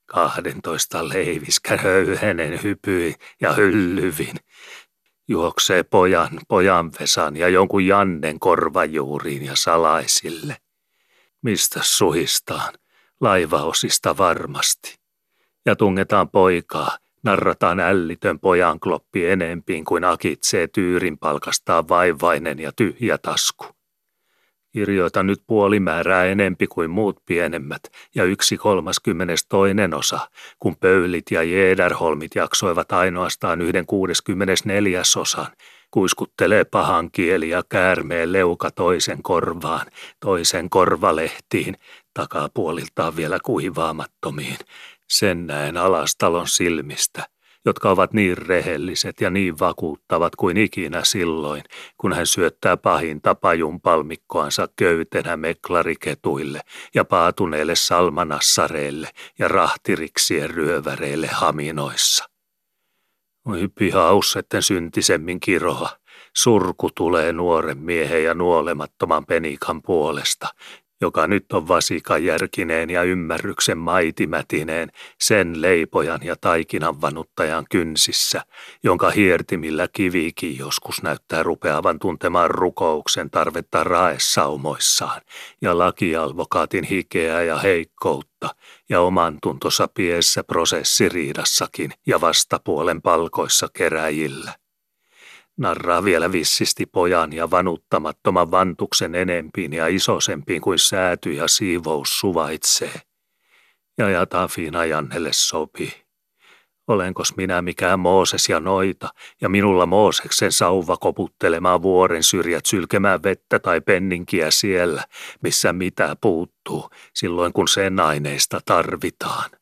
kahdentoista 0.06 1.08
leiviskän 1.08 1.78
höyhenen 1.78 2.62
hypyin 2.62 3.14
ja 3.40 3.52
hyllyvin, 3.52 4.36
Juoksee 5.28 5.82
pojan, 5.82 6.40
pojan 6.48 6.92
Vesan 7.00 7.36
ja 7.36 7.48
jonkun 7.48 7.86
Jannen 7.86 8.38
korvajuuriin 8.40 9.44
ja 9.44 9.56
salaisille. 9.56 10.56
Mistä 11.42 11.80
suhistaan? 11.82 12.74
Laivaosista 13.20 14.16
varmasti. 14.18 14.98
Ja 15.66 15.76
tungetaan 15.76 16.30
poikaa, 16.30 16.98
narrataan 17.22 17.80
ällitön 17.80 18.40
pojan 18.40 18.80
kloppi 18.80 19.26
enempiin 19.26 19.84
kuin 19.84 20.04
akitsee 20.04 20.68
tyyrin 20.68 21.18
palkastaa 21.18 21.88
vaivainen 21.88 22.58
ja 22.58 22.72
tyhjä 22.76 23.18
tasku. 23.18 23.77
Kirjoita 24.78 25.22
nyt 25.22 25.42
puolimäärää 25.46 26.24
enempi 26.24 26.66
kuin 26.66 26.90
muut 26.90 27.22
pienemmät 27.26 27.82
ja 28.14 28.24
yksi 28.24 28.56
kolmaskymmenes 28.56 29.46
toinen 29.46 29.94
osa, 29.94 30.30
kun 30.58 30.76
Pöylit 30.76 31.24
ja 31.30 31.42
Jederholmit 31.42 32.34
jaksoivat 32.34 32.92
ainoastaan 32.92 33.60
yhden 33.60 33.86
kuudeskymmenes 33.86 34.64
neljäsosan, 34.64 35.46
kuiskuttelee 35.90 36.64
pahan 36.64 37.10
kieli 37.10 37.48
ja 37.48 37.62
käärmeen 37.68 38.32
leuka 38.32 38.70
toisen 38.70 39.22
korvaan, 39.22 39.86
toisen 40.20 40.70
korvalehtiin, 40.70 41.76
takapuoliltaan 42.14 43.16
vielä 43.16 43.38
kuivaamattomiin. 43.44 44.56
Sen 45.08 45.46
näen 45.46 45.76
alastalon 45.76 46.48
silmistä– 46.48 47.26
jotka 47.64 47.90
ovat 47.90 48.12
niin 48.12 48.38
rehelliset 48.38 49.20
ja 49.20 49.30
niin 49.30 49.58
vakuuttavat 49.58 50.36
kuin 50.36 50.56
ikinä 50.56 51.04
silloin, 51.04 51.62
kun 51.96 52.12
hän 52.12 52.26
syöttää 52.26 52.76
pahin 52.76 53.22
tapajun 53.22 53.80
palmikkoansa 53.80 54.68
köytenä 54.76 55.36
meklariketuille 55.36 56.60
ja 56.94 57.04
paatuneille 57.04 57.74
salmanassareille 57.76 59.08
ja 59.38 59.48
rahtiriksien 59.48 60.50
ryöväreille 60.50 61.26
haminoissa. 61.26 62.24
Oi 63.46 63.68
pihaus, 63.78 64.36
etten 64.36 64.62
syntisemmin 64.62 65.40
kiroa. 65.40 65.88
Surku 66.36 66.90
tulee 66.96 67.32
nuoren 67.32 67.78
miehen 67.78 68.24
ja 68.24 68.34
nuolemattoman 68.34 69.26
penikan 69.26 69.82
puolesta, 69.82 70.48
joka 71.00 71.26
nyt 71.26 71.52
on 71.52 71.68
vasikajärkineen 71.68 72.90
ja 72.90 73.02
ymmärryksen 73.02 73.78
maitimätineen, 73.78 74.92
sen 75.20 75.62
leipojan 75.62 76.20
ja 76.22 76.36
taikinan 76.40 77.00
vanuttajan 77.00 77.66
kynsissä, 77.70 78.42
jonka 78.82 79.10
hiertimillä 79.10 79.88
kivikin 79.92 80.58
joskus 80.58 81.02
näyttää 81.02 81.42
rupeavan 81.42 81.98
tuntemaan 81.98 82.50
rukouksen 82.50 83.30
tarvetta 83.30 83.84
raessaumoissaan, 83.84 85.20
ja 85.60 85.78
lakialvokaatin 85.78 86.84
hikeä 86.84 87.42
ja 87.42 87.58
heikkoutta, 87.58 88.48
ja 88.88 89.00
oman 89.00 89.38
tuntosa 89.42 89.88
piessä 89.94 90.44
prosessiriidassakin 90.44 91.90
ja 92.06 92.20
vastapuolen 92.20 93.02
palkoissa 93.02 93.68
keräjillä 93.72 94.52
narraa 95.58 96.04
vielä 96.04 96.32
vissisti 96.32 96.86
pojan 96.86 97.32
ja 97.32 97.50
vanuttamattoman 97.50 98.50
vantuksen 98.50 99.14
enempiin 99.14 99.72
ja 99.72 99.86
isosempiin 99.86 100.60
kuin 100.60 100.78
sääty 100.78 101.32
ja 101.32 101.48
siivous 101.48 102.20
suvaitsee. 102.20 103.00
Ja 103.98 104.10
ja 104.10 104.26
Tafiina 104.26 104.84
Jannelle 104.84 105.30
sopii. 105.32 105.92
Olenkos 106.88 107.36
minä 107.36 107.62
mikään 107.62 108.00
Mooses 108.00 108.48
ja 108.48 108.60
noita, 108.60 109.08
ja 109.40 109.48
minulla 109.48 109.86
Mooseksen 109.86 110.52
sauva 110.52 110.96
koputtelemaan 110.96 111.82
vuoren 111.82 112.22
syrjät 112.22 112.66
sylkemään 112.66 113.22
vettä 113.22 113.58
tai 113.58 113.80
penninkiä 113.80 114.50
siellä, 114.50 115.04
missä 115.42 115.72
mitä 115.72 116.16
puuttuu, 116.20 116.90
silloin 117.14 117.52
kun 117.52 117.68
sen 117.68 118.00
aineista 118.00 118.60
tarvitaan. 118.64 119.57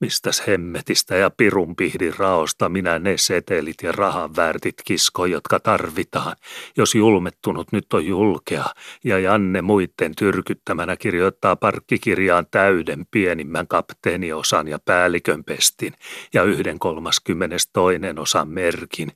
Mistäs 0.00 0.46
hemmetistä 0.46 1.16
ja 1.16 1.30
pirun 1.30 1.76
pihdin 1.76 2.14
raosta 2.18 2.68
minä 2.68 2.98
ne 2.98 3.14
setelit 3.16 3.74
ja 3.82 3.92
rahan 3.92 4.36
väärtit 4.36 4.74
kisko, 4.84 5.26
jotka 5.26 5.60
tarvitaan, 5.60 6.36
jos 6.76 6.94
julmettunut 6.94 7.72
nyt 7.72 7.92
on 7.92 8.06
julkea 8.06 8.64
ja 9.04 9.18
Janne 9.18 9.62
muitten 9.62 10.12
tyrkyttämänä 10.16 10.96
kirjoittaa 10.96 11.56
parkkikirjaan 11.56 12.46
täyden 12.50 13.06
pienimmän 13.10 13.68
kapteeniosan 13.68 14.68
ja 14.68 14.78
päällikön 14.84 15.44
pestin 15.44 15.92
ja 16.32 16.42
yhden 16.42 16.78
kolmaskymmenes 16.78 17.68
toinen 17.72 18.18
osan 18.18 18.48
merkin. 18.48 19.12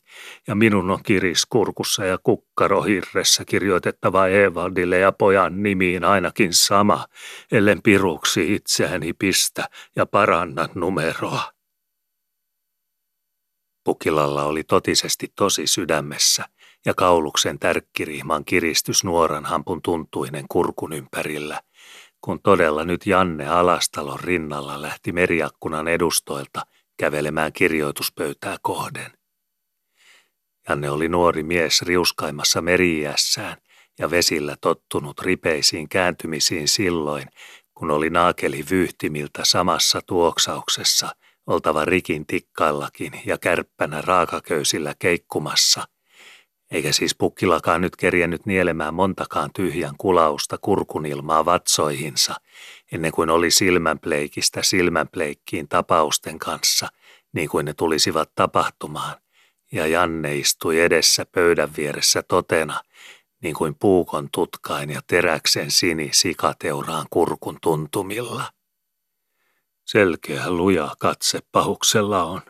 Ja 0.47 0.55
minun 0.55 0.91
on 0.91 1.03
kiriskurkussa 1.03 2.05
ja 2.05 2.19
kukkarohirressä 2.23 3.45
kirjoitettava 3.45 4.29
Evaldille 4.29 4.99
ja 4.99 5.13
pojan 5.13 5.63
nimiin 5.63 6.05
ainakin 6.05 6.53
sama, 6.53 7.05
ellen 7.53 7.83
piruksi 7.83 8.55
itseäni 8.55 9.13
pistä 9.13 9.65
ja 9.97 10.07
paranna 10.07 10.68
numeroa. 10.75 11.53
Pukilalla 13.85 14.45
oli 14.45 14.65
totisesti 14.65 15.33
tosi 15.37 15.67
sydämessä 15.67 16.45
ja 16.87 16.95
kauluksen 16.95 17.59
tärkkirihman 17.59 18.45
kiristys 18.45 19.05
nuoran 19.05 19.45
hampun 19.45 19.83
tuntuinen 19.83 20.45
kurkun 20.49 20.93
ympärillä, 20.93 21.61
kun 22.21 22.43
todella 22.43 22.85
nyt 22.85 23.07
Janne 23.07 23.49
Alastalon 23.49 24.21
rinnalla 24.21 24.83
lähti 24.83 25.13
meriakkunan 25.13 25.89
edustoilta 25.89 26.67
kävelemään 26.97 27.53
kirjoituspöytää 27.53 28.57
kohden. 28.63 29.13
Janne 30.69 30.91
oli 30.91 31.09
nuori 31.09 31.43
mies 31.43 31.83
riuskaimassa 31.83 32.63
meriässään 32.63 33.57
ja 33.99 34.11
vesillä 34.11 34.57
tottunut 34.61 35.21
ripeisiin 35.21 35.89
kääntymisiin 35.89 36.69
silloin, 36.69 37.29
kun 37.79 37.91
oli 37.91 38.11
naakeli 38.11 38.65
vyyhtimiltä 38.71 39.41
samassa 39.43 40.01
tuoksauksessa, 40.07 41.09
oltava 41.47 41.85
rikin 41.85 42.27
tikkaillakin 42.27 43.13
ja 43.27 43.39
kärppänä 43.39 44.01
raakaköysillä 44.01 44.95
keikkumassa, 44.99 45.85
eikä 46.71 46.93
siis 46.93 47.15
pukkilakaan 47.19 47.81
nyt 47.81 47.97
kerjennyt 47.97 48.47
nielemään 48.47 48.95
montakaan 48.95 49.51
tyhjän 49.55 49.95
kulausta 49.99 50.59
kurkunilmaa 50.61 51.45
vatsoihinsa, 51.45 52.35
ennen 52.93 53.13
kuin 53.13 53.31
oli 53.31 53.51
silmänpleikistä 53.51 54.63
silmänpleikkiin 54.63 55.69
tapausten 55.69 56.39
kanssa, 56.39 56.89
niin 57.33 57.49
kuin 57.49 57.65
ne 57.65 57.75
tulisivat 57.75 58.31
tapahtumaan, 58.35 59.17
ja 59.73 59.87
Janne 59.87 60.37
istui 60.37 60.81
edessä 60.81 61.27
pöydän 61.33 61.71
vieressä 61.77 62.23
totena, 62.23 62.81
niin 63.43 63.55
kuin 63.55 63.75
puukon 63.75 64.29
tutkain 64.33 64.91
ja 64.91 65.01
teräksen 65.07 65.71
sini 65.71 66.11
sikateuraan 66.13 67.07
kurkun 67.11 67.59
tuntumilla. 67.63 68.53
Selkeä 69.85 70.51
luja 70.51 70.95
katse 70.99 71.39
pahuksella 71.53 72.25
on, 72.25 72.41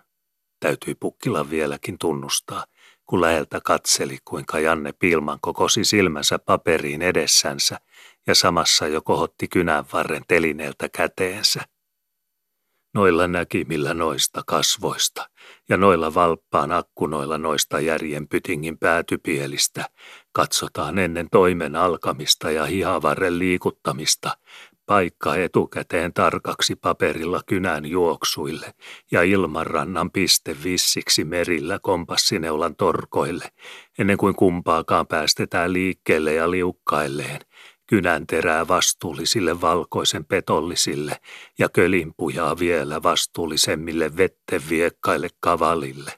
täytyi 0.61 0.95
pukkila 0.95 1.51
vieläkin 1.51 1.99
tunnustaa, 1.99 2.65
kun 3.07 3.21
läheltä 3.21 3.61
katseli, 3.65 4.19
kuinka 4.25 4.59
Janne 4.59 4.93
Pilman 4.93 5.39
kokosi 5.41 5.85
silmänsä 5.85 6.39
paperiin 6.39 7.03
edessänsä 7.03 7.81
ja 8.27 8.35
samassa 8.35 8.87
jo 8.87 9.03
kohotti 9.03 9.49
kynän 9.49 9.85
varren 9.93 10.23
telineeltä 10.29 10.89
käteensä. 10.89 11.65
Noilla 12.95 13.29
näkimillä 13.29 13.95
noista 13.95 14.43
kasvoista 14.47 15.29
ja 15.69 15.77
noilla 15.77 16.15
valppaan 16.15 16.73
akkunoilla 16.73 17.39
noista 17.39 17.81
järjen 17.81 18.29
pytingin 18.29 18.79
päätypielistä 18.79 19.85
katsotaan 20.33 20.99
ennen 20.99 21.29
toimen 21.31 21.77
alkamista 21.77 22.51
ja 22.51 22.65
hihavarren 22.65 23.39
liikuttamista 23.39 24.31
paikka 24.89 25.37
etukäteen 25.37 26.13
tarkaksi 26.13 26.77
paperilla 26.77 27.41
kynän 27.47 27.87
juoksuille 27.87 28.75
ja 29.11 29.23
ilmanrannan 29.23 30.11
piste 30.11 30.57
vissiksi 30.65 31.25
merillä 31.25 31.79
kompassineulan 31.83 32.77
torkoille, 32.77 33.45
ennen 33.99 34.19
kuin 34.19 34.35
kumpaakaan 34.35 35.07
päästetään 35.07 35.73
liikkeelle 35.73 36.35
ja 36.35 36.51
liukkailleen, 36.51 37.41
kynän 37.89 38.27
terää 38.27 38.69
vastuullisille 38.69 39.61
valkoisen 39.61 40.25
petollisille 40.25 41.17
ja 41.59 41.69
kölinpujaa 41.69 42.59
vielä 42.59 43.03
vastuullisemmille 43.03 44.17
vetteviekkaille 44.17 45.29
kavalille. 45.41 46.13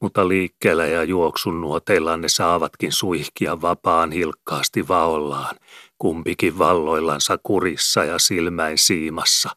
Mutta 0.00 0.28
liikkeellä 0.28 0.86
ja 0.86 1.04
juoksun 1.04 1.60
nuoteilla 1.60 2.16
ne 2.16 2.28
saavatkin 2.28 2.92
suihkia 2.92 3.60
vapaan 3.60 4.12
hilkkaasti 4.12 4.88
vaollaan, 4.88 5.56
kumpikin 5.98 6.58
valloillansa 6.58 7.38
kurissa 7.42 8.04
ja 8.04 8.18
silmäin 8.18 8.78
siimassa, 8.78 9.50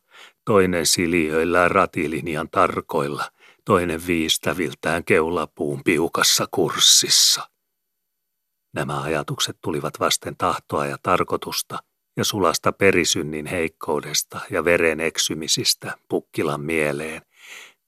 toinen 0.45 0.86
siliöillään 0.86 1.72
ratilinjan 1.72 2.49
tarkoilla, 2.49 3.24
toinen 3.66 4.07
viistäviltään 4.07 5.03
keulapuun 5.03 5.82
piukassa 5.84 6.47
kurssissa. 6.51 7.51
Nämä 8.74 9.02
ajatukset 9.02 9.58
tulivat 9.62 10.00
vasten 10.00 10.36
tahtoa 10.38 10.86
ja 10.86 10.98
tarkoitusta 11.04 11.80
ja 12.18 12.26
sulasta 12.26 12.72
perisynnin 12.72 13.46
heikkoudesta 13.46 14.40
ja 14.50 14.66
veren 14.66 15.00
eksymisistä 15.00 15.98
Pukkilan 16.10 16.62
mieleen, 16.62 17.22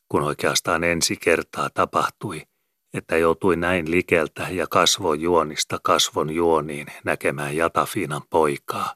kun 0.09 0.23
oikeastaan 0.23 0.83
ensi 0.83 1.15
kertaa 1.15 1.69
tapahtui, 1.69 2.41
että 2.93 3.17
joutui 3.17 3.55
näin 3.55 3.91
likeltä 3.91 4.47
ja 4.51 4.67
kasvon 4.67 5.21
juonista 5.21 5.79
kasvon 5.83 6.29
juoniin 6.29 6.87
näkemään 7.03 7.55
Jatafinan 7.55 8.21
poikaa. 8.29 8.95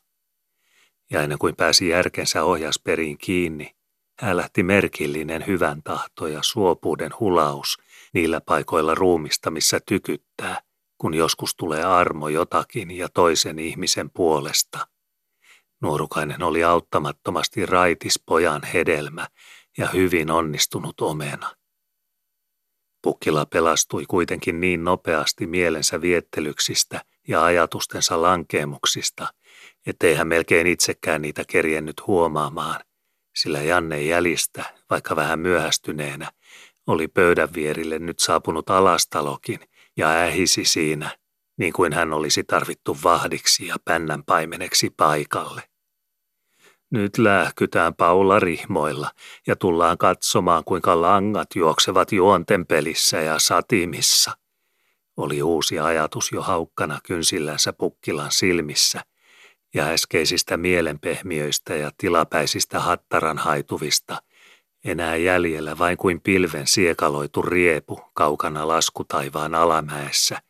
Ja 1.12 1.22
ennen 1.22 1.38
kuin 1.38 1.56
pääsi 1.56 1.90
järkensä 1.90 2.44
ohjasperiin 2.44 3.18
kiinni, 3.18 3.76
hän 4.20 4.38
lähti 4.38 4.64
merkillinen 4.64 5.48
hyvän 5.48 5.84
tahto 5.84 6.28
ja 6.28 6.40
suopuuden 6.44 7.12
hulaus 7.20 7.78
niillä 8.14 8.42
paikoilla 8.42 8.96
ruumista, 8.96 9.52
missä 9.52 9.80
tykyttää, 9.86 10.62
kun 10.98 11.14
joskus 11.14 11.56
tulee 11.56 11.84
armo 11.84 12.30
jotakin 12.30 12.92
ja 12.92 13.10
toisen 13.10 13.60
ihmisen 13.60 14.10
puolesta. 14.10 14.88
Nuorukainen 15.82 16.44
oli 16.44 16.64
auttamattomasti 16.64 17.66
raitis 17.66 18.24
pojan 18.26 18.64
hedelmä 18.64 19.28
ja 19.78 19.88
hyvin 19.88 20.32
onnistunut 20.32 21.02
omena. 21.02 21.56
Pukkila 23.02 23.46
pelastui 23.46 24.06
kuitenkin 24.06 24.62
niin 24.62 24.84
nopeasti 24.84 25.48
mielensä 25.48 26.02
viettelyksistä 26.02 27.02
ja 27.28 27.44
ajatustensa 27.44 28.22
lankeemuksista, 28.22 29.34
ettei 29.86 30.16
hän 30.16 30.28
melkein 30.28 30.68
itsekään 30.68 31.22
niitä 31.22 31.44
kerjennyt 31.48 32.08
huomaamaan, 32.08 32.82
sillä 33.36 33.62
Janne 33.62 34.02
jäljistä, 34.02 34.64
vaikka 34.90 35.16
vähän 35.16 35.40
myöhästyneenä, 35.40 36.32
oli 36.88 37.08
pöydän 37.08 37.54
vierille 37.54 38.00
nyt 38.00 38.20
saapunut 38.20 38.70
alastalokin– 38.70 39.60
ja 39.98 40.10
ähisi 40.10 40.66
siinä, 40.66 41.18
niin 41.58 41.74
kuin 41.74 41.94
hän 41.94 42.14
olisi 42.14 42.44
tarvittu 42.44 42.98
vahdiksi 43.04 43.68
ja 43.68 43.76
pännän 43.86 44.24
paimeneksi 44.24 44.90
paikalle. 44.90 45.64
Nyt 46.92 47.18
lähkytään 47.18 47.96
Paula 47.96 48.40
rihmoilla 48.40 49.12
ja 49.48 49.56
tullaan 49.56 49.98
katsomaan, 49.98 50.64
kuinka 50.64 51.02
langat 51.02 51.48
juoksevat 51.56 52.12
juonten 52.12 52.66
pelissä 52.66 53.22
ja 53.22 53.40
satimissa. 53.40 54.32
Oli 55.18 55.42
uusi 55.42 55.80
ajatus 55.80 56.32
jo 56.32 56.42
haukkana 56.42 57.00
kynsillänsä 57.04 57.74
pukkilan 57.74 58.32
silmissä, 58.32 59.02
ja 59.74 59.86
äskeisistä 59.86 60.58
mielenpehmiöistä 60.58 61.76
ja 61.76 61.92
tilapäisistä 61.98 62.80
hattaran 62.80 63.38
haituvista 63.38 64.22
enää 64.88 65.16
jäljellä 65.16 65.78
vain 65.78 65.98
kuin 65.98 66.22
pilven 66.22 66.68
siekaloitu 66.68 67.42
riepu 67.42 68.00
kaukana 68.14 68.68
laskutaivaan 68.68 69.56
alamäessä, 69.56 70.42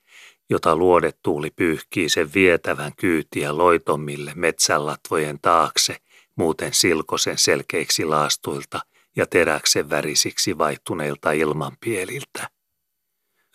jota 0.49 0.75
luodetuuli 0.75 1.51
pyyhkii 1.51 2.09
sen 2.09 2.33
vietävän 2.33 2.91
kyytiä 2.97 3.57
loitommille 3.57 4.31
metsänlatvojen 4.35 5.39
taakse, 5.41 5.97
muuten 6.35 6.73
silkosen 6.73 7.37
selkeiksi 7.37 8.05
laastuilta 8.05 8.79
ja 9.15 9.25
teräksen 9.25 9.89
värisiksi 9.89 10.57
vaihtuneilta 10.57 11.31
ilmanpieliltä. 11.31 12.56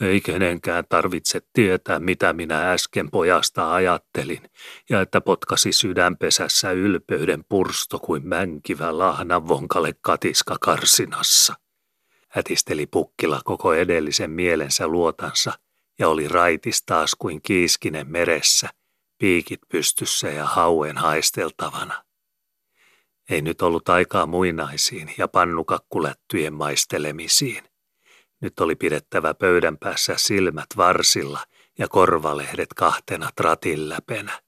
Ei 0.02 0.20
kenenkään 0.20 0.84
tarvitse 0.88 1.40
tietää, 1.52 2.00
mitä 2.00 2.32
minä 2.32 2.72
äsken 2.72 3.10
pojasta 3.10 3.74
ajattelin, 3.74 4.50
ja 4.90 5.00
että 5.00 5.20
potkasi 5.20 5.72
sydänpesässä 5.72 6.70
ylpeyden 6.70 7.44
pursto 7.48 7.98
kuin 7.98 8.28
mänkivä 8.28 8.98
lahna 8.98 9.48
vonkale 9.48 9.94
katiska 10.00 10.56
karsinassa. 10.60 11.54
Hätisteli 12.28 12.86
pukkila 12.86 13.40
koko 13.44 13.74
edellisen 13.74 14.30
mielensä 14.30 14.86
luotansa 14.86 15.52
ja 15.98 16.08
oli 16.08 16.28
raitis 16.28 16.82
taas 16.86 17.14
kuin 17.18 17.42
kiiskinen 17.42 18.10
meressä, 18.10 18.68
piikit 19.18 19.60
pystyssä 19.68 20.30
ja 20.30 20.46
hauen 20.46 20.98
haisteltavana. 20.98 22.04
Ei 23.30 23.42
nyt 23.42 23.62
ollut 23.62 23.88
aikaa 23.88 24.26
muinaisiin 24.26 25.14
ja 25.18 25.28
pannukakkulättyjen 25.28 26.54
maistelemisiin. 26.54 27.71
Nyt 28.42 28.60
oli 28.60 28.76
pidettävä 28.76 29.34
pöydän 29.34 29.78
päässä 29.78 30.14
silmät 30.16 30.66
varsilla 30.76 31.40
ja 31.78 31.88
korvalehdet 31.88 32.68
kahtena 32.76 33.30
tratin 33.36 33.88
läpenä. 33.88 34.40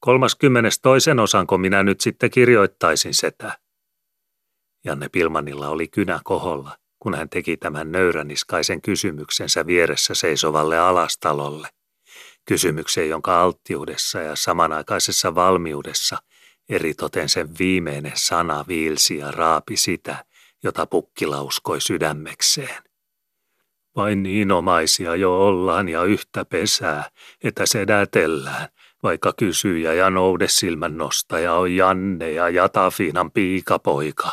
Kolmaskymmenes 0.00 0.80
toisen 0.80 1.18
osanko 1.18 1.58
minä 1.58 1.82
nyt 1.82 2.00
sitten 2.00 2.30
kirjoittaisin 2.30 3.14
setä? 3.14 3.58
Janne 4.84 5.08
Pilmanilla 5.08 5.68
oli 5.68 5.88
kynä 5.88 6.20
koholla, 6.24 6.76
kun 6.98 7.14
hän 7.14 7.28
teki 7.28 7.56
tämän 7.56 7.92
nöyräniskaisen 7.92 8.82
kysymyksensä 8.82 9.66
vieressä 9.66 10.14
seisovalle 10.14 10.78
alastalolle. 10.78 11.68
Kysymyksen, 12.48 13.08
jonka 13.08 13.42
alttiudessa 13.42 14.20
ja 14.20 14.36
samanaikaisessa 14.36 15.34
valmiudessa 15.34 16.18
eritoten 16.68 17.28
sen 17.28 17.58
viimeinen 17.58 18.12
sana 18.14 18.64
viilsi 18.68 19.16
ja 19.16 19.30
raapi 19.30 19.76
sitä, 19.76 20.24
jota 20.62 20.86
pukkila 20.86 21.42
uskoi 21.42 21.80
sydämekseen. 21.80 22.82
Vain 23.96 24.22
niin 24.22 24.52
omaisia 24.52 25.16
jo 25.16 25.46
ollaan 25.46 25.88
ja 25.88 26.04
yhtä 26.04 26.44
pesää, 26.44 27.10
että 27.44 27.66
sedätellään, 27.66 28.68
vaikka 29.02 29.32
kysyjä 29.36 29.92
ja 29.92 30.10
noudesilmän 30.10 30.96
nostaja 30.96 31.54
on 31.54 31.76
Janne 31.76 32.30
ja 32.30 32.48
Jatafiinan 32.48 33.30
piikapoika, 33.30 34.32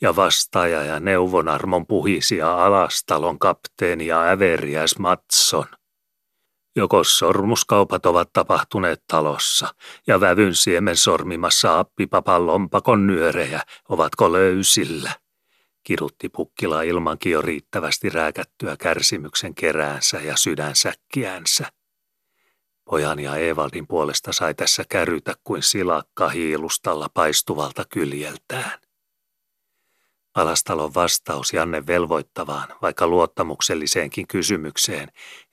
ja 0.00 0.16
vastaaja 0.16 0.84
ja 0.84 1.00
neuvonarmon 1.00 1.86
puhisia 1.86 2.64
alastalon 2.64 3.38
kapteeni 3.38 4.06
ja 4.06 4.22
äveriäs 4.22 4.98
Matson. 4.98 5.66
Joko 6.76 7.04
sormuskaupat 7.04 8.06
ovat 8.06 8.32
tapahtuneet 8.32 9.02
talossa 9.06 9.74
ja 10.06 10.20
vävyn 10.20 10.54
siemen 10.54 10.96
sormimassa 10.96 11.78
appipapan 11.78 12.46
lompakon 12.46 13.06
nyörejä, 13.06 13.62
ovatko 13.88 14.32
löysillä– 14.32 15.12
kirutti 15.88 16.28
pukkila 16.28 16.82
ilmankin 16.82 17.32
jo 17.32 17.42
riittävästi 17.42 18.08
rääkättyä 18.08 18.76
kärsimyksen 18.76 19.54
keräänsä 19.54 20.18
ja 20.18 20.36
sydänsäkkiänsä. 20.36 21.72
Pojan 22.84 23.20
ja 23.20 23.36
Evaldin 23.36 23.86
puolesta 23.86 24.32
sai 24.32 24.54
tässä 24.54 24.84
kärytä 24.88 25.34
kuin 25.44 25.62
silakka 25.62 26.28
hiilustalla 26.28 27.08
paistuvalta 27.14 27.84
kyljeltään. 27.92 28.80
Alastalon 30.34 30.94
vastaus 30.94 31.52
Janne 31.52 31.86
velvoittavaan, 31.86 32.68
vaikka 32.82 33.06
luottamukselliseenkin 33.06 34.26
kysymykseen, 34.26 35.08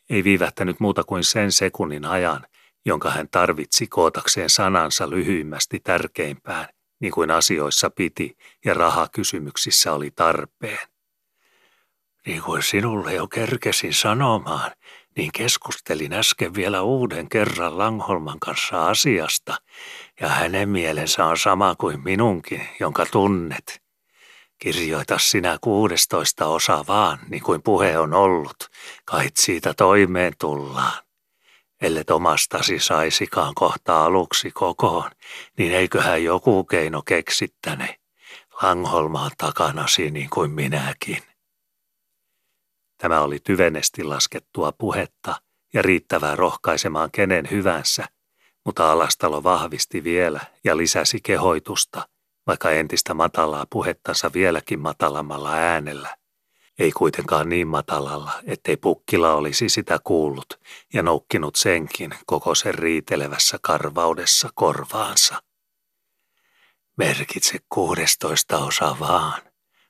ei 0.10 0.24
viivähtänyt 0.24 0.80
muuta 0.80 1.04
kuin 1.04 1.24
sen 1.24 1.52
sekunnin 1.52 2.06
ajan, 2.06 2.46
jonka 2.86 3.12
hän 3.12 3.28
tarvitsi 3.32 3.88
kootakseen 3.88 4.50
sanansa 4.50 5.10
lyhyimmästi 5.10 5.80
tärkeimpään, 5.80 6.68
niin 7.06 7.14
kuin 7.14 7.32
asioissa 7.32 7.90
piti 7.90 8.38
ja 8.66 8.74
rahakysymyksissä 8.74 9.94
oli 9.94 10.12
tarpeen. 10.12 10.88
Niin 12.26 12.42
kuin 12.42 12.64
sinulle 12.64 13.14
jo 13.14 13.28
kerkesin 13.28 13.94
sanomaan, 13.94 14.72
niin 15.18 15.32
keskustelin 15.32 16.14
äsken 16.14 16.56
vielä 16.56 16.82
uuden 16.82 17.30
kerran 17.30 17.78
Langholman 17.78 18.40
kanssa 18.40 18.88
asiasta, 18.88 19.58
ja 20.22 20.30
hänen 20.30 20.70
mielensä 20.70 21.26
on 21.26 21.38
sama 21.38 21.76
kuin 21.76 22.04
minunkin, 22.04 22.68
jonka 22.80 23.06
tunnet. 23.06 23.82
Kirjoita 24.58 25.18
sinä 25.20 25.58
kuudestoista 25.62 26.48
osa 26.48 26.86
vaan, 26.88 27.20
niin 27.30 27.44
kuin 27.44 27.62
puhe 27.62 27.98
on 27.98 28.14
ollut, 28.14 28.70
kait 29.06 29.38
siitä 29.38 29.74
toimeen 29.74 30.34
tullaan 30.40 31.05
ellet 31.82 32.10
omastasi 32.10 32.80
saisikaan 32.80 33.56
kohta 33.56 34.06
aluksi 34.06 34.52
kokoon, 34.52 35.12
niin 35.58 35.72
eiköhän 35.72 36.24
joku 36.24 36.64
keino 36.64 37.02
keksittäne. 37.02 37.96
Langholmaan 38.62 39.32
takanasi 39.38 40.12
niin 40.12 40.30
kuin 40.30 40.52
minäkin. 40.52 41.24
Tämä 42.98 43.22
oli 43.22 43.40
tyvenesti 43.40 44.04
laskettua 44.04 44.72
puhetta 44.72 45.42
ja 45.74 45.82
riittävää 45.82 46.36
rohkaisemaan 46.36 47.10
kenen 47.12 47.48
hyvänsä, 47.52 48.06
mutta 48.66 48.92
Alastalo 48.92 49.44
vahvisti 49.44 50.04
vielä 50.04 50.40
ja 50.64 50.78
lisäsi 50.78 51.20
kehoitusta, 51.24 52.08
vaikka 52.48 52.72
entistä 52.72 53.14
matalaa 53.14 53.66
puhettansa 53.70 54.34
vieläkin 54.34 54.80
matalammalla 54.80 55.54
äänellä 55.54 56.18
ei 56.80 56.92
kuitenkaan 56.92 57.50
niin 57.50 57.68
matalalla, 57.68 58.32
ettei 58.46 58.78
pukkila 58.78 59.34
olisi 59.34 59.70
sitä 59.70 60.00
kuullut 60.04 60.60
ja 60.94 61.04
noukkinut 61.04 61.56
senkin 61.56 62.16
koko 62.26 62.56
sen 62.56 62.76
riitelevässä 62.76 63.58
karvaudessa 63.62 64.50
korvaansa. 64.56 65.44
Merkitse 66.98 67.60
kuudestoista 67.70 68.58
osa 68.58 68.96
vaan. 69.00 69.42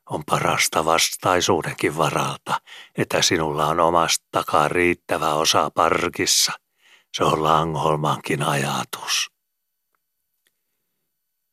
On 0.10 0.24
parasta 0.26 0.86
vastaisuudenkin 0.86 1.98
varalta, 1.98 2.62
että 2.98 3.22
sinulla 3.22 3.66
on 3.66 3.80
omastakaan 3.80 4.72
riittävä 4.72 5.34
osa 5.34 5.70
parkissa. 5.70 6.52
Se 7.14 7.24
on 7.24 7.44
Langholmankin 7.44 8.44
ajatus. 8.44 9.32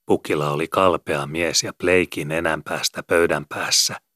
Pukila 0.07 0.51
oli 0.51 0.69
kalpea 0.69 1.27
mies 1.27 1.63
ja 1.63 1.73
pleikin 1.79 2.33
enänpäästä 2.33 3.03
pöydän 3.03 3.47
päässä– 3.49 4.01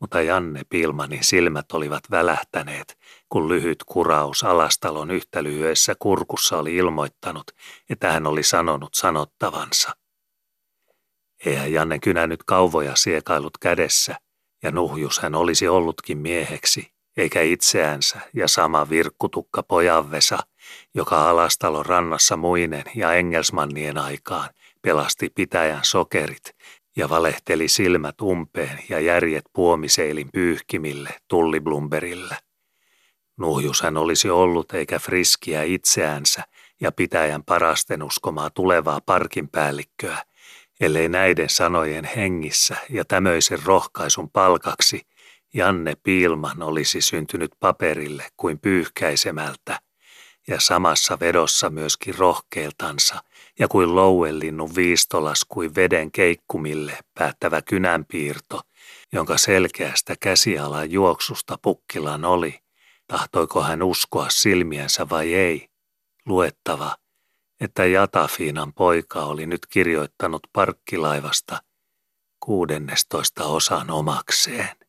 mutta 0.00 0.22
Janne 0.22 0.62
Pilmanin 0.68 1.24
silmät 1.24 1.72
olivat 1.72 2.04
välähtäneet, 2.10 2.98
kun 3.28 3.48
lyhyt 3.48 3.84
kuraus 3.86 4.42
alastalon 4.44 5.10
yhtä 5.10 5.42
lyhyessä 5.42 5.94
kurkussa 5.98 6.58
oli 6.58 6.76
ilmoittanut, 6.76 7.50
että 7.90 8.12
hän 8.12 8.26
oli 8.26 8.42
sanonut 8.42 8.94
sanottavansa. 8.94 9.90
Eihän 11.46 11.72
Janne 11.72 11.98
kynä 11.98 12.26
nyt 12.26 12.42
kauvoja 12.42 12.96
siekailut 12.96 13.58
kädessä, 13.58 14.16
ja 14.62 14.70
nuhjus 14.70 15.18
hän 15.18 15.34
olisi 15.34 15.68
ollutkin 15.68 16.18
mieheksi, 16.18 16.92
eikä 17.16 17.42
itseänsä 17.42 18.20
ja 18.34 18.48
sama 18.48 18.88
virkkutukka 18.90 19.62
pojanvesa, 19.62 20.38
joka 20.94 21.30
alastalon 21.30 21.86
rannassa 21.86 22.36
muinen 22.36 22.84
ja 22.94 23.14
Engelsmannien 23.14 23.98
aikaan 23.98 24.50
pelasti 24.82 25.30
pitäjän 25.34 25.84
sokerit 25.84 26.54
ja 26.96 27.08
valehteli 27.08 27.68
silmät 27.68 28.20
umpeen 28.20 28.78
ja 28.88 29.00
järjet 29.00 29.44
puomiseilin 29.52 30.28
pyyhkimille 30.32 31.10
tulliblumberillä. 31.28 32.36
Nuhjus 33.36 33.82
hän 33.82 33.96
olisi 33.96 34.30
ollut 34.30 34.72
eikä 34.72 34.98
friskiä 34.98 35.62
itseänsä 35.62 36.42
ja 36.80 36.92
pitäjän 36.92 37.44
parasten 37.44 38.02
uskomaa 38.02 38.50
tulevaa 38.50 39.00
parkin 39.06 39.48
päällikköä, 39.48 40.18
ellei 40.80 41.08
näiden 41.08 41.48
sanojen 41.48 42.04
hengissä 42.04 42.76
ja 42.90 43.04
tämmöisen 43.04 43.58
rohkaisun 43.64 44.30
palkaksi 44.30 45.00
Janne 45.54 45.94
Piilman 46.02 46.62
olisi 46.62 47.00
syntynyt 47.00 47.50
paperille 47.60 48.28
kuin 48.36 48.58
pyyhkäisemältä 48.58 49.80
ja 50.48 50.60
samassa 50.60 51.20
vedossa 51.20 51.70
myöskin 51.70 52.18
rohkeeltansa– 52.18 53.22
ja 53.60 53.68
kuin 53.68 53.94
louellinnun 53.94 54.74
viistolas 54.76 55.44
kuin 55.48 55.74
veden 55.74 56.12
keikkumille 56.12 56.98
päättävä 57.14 57.62
kynänpiirto, 57.62 58.60
jonka 59.12 59.38
selkeästä 59.38 60.14
käsialan 60.20 60.90
juoksusta 60.90 61.58
pukkilan 61.62 62.24
oli, 62.24 62.58
tahtoiko 63.06 63.62
hän 63.62 63.82
uskoa 63.82 64.26
silmiensä 64.30 65.08
vai 65.08 65.34
ei, 65.34 65.68
luettava, 66.26 66.96
että 67.60 67.86
Jatafiinan 67.86 68.72
poika 68.72 69.24
oli 69.24 69.46
nyt 69.46 69.66
kirjoittanut 69.66 70.42
parkkilaivasta 70.52 71.62
kuudennestoista 72.40 73.44
osan 73.44 73.90
omakseen. 73.90 74.79